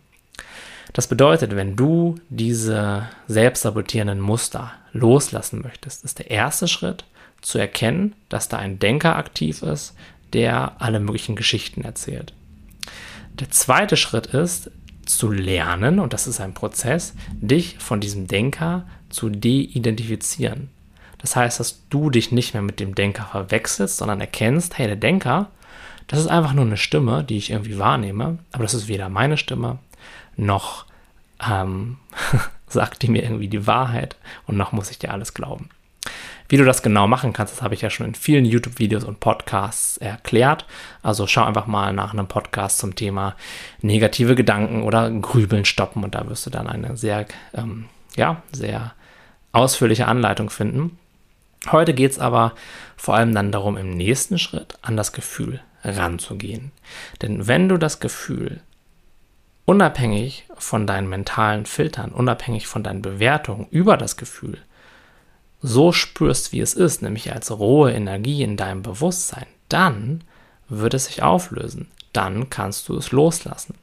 Das 0.92 1.06
bedeutet, 1.06 1.56
wenn 1.56 1.76
du 1.76 2.16
diese 2.28 3.08
selbstsabotierenden 3.28 4.20
Muster 4.20 4.72
loslassen 4.92 5.60
möchtest, 5.62 6.04
ist 6.04 6.18
der 6.18 6.30
erste 6.30 6.68
Schritt, 6.68 7.04
zu 7.42 7.58
erkennen, 7.58 8.14
dass 8.28 8.48
da 8.48 8.58
ein 8.58 8.78
Denker 8.78 9.16
aktiv 9.16 9.62
ist, 9.62 9.94
der 10.32 10.80
alle 10.80 10.98
möglichen 10.98 11.36
Geschichten 11.36 11.82
erzählt. 11.82 12.32
Der 13.34 13.50
zweite 13.50 13.96
Schritt 13.96 14.26
ist 14.26 14.70
zu 15.06 15.30
lernen, 15.30 15.98
und 15.98 16.12
das 16.12 16.26
ist 16.26 16.40
ein 16.40 16.54
Prozess, 16.54 17.14
dich 17.32 17.78
von 17.78 18.00
diesem 18.00 18.26
Denker 18.26 18.86
zu 19.08 19.30
de-identifizieren. 19.30 20.70
Das 21.18 21.34
heißt, 21.34 21.60
dass 21.60 21.88
du 21.88 22.10
dich 22.10 22.32
nicht 22.32 22.52
mehr 22.54 22.62
mit 22.62 22.78
dem 22.80 22.94
Denker 22.94 23.24
verwechselst, 23.24 23.96
sondern 23.96 24.20
erkennst, 24.20 24.78
hey, 24.78 24.86
der 24.86 24.96
Denker, 24.96 25.50
das 26.06 26.20
ist 26.20 26.28
einfach 26.28 26.52
nur 26.52 26.64
eine 26.64 26.76
Stimme, 26.76 27.24
die 27.24 27.36
ich 27.38 27.50
irgendwie 27.50 27.78
wahrnehme, 27.78 28.38
aber 28.52 28.62
das 28.62 28.74
ist 28.74 28.88
weder 28.88 29.08
meine 29.08 29.36
Stimme, 29.36 29.78
noch 30.36 30.86
ähm, 31.44 31.96
sagt 32.68 33.02
die 33.02 33.08
mir 33.08 33.22
irgendwie 33.22 33.48
die 33.48 33.66
Wahrheit 33.66 34.16
und 34.46 34.56
noch 34.56 34.72
muss 34.72 34.90
ich 34.90 34.98
dir 34.98 35.12
alles 35.12 35.34
glauben. 35.34 35.70
Wie 36.48 36.56
du 36.56 36.64
das 36.64 36.82
genau 36.82 37.06
machen 37.06 37.32
kannst, 37.32 37.54
das 37.54 37.62
habe 37.62 37.74
ich 37.74 37.82
ja 37.82 37.90
schon 37.90 38.06
in 38.06 38.14
vielen 38.14 38.44
YouTube-Videos 38.44 39.04
und 39.04 39.20
Podcasts 39.20 39.96
erklärt. 39.96 40.66
Also 41.02 41.26
schau 41.26 41.44
einfach 41.44 41.66
mal 41.66 41.92
nach 41.92 42.12
einem 42.12 42.28
Podcast 42.28 42.78
zum 42.78 42.94
Thema 42.94 43.34
negative 43.82 44.34
Gedanken 44.34 44.82
oder 44.82 45.10
Grübeln 45.10 45.64
stoppen 45.64 46.04
und 46.04 46.14
da 46.14 46.28
wirst 46.28 46.46
du 46.46 46.50
dann 46.50 46.68
eine 46.68 46.96
sehr, 46.96 47.26
ähm, 47.54 47.86
ja, 48.16 48.42
sehr 48.52 48.94
ausführliche 49.52 50.06
Anleitung 50.06 50.50
finden. 50.50 50.98
Heute 51.72 51.94
geht 51.94 52.12
es 52.12 52.18
aber 52.18 52.52
vor 52.96 53.16
allem 53.16 53.34
dann 53.34 53.50
darum, 53.50 53.76
im 53.76 53.90
nächsten 53.90 54.38
Schritt 54.38 54.78
an 54.82 54.96
das 54.96 55.12
Gefühl 55.12 55.60
ranzugehen. 55.82 56.72
Denn 57.22 57.46
wenn 57.48 57.68
du 57.68 57.76
das 57.76 57.98
Gefühl 57.98 58.60
unabhängig 59.64 60.46
von 60.56 60.86
deinen 60.86 61.08
mentalen 61.08 61.66
Filtern, 61.66 62.12
unabhängig 62.12 62.66
von 62.66 62.82
deinen 62.82 63.02
Bewertungen 63.02 63.66
über 63.70 63.96
das 63.96 64.16
Gefühl 64.16 64.58
so 65.66 65.92
spürst, 65.92 66.52
wie 66.52 66.60
es 66.60 66.74
ist, 66.74 67.02
nämlich 67.02 67.32
als 67.32 67.50
rohe 67.50 67.92
Energie 67.92 68.42
in 68.42 68.56
deinem 68.56 68.82
Bewusstsein, 68.82 69.46
dann 69.68 70.22
wird 70.68 70.94
es 70.94 71.06
sich 71.06 71.22
auflösen. 71.22 71.88
Dann 72.12 72.50
kannst 72.50 72.88
du 72.88 72.96
es 72.96 73.12
loslassen. 73.12 73.74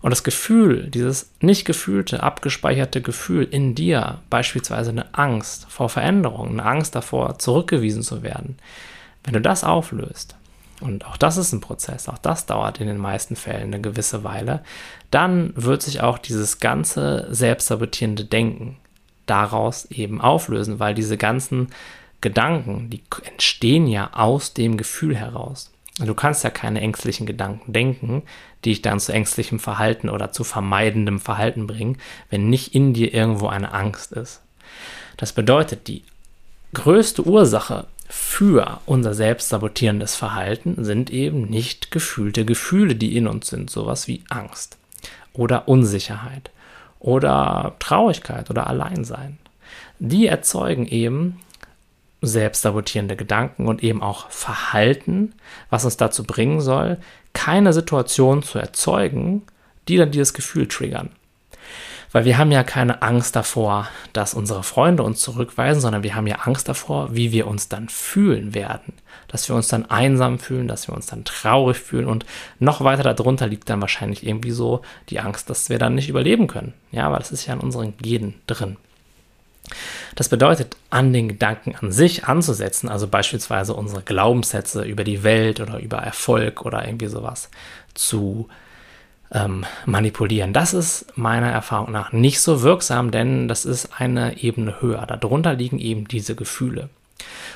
Und 0.00 0.10
das 0.10 0.24
Gefühl, 0.24 0.88
dieses 0.88 1.30
nicht 1.40 1.64
gefühlte, 1.64 2.22
abgespeicherte 2.22 3.00
Gefühl 3.00 3.44
in 3.44 3.74
dir, 3.74 4.18
beispielsweise 4.30 4.90
eine 4.90 5.14
Angst 5.14 5.66
vor 5.70 5.88
Veränderung, 5.88 6.50
eine 6.50 6.64
Angst 6.64 6.94
davor, 6.94 7.38
zurückgewiesen 7.38 8.02
zu 8.02 8.22
werden, 8.22 8.58
wenn 9.24 9.34
du 9.34 9.40
das 9.40 9.64
auflöst, 9.64 10.36
und 10.80 11.06
auch 11.06 11.16
das 11.16 11.36
ist 11.36 11.52
ein 11.52 11.60
Prozess, 11.60 12.08
auch 12.08 12.18
das 12.18 12.46
dauert 12.46 12.80
in 12.80 12.88
den 12.88 12.98
meisten 12.98 13.36
Fällen 13.36 13.72
eine 13.72 13.80
gewisse 13.80 14.24
Weile, 14.24 14.64
dann 15.12 15.52
wird 15.54 15.80
sich 15.80 16.00
auch 16.00 16.18
dieses 16.18 16.58
ganze 16.58 17.28
selbstsabotierende 17.30 18.24
Denken 18.24 18.78
daraus 19.26 19.86
eben 19.86 20.20
auflösen, 20.20 20.78
weil 20.78 20.94
diese 20.94 21.16
ganzen 21.16 21.68
Gedanken, 22.20 22.88
die 22.90 23.02
entstehen 23.24 23.86
ja 23.86 24.10
aus 24.12 24.54
dem 24.54 24.76
Gefühl 24.76 25.16
heraus. 25.16 25.70
Du 25.98 26.14
kannst 26.14 26.42
ja 26.42 26.50
keine 26.50 26.80
ängstlichen 26.80 27.26
Gedanken 27.26 27.72
denken, 27.72 28.22
die 28.64 28.70
dich 28.70 28.82
dann 28.82 29.00
zu 29.00 29.12
ängstlichem 29.12 29.58
Verhalten 29.58 30.08
oder 30.08 30.32
zu 30.32 30.44
vermeidendem 30.44 31.20
Verhalten 31.20 31.66
bringen, 31.66 31.98
wenn 32.30 32.48
nicht 32.48 32.74
in 32.74 32.94
dir 32.94 33.12
irgendwo 33.12 33.48
eine 33.48 33.72
Angst 33.72 34.12
ist. 34.12 34.40
Das 35.16 35.32
bedeutet, 35.32 35.88
die 35.88 36.04
größte 36.72 37.26
Ursache 37.26 37.86
für 38.08 38.80
unser 38.86 39.14
selbstsabotierendes 39.14 40.16
Verhalten 40.16 40.84
sind 40.84 41.10
eben 41.10 41.42
nicht 41.42 41.90
gefühlte 41.90 42.44
Gefühle, 42.44 42.94
die 42.94 43.16
in 43.16 43.26
uns 43.26 43.48
sind, 43.48 43.70
sowas 43.70 44.08
wie 44.08 44.22
Angst 44.28 44.78
oder 45.32 45.68
Unsicherheit 45.68 46.50
oder 47.02 47.74
Traurigkeit 47.80 48.48
oder 48.48 48.68
Alleinsein. 48.68 49.38
Die 49.98 50.26
erzeugen 50.26 50.86
eben 50.86 51.40
selbstsabotierende 52.22 53.16
Gedanken 53.16 53.66
und 53.66 53.82
eben 53.82 54.00
auch 54.02 54.30
Verhalten, 54.30 55.34
was 55.70 55.84
uns 55.84 55.96
dazu 55.96 56.22
bringen 56.22 56.60
soll, 56.60 56.98
keine 57.32 57.72
Situation 57.72 58.44
zu 58.44 58.58
erzeugen, 58.58 59.42
die 59.88 59.96
dann 59.96 60.12
dieses 60.12 60.32
Gefühl 60.32 60.68
triggern. 60.68 61.10
Weil 62.12 62.26
wir 62.26 62.36
haben 62.36 62.52
ja 62.52 62.62
keine 62.62 63.00
Angst 63.00 63.34
davor, 63.34 63.88
dass 64.12 64.34
unsere 64.34 64.62
Freunde 64.62 65.02
uns 65.02 65.20
zurückweisen, 65.20 65.80
sondern 65.80 66.02
wir 66.02 66.14
haben 66.14 66.26
ja 66.26 66.36
Angst 66.36 66.68
davor, 66.68 67.14
wie 67.14 67.32
wir 67.32 67.46
uns 67.46 67.68
dann 67.68 67.88
fühlen 67.88 68.54
werden. 68.54 68.92
Dass 69.28 69.48
wir 69.48 69.56
uns 69.56 69.68
dann 69.68 69.90
einsam 69.90 70.38
fühlen, 70.38 70.68
dass 70.68 70.88
wir 70.88 70.94
uns 70.94 71.06
dann 71.06 71.24
traurig 71.24 71.78
fühlen 71.78 72.06
und 72.06 72.26
noch 72.58 72.84
weiter 72.84 73.02
darunter 73.02 73.46
liegt 73.46 73.70
dann 73.70 73.80
wahrscheinlich 73.80 74.26
irgendwie 74.26 74.50
so 74.50 74.82
die 75.08 75.20
Angst, 75.20 75.48
dass 75.48 75.70
wir 75.70 75.78
dann 75.78 75.94
nicht 75.94 76.10
überleben 76.10 76.48
können. 76.48 76.74
Ja, 76.90 77.06
aber 77.06 77.18
das 77.18 77.32
ist 77.32 77.46
ja 77.46 77.54
in 77.54 77.60
unseren 77.60 77.96
Genen 77.96 78.34
drin. 78.46 78.76
Das 80.14 80.28
bedeutet, 80.28 80.76
an 80.90 81.14
den 81.14 81.28
Gedanken 81.28 81.74
an 81.76 81.92
sich 81.92 82.24
anzusetzen, 82.24 82.90
also 82.90 83.08
beispielsweise 83.08 83.72
unsere 83.72 84.02
Glaubenssätze 84.02 84.82
über 84.82 85.04
die 85.04 85.22
Welt 85.22 85.60
oder 85.60 85.78
über 85.78 85.98
Erfolg 85.98 86.66
oder 86.66 86.84
irgendwie 86.84 87.06
sowas 87.06 87.48
zu 87.94 88.48
ähm, 89.32 89.64
manipulieren. 89.86 90.52
Das 90.52 90.74
ist 90.74 91.06
meiner 91.16 91.50
Erfahrung 91.50 91.92
nach 91.92 92.12
nicht 92.12 92.40
so 92.40 92.62
wirksam, 92.62 93.10
denn 93.10 93.48
das 93.48 93.64
ist 93.64 93.90
eine 93.98 94.38
Ebene 94.42 94.80
höher. 94.80 95.06
Darunter 95.06 95.54
liegen 95.54 95.78
eben 95.78 96.06
diese 96.06 96.34
Gefühle. 96.34 96.88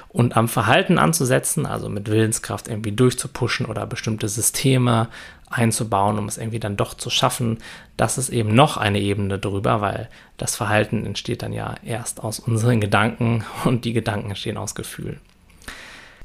Und 0.08 0.36
am 0.36 0.48
Verhalten 0.48 0.98
anzusetzen, 0.98 1.66
also 1.66 1.88
mit 1.88 2.08
Willenskraft 2.10 2.68
irgendwie 2.68 2.92
durchzupushen 2.92 3.66
oder 3.66 3.86
bestimmte 3.86 4.28
Systeme 4.28 5.08
einzubauen, 5.50 6.18
um 6.18 6.26
es 6.26 6.38
irgendwie 6.38 6.60
dann 6.60 6.76
doch 6.76 6.94
zu 6.94 7.10
schaffen, 7.10 7.58
das 7.96 8.18
ist 8.18 8.30
eben 8.30 8.54
noch 8.54 8.76
eine 8.76 9.00
Ebene 9.00 9.38
drüber, 9.38 9.80
weil 9.80 10.08
das 10.38 10.56
Verhalten 10.56 11.04
entsteht 11.04 11.42
dann 11.42 11.52
ja 11.52 11.74
erst 11.84 12.22
aus 12.22 12.38
unseren 12.38 12.80
Gedanken 12.80 13.44
und 13.64 13.84
die 13.84 13.92
Gedanken 13.92 14.30
entstehen 14.30 14.56
aus 14.56 14.74
Gefühlen. 14.74 15.20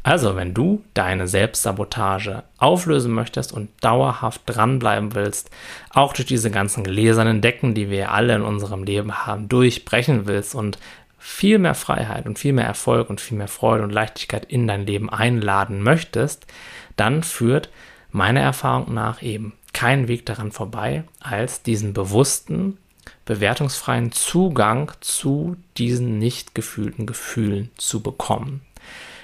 Also, 0.04 0.36
wenn 0.36 0.56
du 0.56 0.84
deine 0.96 1.28
Selbstsabotage 1.28 2.44
auflösen 2.58 3.14
möchtest 3.14 3.54
und 3.54 3.70
dauerhaft 3.82 4.42
dranbleiben 4.48 5.14
willst, 5.14 5.52
auch 5.92 6.14
durch 6.14 6.26
diese 6.26 6.50
ganzen 6.50 6.84
gläsernen 6.84 7.42
Decken, 7.42 7.76
die 7.76 7.92
wir 7.92 8.12
alle 8.12 8.36
in 8.36 8.42
unserem 8.42 8.84
Leben 8.84 9.28
haben, 9.28 9.48
durchbrechen 9.48 10.26
willst 10.26 10.56
und 10.56 10.80
viel 11.20 11.60
mehr 11.60 11.76
Freiheit 11.76 12.26
und 12.26 12.40
viel 12.40 12.54
mehr 12.54 12.66
Erfolg 12.66 13.12
und 13.12 13.22
viel 13.22 13.38
mehr 13.38 13.48
Freude 13.48 13.84
und 13.84 13.92
Leichtigkeit 13.92 14.46
in 14.46 14.68
dein 14.68 14.88
Leben 14.88 15.12
einladen 15.12 15.84
möchtest, 15.84 16.48
dann 16.96 17.22
führt 17.22 17.70
meiner 18.10 18.42
Erfahrung 18.42 18.96
nach 18.96 19.22
eben 19.22 19.54
kein 19.72 20.08
Weg 20.08 20.26
daran 20.26 20.52
vorbei, 20.52 21.04
als 21.20 21.62
diesen 21.62 21.94
bewussten, 21.94 22.80
bewertungsfreien 23.26 24.12
Zugang 24.12 24.92
zu 25.00 25.58
diesen 25.78 26.18
nicht 26.18 26.56
gefühlten 26.56 27.06
Gefühlen 27.06 27.70
zu 27.78 28.02
bekommen. 28.02 28.62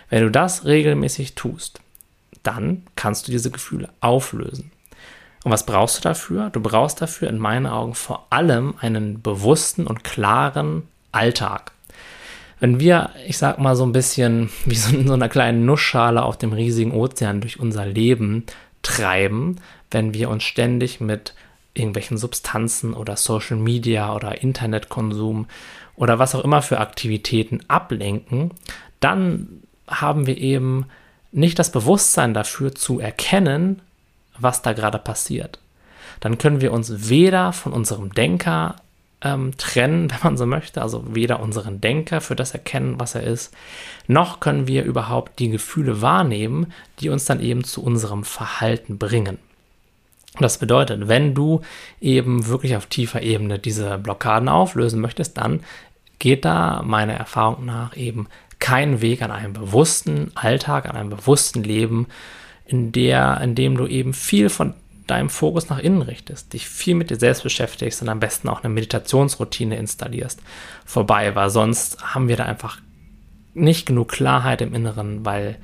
Wenn 0.10 0.24
du 0.24 0.32
das 0.32 0.66
regelmäßig 0.66 1.36
tust, 1.36 1.82
dann 2.44 2.84
kannst 2.96 3.28
du 3.28 3.32
diese 3.32 3.52
Gefühle 3.52 3.90
auflösen. 4.00 4.72
Und 5.44 5.52
was 5.52 5.66
brauchst 5.66 5.98
du 5.98 6.02
dafür? 6.02 6.50
Du 6.50 6.62
brauchst 6.62 7.02
dafür 7.02 7.30
in 7.30 7.38
meinen 7.38 7.68
Augen 7.68 7.94
vor 7.94 8.28
allem 8.30 8.76
einen 8.82 9.22
bewussten 9.22 9.88
und 9.88 10.04
klaren 10.04 10.84
Alltag. 11.12 11.72
Wenn 12.60 12.80
wir, 12.80 13.12
ich 13.28 13.38
sag 13.38 13.60
mal 13.60 13.76
so 13.76 13.86
ein 13.86 13.92
bisschen 13.92 14.50
wie 14.66 14.76
so 14.76 14.96
in 14.96 15.08
so 15.08 15.14
einer 15.14 15.30
kleinen 15.30 15.66
Nussschale 15.66 16.24
auf 16.24 16.38
dem 16.38 16.54
riesigen 16.54 16.92
Ozean 16.92 17.42
durch 17.42 17.60
unser 17.60 17.86
Leben 17.86 18.46
treiben, 18.82 19.58
wenn 19.92 20.14
wir 20.14 20.30
uns 20.30 20.44
ständig 20.44 21.00
mit 21.00 21.34
irgendwelchen 21.74 22.18
Substanzen 22.18 22.94
oder 22.94 23.16
Social 23.16 23.58
Media 23.58 24.14
oder 24.14 24.42
Internetkonsum 24.42 25.48
oder 25.96 26.20
was 26.20 26.34
auch 26.34 26.44
immer 26.44 26.62
für 26.62 26.80
Aktivitäten 26.80 27.62
ablenken, 27.68 28.52
dann 29.00 29.64
haben 29.88 30.28
wir 30.28 30.38
eben 30.38 30.86
nicht 31.32 31.60
das 31.60 31.72
Bewusstsein 31.72 32.34
dafür 32.34 32.74
zu 32.74 33.00
erkennen, 33.00 33.82
was 34.38 34.62
da 34.62 34.74
gerade 34.74 35.00
passiert. 35.00 35.60
Dann 36.20 36.38
können 36.38 36.62
wir 36.62 36.72
uns 36.72 37.10
weder 37.10 37.54
von 37.54 37.74
unserem 37.74 38.14
Denker 38.14 38.76
ähm, 39.22 39.56
trennen, 39.58 40.10
wenn 40.12 40.20
man 40.24 40.38
so 40.38 40.46
möchte, 40.46 40.82
also 40.82 41.04
weder 41.14 41.40
unseren 41.40 41.82
Denker 41.82 42.22
für 42.22 42.36
das 42.36 42.52
erkennen, 42.52 43.00
was 43.00 43.16
er 43.16 43.24
ist, 43.24 43.54
noch 44.08 44.40
können 44.40 44.68
wir 44.68 44.84
überhaupt 44.84 45.40
die 45.40 45.50
Gefühle 45.50 46.02
wahrnehmen, 46.02 46.74
die 47.00 47.10
uns 47.10 47.26
dann 47.26 47.40
eben 47.40 47.64
zu 47.64 47.84
unserem 47.84 48.24
Verhalten 48.24 48.98
bringen. 48.98 49.38
Das 50.40 50.60
bedeutet, 50.60 51.08
wenn 51.08 51.34
du 51.34 51.62
eben 52.00 52.46
wirklich 52.48 52.76
auf 52.76 52.86
tiefer 52.86 53.24
Ebene 53.24 53.58
diese 53.58 53.98
Blockaden 53.98 54.50
auflösen 54.50 55.02
möchtest, 55.02 55.38
dann 55.38 55.62
geht 56.20 56.46
da 56.46 56.84
meiner 56.84 57.14
Erfahrung 57.14 57.66
nach 57.66 57.98
eben 57.98 58.28
kein 58.68 59.00
Weg 59.00 59.22
an 59.22 59.32
einem 59.32 59.54
bewussten 59.54 60.32
Alltag, 60.36 60.90
an 60.90 60.98
einem 60.98 61.10
bewussten 61.10 61.64
Leben, 61.64 62.08
in, 62.66 62.92
der, 62.92 63.40
in 63.40 63.56
dem 63.56 63.78
du 63.78 63.88
eben 63.88 64.14
viel 64.14 64.50
von 64.50 64.74
deinem 65.08 65.30
Fokus 65.30 65.70
nach 65.70 65.80
innen 65.80 66.02
richtest, 66.02 66.52
dich 66.52 66.68
viel 66.68 66.94
mit 66.94 67.10
dir 67.10 67.16
selbst 67.16 67.44
beschäftigst 67.44 68.02
und 68.02 68.10
am 68.10 68.20
besten 68.20 68.50
auch 68.50 68.66
eine 68.66 68.74
Meditationsroutine 68.74 69.78
installierst, 69.78 70.42
vorbei, 70.86 71.34
weil 71.34 71.50
sonst 71.50 72.14
haben 72.14 72.28
wir 72.28 72.36
da 72.36 72.44
einfach 72.44 72.82
nicht 73.54 73.86
genug 73.86 74.10
Klarheit 74.10 74.62
im 74.62 74.74
Inneren, 74.74 75.26
weil 75.26 75.60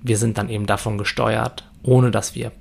wir 0.00 0.16
sind 0.16 0.38
dann 0.38 0.48
eben 0.48 0.64
davon 0.64 0.96
gesteuert, 0.96 1.68
ohne 1.82 2.10
dass 2.10 2.34
wir 2.34 2.52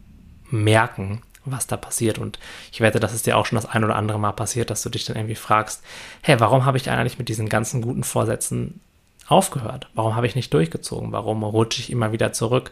merken, 0.49 1.21
was 1.45 1.67
da 1.67 1.77
passiert. 1.77 2.17
Und 2.17 2.38
ich 2.73 2.81
wette, 2.81 2.99
dass 2.99 3.13
es 3.13 3.23
dir 3.23 3.38
auch 3.38 3.45
schon 3.45 3.55
das 3.55 3.65
ein 3.65 3.86
oder 3.86 3.95
andere 3.95 4.19
Mal 4.19 4.34
passiert, 4.34 4.71
dass 4.71 4.84
du 4.84 4.89
dich 4.89 5.05
dann 5.05 5.15
irgendwie 5.15 5.36
fragst, 5.36 5.86
hey, 6.21 6.38
warum 6.41 6.65
habe 6.65 6.75
ich 6.75 6.89
eigentlich 6.89 7.17
mit 7.17 7.29
diesen 7.29 7.47
ganzen 7.47 7.81
guten 7.81 8.03
Vorsätzen 8.03 8.81
aufgehört? 9.27 9.88
Warum 9.93 10.15
habe 10.15 10.27
ich 10.27 10.35
nicht 10.35 10.53
durchgezogen? 10.53 11.11
Warum 11.11 11.43
rutsche 11.43 11.81
ich 11.81 11.91
immer 11.91 12.11
wieder 12.11 12.31
zurück? 12.33 12.71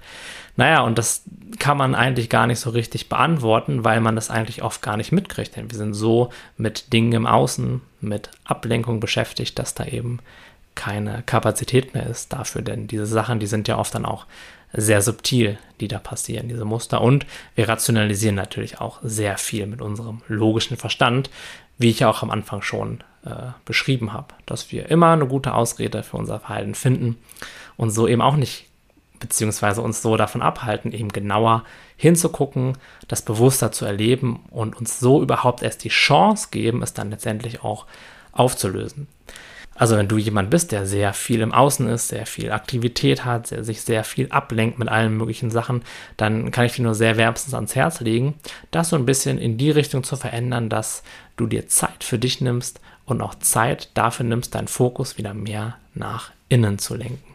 Naja, 0.55 0.81
und 0.81 0.97
das 0.97 1.23
kann 1.59 1.77
man 1.77 1.95
eigentlich 1.95 2.29
gar 2.29 2.47
nicht 2.47 2.59
so 2.59 2.69
richtig 2.69 3.09
beantworten, 3.09 3.83
weil 3.83 4.01
man 4.01 4.15
das 4.15 4.29
eigentlich 4.29 4.61
oft 4.61 4.81
gar 4.81 4.97
nicht 4.97 5.11
mitkriegt. 5.11 5.55
Denn 5.55 5.71
wir 5.71 5.77
sind 5.77 5.93
so 5.93 6.29
mit 6.57 6.93
Dingen 6.93 7.13
im 7.13 7.25
Außen, 7.25 7.81
mit 8.01 8.29
Ablenkung 8.45 8.99
beschäftigt, 8.99 9.57
dass 9.57 9.73
da 9.73 9.85
eben 9.85 10.19
keine 10.75 11.23
Kapazität 11.25 11.93
mehr 11.93 12.07
ist 12.07 12.33
dafür. 12.33 12.61
Denn 12.61 12.87
diese 12.87 13.05
Sachen, 13.05 13.39
die 13.39 13.47
sind 13.47 13.67
ja 13.67 13.77
oft 13.77 13.95
dann 13.95 14.05
auch 14.05 14.25
sehr 14.73 15.01
subtil, 15.01 15.57
die 15.79 15.87
da 15.87 15.99
passieren, 15.99 16.49
diese 16.49 16.65
Muster. 16.65 17.01
Und 17.01 17.25
wir 17.55 17.69
rationalisieren 17.69 18.35
natürlich 18.35 18.81
auch 18.81 18.99
sehr 19.03 19.37
viel 19.37 19.67
mit 19.67 19.81
unserem 19.81 20.21
logischen 20.27 20.77
Verstand, 20.77 21.29
wie 21.77 21.89
ich 21.89 21.99
ja 21.99 22.09
auch 22.09 22.23
am 22.23 22.31
Anfang 22.31 22.61
schon 22.61 22.99
äh, 23.25 23.51
beschrieben 23.65 24.13
habe, 24.13 24.33
dass 24.45 24.71
wir 24.71 24.89
immer 24.89 25.11
eine 25.11 25.27
gute 25.27 25.53
Ausrede 25.53 26.03
für 26.03 26.17
unser 26.17 26.39
Verhalten 26.39 26.75
finden 26.75 27.17
und 27.77 27.89
so 27.89 28.07
eben 28.07 28.21
auch 28.21 28.35
nicht, 28.35 28.65
beziehungsweise 29.19 29.81
uns 29.81 30.01
so 30.01 30.17
davon 30.17 30.41
abhalten, 30.41 30.91
eben 30.91 31.09
genauer 31.09 31.63
hinzugucken, 31.95 32.77
das 33.07 33.21
bewusster 33.21 33.71
zu 33.71 33.85
erleben 33.85 34.41
und 34.49 34.75
uns 34.75 34.99
so 34.99 35.21
überhaupt 35.21 35.63
erst 35.63 35.83
die 35.83 35.89
Chance 35.89 36.49
geben, 36.51 36.83
es 36.83 36.93
dann 36.93 37.11
letztendlich 37.11 37.63
auch 37.63 37.85
aufzulösen. 38.33 39.07
Also 39.75 39.97
wenn 39.97 40.07
du 40.07 40.17
jemand 40.17 40.49
bist, 40.49 40.71
der 40.71 40.85
sehr 40.85 41.13
viel 41.13 41.41
im 41.41 41.51
Außen 41.51 41.87
ist, 41.87 42.09
sehr 42.09 42.27
viel 42.27 42.51
Aktivität 42.51 43.25
hat, 43.25 43.49
der 43.49 43.63
sich 43.63 43.81
sehr 43.81 44.03
viel 44.03 44.29
ablenkt 44.29 44.77
mit 44.77 44.87
allen 44.87 45.17
möglichen 45.17 45.49
Sachen, 45.49 45.83
dann 46.15 46.51
kann 46.51 46.65
ich 46.65 46.73
dir 46.73 46.83
nur 46.83 46.93
sehr 46.93 47.17
wärmstens 47.17 47.55
ans 47.55 47.75
Herz 47.75 47.99
legen, 47.99 48.35
das 48.69 48.89
so 48.89 48.95
ein 48.95 49.05
bisschen 49.05 49.39
in 49.39 49.57
die 49.57 49.71
Richtung 49.71 50.03
zu 50.03 50.15
verändern, 50.15 50.69
dass 50.69 51.01
du 51.37 51.47
dir 51.47 51.67
Zeit 51.67 52.03
für 52.03 52.19
dich 52.19 52.39
nimmst 52.39 52.79
und 53.05 53.21
auch 53.21 53.35
Zeit 53.35 53.89
dafür 53.93 54.25
nimmst, 54.25 54.55
deinen 54.55 54.67
Fokus 54.67 55.17
wieder 55.17 55.33
mehr 55.33 55.77
nach 55.93 56.31
innen 56.49 56.79
zu 56.79 56.95
lenken. 56.95 57.33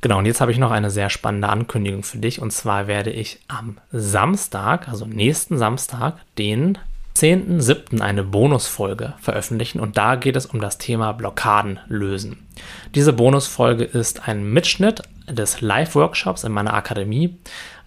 Genau, 0.00 0.18
und 0.18 0.26
jetzt 0.26 0.40
habe 0.40 0.50
ich 0.50 0.58
noch 0.58 0.72
eine 0.72 0.90
sehr 0.90 1.10
spannende 1.10 1.48
Ankündigung 1.48 2.02
für 2.02 2.18
dich. 2.18 2.42
Und 2.42 2.52
zwar 2.52 2.88
werde 2.88 3.10
ich 3.10 3.38
am 3.46 3.78
Samstag, 3.92 4.88
also 4.88 5.06
nächsten 5.06 5.58
Samstag, 5.58 6.16
den 6.38 6.78
10.07. 7.16 8.00
eine 8.00 8.24
Bonusfolge 8.24 9.14
veröffentlichen 9.20 9.80
und 9.80 9.98
da 9.98 10.16
geht 10.16 10.34
es 10.34 10.46
um 10.46 10.60
das 10.60 10.78
Thema 10.78 11.12
Blockaden 11.12 11.78
lösen. 11.86 12.46
Diese 12.94 13.12
Bonusfolge 13.12 13.84
ist 13.84 14.26
ein 14.26 14.50
Mitschnitt 14.50 15.02
des 15.28 15.60
Live-Workshops 15.60 16.42
in 16.42 16.52
meiner 16.52 16.74
Akademie. 16.74 17.36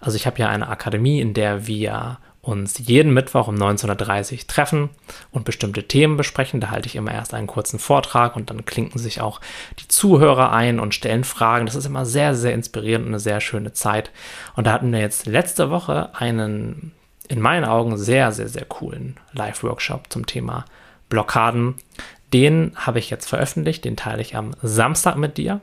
Also 0.00 0.16
ich 0.16 0.26
habe 0.26 0.38
ja 0.38 0.48
eine 0.48 0.68
Akademie, 0.68 1.20
in 1.20 1.34
der 1.34 1.66
wir 1.66 2.18
uns 2.46 2.78
jeden 2.78 3.12
Mittwoch 3.12 3.48
um 3.48 3.56
19.30 3.56 4.32
Uhr 4.32 4.46
treffen 4.46 4.90
und 5.32 5.44
bestimmte 5.44 5.88
Themen 5.88 6.16
besprechen. 6.16 6.60
Da 6.60 6.70
halte 6.70 6.86
ich 6.86 6.96
immer 6.96 7.12
erst 7.12 7.34
einen 7.34 7.48
kurzen 7.48 7.78
Vortrag 7.78 8.36
und 8.36 8.50
dann 8.50 8.64
klinken 8.64 8.98
sich 8.98 9.20
auch 9.20 9.40
die 9.80 9.88
Zuhörer 9.88 10.52
ein 10.52 10.78
und 10.78 10.94
stellen 10.94 11.24
Fragen. 11.24 11.66
Das 11.66 11.74
ist 11.74 11.86
immer 11.86 12.06
sehr, 12.06 12.34
sehr 12.34 12.54
inspirierend 12.54 13.06
und 13.06 13.12
eine 13.12 13.20
sehr 13.20 13.40
schöne 13.40 13.72
Zeit. 13.72 14.10
Und 14.54 14.66
da 14.66 14.72
hatten 14.72 14.92
wir 14.92 15.00
jetzt 15.00 15.26
letzte 15.26 15.70
Woche 15.70 16.14
einen 16.14 16.92
in 17.28 17.40
meinen 17.40 17.64
Augen 17.64 17.96
sehr, 17.96 18.30
sehr, 18.30 18.48
sehr 18.48 18.64
coolen 18.64 19.16
Live-Workshop 19.32 20.04
zum 20.10 20.26
Thema 20.26 20.64
Blockaden. 21.08 21.74
Den 22.32 22.72
habe 22.76 23.00
ich 23.00 23.10
jetzt 23.10 23.28
veröffentlicht, 23.28 23.84
den 23.84 23.96
teile 23.96 24.22
ich 24.22 24.36
am 24.36 24.54
Samstag 24.62 25.16
mit 25.16 25.36
dir. 25.36 25.60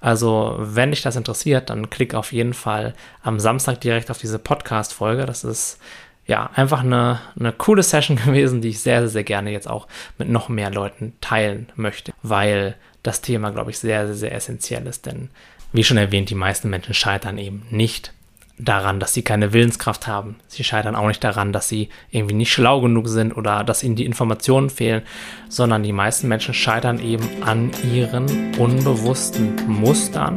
Also, 0.00 0.56
wenn 0.58 0.90
dich 0.90 1.02
das 1.02 1.16
interessiert, 1.16 1.70
dann 1.70 1.88
klick 1.88 2.14
auf 2.14 2.32
jeden 2.32 2.52
Fall 2.52 2.92
am 3.22 3.40
Samstag 3.40 3.80
direkt 3.80 4.10
auf 4.10 4.18
diese 4.18 4.38
Podcast-Folge. 4.38 5.24
Das 5.24 5.44
ist 5.44 5.78
ja 6.26 6.50
einfach 6.54 6.82
eine, 6.82 7.20
eine 7.38 7.52
coole 7.52 7.82
Session 7.82 8.16
gewesen, 8.24 8.60
die 8.60 8.68
ich 8.68 8.80
sehr, 8.80 9.00
sehr, 9.00 9.10
sehr 9.10 9.24
gerne 9.24 9.50
jetzt 9.50 9.68
auch 9.68 9.88
mit 10.18 10.28
noch 10.28 10.48
mehr 10.48 10.70
Leuten 10.70 11.14
teilen 11.20 11.68
möchte, 11.76 12.12
weil 12.22 12.76
das 13.02 13.20
Thema, 13.20 13.50
glaube 13.50 13.70
ich, 13.70 13.78
sehr, 13.78 14.06
sehr, 14.06 14.16
sehr 14.16 14.34
essentiell 14.34 14.86
ist. 14.86 15.06
Denn, 15.06 15.30
wie 15.72 15.84
schon 15.84 15.98
erwähnt, 15.98 16.30
die 16.30 16.34
meisten 16.34 16.70
Menschen 16.70 16.94
scheitern 16.94 17.38
eben 17.38 17.66
nicht 17.70 18.12
daran, 18.58 19.00
dass 19.00 19.12
sie 19.12 19.22
keine 19.22 19.52
Willenskraft 19.52 20.06
haben. 20.06 20.36
Sie 20.46 20.64
scheitern 20.64 20.94
auch 20.94 21.08
nicht 21.08 21.24
daran, 21.24 21.52
dass 21.52 21.68
sie 21.68 21.88
irgendwie 22.10 22.34
nicht 22.34 22.52
schlau 22.52 22.80
genug 22.80 23.08
sind 23.08 23.36
oder 23.36 23.64
dass 23.64 23.82
ihnen 23.82 23.96
die 23.96 24.04
Informationen 24.04 24.70
fehlen, 24.70 25.02
sondern 25.48 25.82
die 25.82 25.92
meisten 25.92 26.28
Menschen 26.28 26.54
scheitern 26.54 27.00
eben 27.00 27.28
an 27.42 27.70
ihren 27.92 28.54
unbewussten 28.56 29.56
Mustern, 29.66 30.36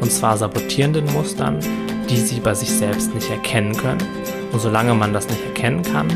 und 0.00 0.10
zwar 0.10 0.38
sabotierenden 0.38 1.12
Mustern, 1.12 1.58
die 2.08 2.16
sie 2.16 2.40
bei 2.40 2.54
sich 2.54 2.70
selbst 2.70 3.14
nicht 3.14 3.30
erkennen 3.30 3.76
können. 3.76 4.02
Und 4.52 4.60
solange 4.60 4.94
man 4.94 5.12
das 5.12 5.28
nicht 5.28 5.44
erkennen 5.44 5.82
kann, 5.82 6.08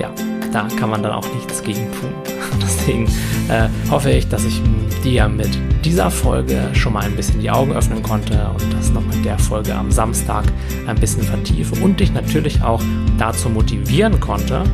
ja, 0.00 0.10
da 0.52 0.68
kann 0.78 0.90
man 0.90 1.02
dann 1.02 1.12
auch 1.12 1.26
nichts 1.34 1.62
gegen 1.62 1.90
tun. 1.92 2.12
Deswegen 2.62 3.06
äh, 3.48 3.68
hoffe 3.90 4.10
ich, 4.10 4.28
dass 4.28 4.44
ich 4.44 4.60
dir 5.04 5.28
mit 5.28 5.50
dieser 5.84 6.10
Folge 6.10 6.70
schon 6.72 6.94
mal 6.94 7.04
ein 7.04 7.14
bisschen 7.14 7.40
die 7.40 7.50
Augen 7.50 7.72
öffnen 7.72 8.02
konnte 8.02 8.50
und 8.50 8.74
das 8.74 8.90
noch 8.90 9.04
mit 9.04 9.24
der 9.24 9.38
Folge 9.38 9.74
am 9.74 9.90
Samstag 9.90 10.44
ein 10.86 10.96
bisschen 10.96 11.22
vertiefe 11.22 11.76
und 11.82 12.00
dich 12.00 12.12
natürlich 12.12 12.62
auch 12.62 12.82
dazu 13.18 13.48
motivieren 13.48 14.18
konnte, 14.18 14.64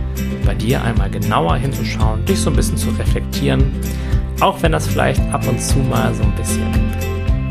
bei 0.46 0.54
dir 0.54 0.82
einmal 0.82 1.10
genauer 1.10 1.56
hinzuschauen, 1.56 2.24
dich 2.24 2.38
so 2.38 2.50
ein 2.50 2.56
bisschen 2.56 2.76
zu 2.76 2.90
reflektieren, 2.90 3.72
auch 4.40 4.62
wenn 4.62 4.72
das 4.72 4.86
vielleicht 4.86 5.20
ab 5.32 5.46
und 5.46 5.60
zu 5.60 5.78
mal 5.78 6.14
so 6.14 6.22
ein 6.22 6.34
bisschen 6.34 6.81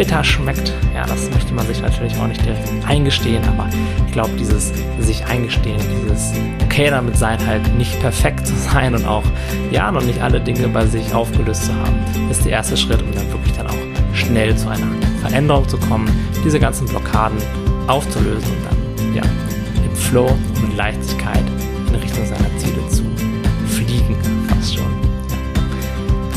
bitter 0.02 0.24
schmeckt. 0.24 0.74
Ja, 0.96 1.06
das 1.06 1.30
möchte 1.30 1.54
man 1.54 1.68
sich 1.68 1.80
natürlich 1.80 2.18
auch 2.18 2.26
nicht 2.26 2.44
direkt 2.44 2.68
eingestehen, 2.88 3.44
aber 3.48 3.70
ich 4.08 4.12
glaube, 4.12 4.32
dieses 4.40 4.74
sich 5.00 5.24
eingestehen, 5.28 5.80
dieses 6.04 6.34
okay 6.66 6.90
damit 6.90 7.16
sein, 7.16 7.38
halt 7.46 7.62
nicht 7.78 8.00
perfekt 8.00 8.48
zu 8.48 8.56
sein 8.56 8.96
und 8.96 9.06
auch, 9.06 9.22
ja, 9.70 9.92
noch 9.92 10.02
nicht 10.02 10.20
alle 10.20 10.42
Dinge 10.42 10.68
bei 10.70 10.88
sich 10.88 11.14
aufgelöst 11.14 11.66
zu 11.66 11.76
haben, 11.76 12.00
ist 12.32 12.44
der 12.46 12.54
erste 12.54 12.78
Schritt, 12.78 13.00
um 13.04 13.12
dann 13.14 13.32
wirklich 13.32 13.56
dann 13.56 13.68
auch 13.68 14.16
schnell 14.16 14.58
zu 14.58 14.70
einer 14.70 14.88
Veränderung 15.22 15.70
zu 15.70 15.78
kommen, 15.78 16.10
diese 16.44 16.60
ganzen 16.60 16.88
Blockaden 16.88 17.38
aufzulösen 17.86 18.52
und 18.58 18.66
dann, 18.66 19.16
ja, 19.16 19.24
im 19.86 19.96
Flow 19.96 20.36
und 20.64 20.76
Leichtigkeit 20.76 21.44
in 21.90 21.94
Richtung 21.94 22.26
seiner 22.26 22.58
Ziele 22.58 22.88
zu 22.90 23.04
fliegen, 23.68 24.16
fast 24.48 24.78
schon. 24.78 24.92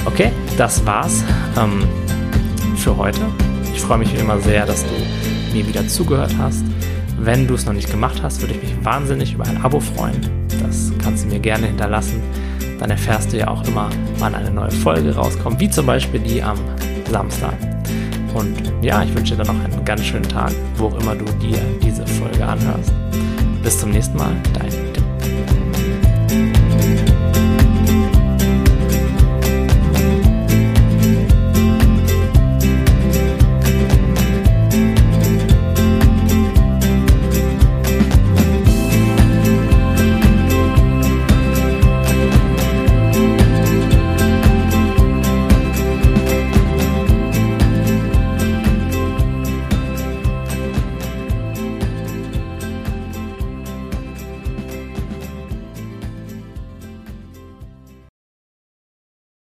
Okay, 0.04 0.30
das 0.58 0.84
war's 0.84 1.24
ähm, 1.56 1.82
für 2.76 2.94
heute. 2.94 3.22
Ich 3.74 3.80
freue 3.80 3.98
mich 3.98 4.14
wie 4.14 4.20
immer 4.20 4.40
sehr, 4.40 4.64
dass 4.64 4.84
du 4.84 4.94
mir 5.52 5.66
wieder 5.66 5.86
zugehört 5.88 6.34
hast. 6.38 6.64
Wenn 7.18 7.46
du 7.46 7.54
es 7.54 7.66
noch 7.66 7.72
nicht 7.72 7.90
gemacht 7.90 8.22
hast, 8.22 8.40
würde 8.40 8.54
ich 8.54 8.62
mich 8.62 8.84
wahnsinnig 8.84 9.34
über 9.34 9.44
ein 9.44 9.60
Abo 9.62 9.80
freuen. 9.80 10.20
Das 10.62 10.92
kannst 11.02 11.24
du 11.24 11.28
mir 11.28 11.40
gerne 11.40 11.66
hinterlassen. 11.66 12.22
Dann 12.78 12.90
erfährst 12.90 13.32
du 13.32 13.38
ja 13.38 13.48
auch 13.48 13.66
immer, 13.66 13.90
wann 14.18 14.34
eine 14.34 14.50
neue 14.50 14.70
Folge 14.70 15.14
rauskommt, 15.14 15.58
wie 15.58 15.68
zum 15.68 15.86
Beispiel 15.86 16.20
die 16.20 16.42
am 16.42 16.58
Samstag. 17.10 17.54
Und 18.32 18.56
ja, 18.80 19.02
ich 19.02 19.14
wünsche 19.14 19.36
dir 19.36 19.44
noch 19.44 19.64
einen 19.64 19.84
ganz 19.84 20.04
schönen 20.04 20.28
Tag, 20.28 20.52
wo 20.76 20.86
auch 20.86 21.00
immer 21.00 21.16
du 21.16 21.24
dir 21.44 21.58
diese 21.82 22.06
Folge 22.06 22.46
anhörst. 22.46 22.92
Bis 23.62 23.78
zum 23.78 23.90
nächsten 23.90 24.16
Mal, 24.16 24.34
dein. 24.52 24.93